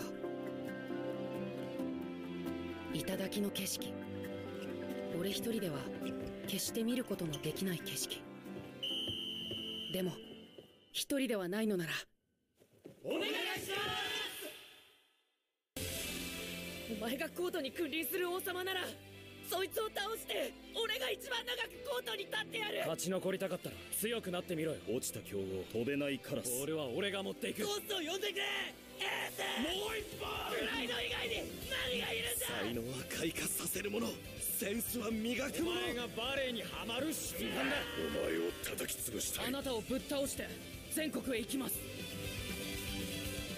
[2.92, 3.92] 頂の景色。
[5.18, 5.78] 俺一人では
[6.46, 8.22] 決して見ることのできない景色。
[9.92, 10.12] でも
[10.92, 11.90] 一人ではないのなら。
[16.96, 18.82] お前がコートに君臨する王様なら
[19.48, 22.78] そいつを倒して俺が一番長くコートに立ってやる。
[22.80, 24.78] 勝ち残りたかったら強くなってみろよ。
[24.88, 26.50] 落ちた強豪飛べないカラス。
[26.62, 27.62] 俺は俺が持っていく。
[27.64, 29.40] ゴーストを呼んでくれエース。
[29.62, 30.28] もう一本。
[30.50, 31.34] プライド以外に
[31.92, 32.46] 何がいるんだ。
[32.46, 34.08] 才能は開花させるもの。
[34.40, 35.80] センスは磨くおもの。
[35.80, 37.76] 前がバレエにはまる瞬間だ。
[38.00, 39.46] お前を叩き潰したい。
[39.48, 40.48] あなたをぶっ倒して
[40.92, 41.78] 全国へ行きます。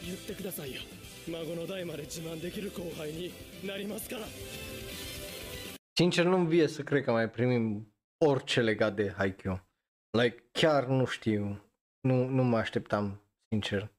[0.05, 0.81] 言ってくださいよ。
[1.29, 3.33] 孫の代まで自慢できる後輩に
[3.65, 4.27] なりますから
[5.96, 7.94] Sincer, nu-mi vie să cred că mai primim
[8.26, 9.60] orice legat de Haikyuu.
[10.18, 11.66] Like, chiar nu știu.
[12.02, 13.92] Nu, nu mă așteptam, sincer.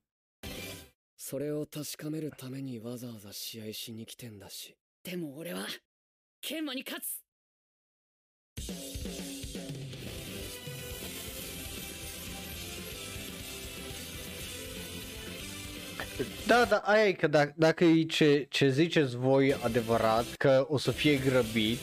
[1.24, 5.60] それを確かめるためにわざわざ試合しに来てんだしでも俺は
[6.40, 7.22] 研磨に勝つ
[16.47, 20.77] Da, da, aia e că dacă, dacă e ce, ce ziceți voi adevărat, că o
[20.77, 21.79] să fie grăbit,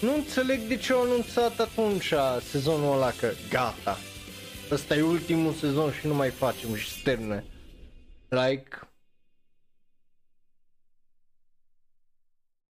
[0.00, 3.96] nu înțeleg de ce au anunțat atunci sezonul ăla că gata,
[4.70, 7.42] ăsta e ultimul sezon și nu mai facem și se termină.
[8.28, 8.78] Like,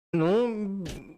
[0.08, 0.46] nu,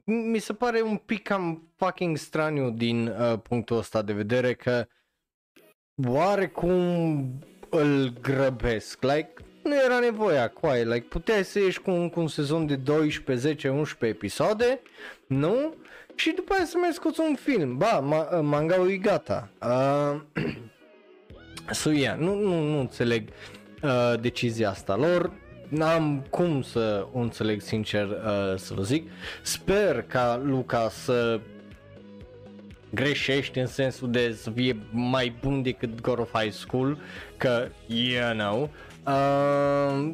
[0.04, 4.86] mi se pare un pic cam fucking straniu din uh, punctul ăsta de vedere că
[6.06, 7.38] oarecum
[7.70, 9.32] îl grăbesc, like,
[9.62, 13.46] nu era nevoia, coaie, like, puteai să ieși cu un, cu un sezon de 12,
[13.46, 14.80] 10, 11 episoade,
[15.26, 15.74] nu?
[16.14, 19.48] Și după aia să mai scoți un film, ba, ma, manga-ul e gata.
[19.62, 20.20] Uh,
[21.80, 23.28] so, yeah, nu, nu, nu înțeleg
[23.82, 25.32] uh, decizia asta lor,
[25.68, 29.10] n-am cum să o înțeleg sincer uh, să vă zic.
[29.42, 31.40] Sper ca Luca să
[32.90, 36.98] greșești în sensul de să fie mai bun decât God of High School,
[37.36, 38.70] că, you know,
[39.06, 40.10] uh,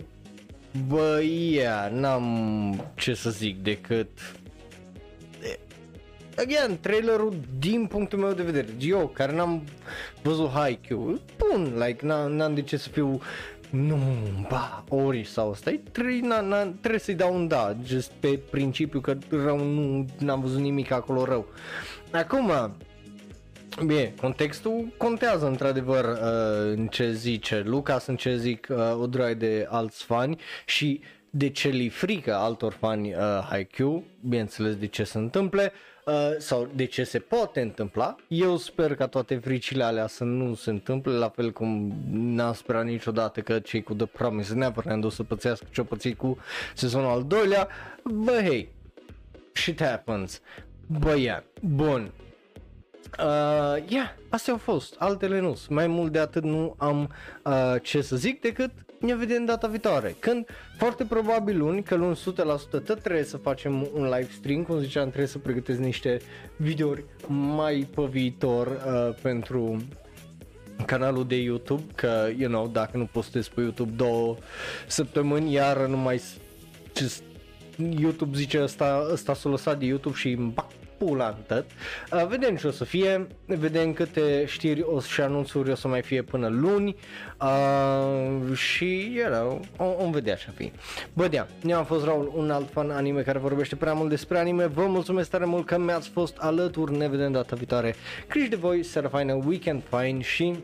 [0.88, 4.08] bă, yeah, n-am ce să zic decât
[6.36, 9.62] again, trailerul din punctul meu de vedere, eu care n-am
[10.22, 13.20] văzut Haikyuu, bun, like, n-am, n-am de ce să fiu
[13.70, 13.98] nu,
[14.48, 19.00] ba, ori sau ăsta, trebuie, na, na, trebuie să-i dau un da, just pe principiu
[19.00, 21.46] că rău nu, n-am văzut nimic acolo rău.
[22.14, 22.76] Acum,
[23.86, 29.34] Bine, contextul contează într-adevăr uh, în ce zice Lucas, în ce zic uh, o droaie
[29.34, 31.00] de alți fani și
[31.30, 33.18] de ce li frică altor fani uh,
[33.48, 35.72] Haikyuu, bineînțeles de ce se întâmple
[36.04, 38.16] uh, sau de ce se poate întâmpla.
[38.28, 42.84] Eu sper ca toate fricile alea să nu se întâmple, la fel cum n-am sperat
[42.84, 46.38] niciodată că cei cu The Promise Neverland o să pățească ce-o pățit cu
[46.74, 47.68] sezonul al doilea.
[48.04, 48.68] Bă, hey,
[49.52, 50.40] shit happens.
[50.86, 52.12] Bă, yeah, bun,
[53.18, 55.56] Uh, yeah, astea au fost, altele nu.
[55.68, 57.10] Mai mult de atât nu am
[57.44, 58.70] uh, ce să zic decât
[59.00, 60.16] ne vedem data viitoare.
[60.18, 60.46] Când,
[60.76, 62.18] foarte probabil luni, că luni 100%
[62.70, 66.20] tot trebuie să facem un live stream, cum ziceam, trebuie să pregătesc niște
[66.56, 69.82] videouri mai pe viitor uh, pentru
[70.86, 74.36] canalul de YouTube, că, you know, dacă nu postez pe YouTube două
[74.86, 76.22] săptămâni, iar nu mai
[76.96, 77.22] just
[77.98, 80.66] YouTube zice ăsta, ăsta s-a lăsat de YouTube și îmi bac
[80.98, 81.64] pula în tot.
[82.12, 86.02] Uh, vedem ce o să fie, vedem câte știri o, și anunțuri o să mai
[86.02, 86.96] fie până luni
[87.40, 90.72] uh, și, you know, o, vom vedea ce fi.
[91.12, 94.38] Bă, dea, eu am fost Raul, un alt fan anime care vorbește prea mult despre
[94.38, 94.66] anime.
[94.66, 97.94] Vă mulțumesc tare mult că mi-ați fost alături, ne vedem data viitoare.
[98.28, 100.54] Crici de voi, seara faină, weekend fine și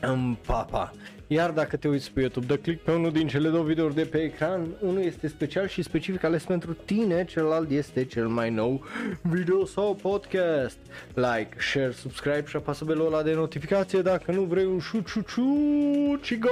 [0.00, 0.92] în papa.
[1.30, 4.02] Iar dacă te uiți pe YouTube, dă click pe unul din cele două videouri de
[4.02, 4.66] pe ecran.
[4.80, 8.84] Unul este special și specific ales pentru tine, celălalt este cel mai nou
[9.22, 10.78] video sau podcast.
[11.14, 15.20] Like, share, subscribe și apasă belul ăla de notificație dacă nu vrei un șu ciu
[15.20, 16.48] ciu cigo.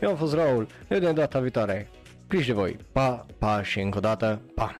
[0.00, 1.88] Eu am fost Raul, ne vedem data viitoare.
[2.28, 4.74] Grijă de voi, pa, pa și încă o dată, pa!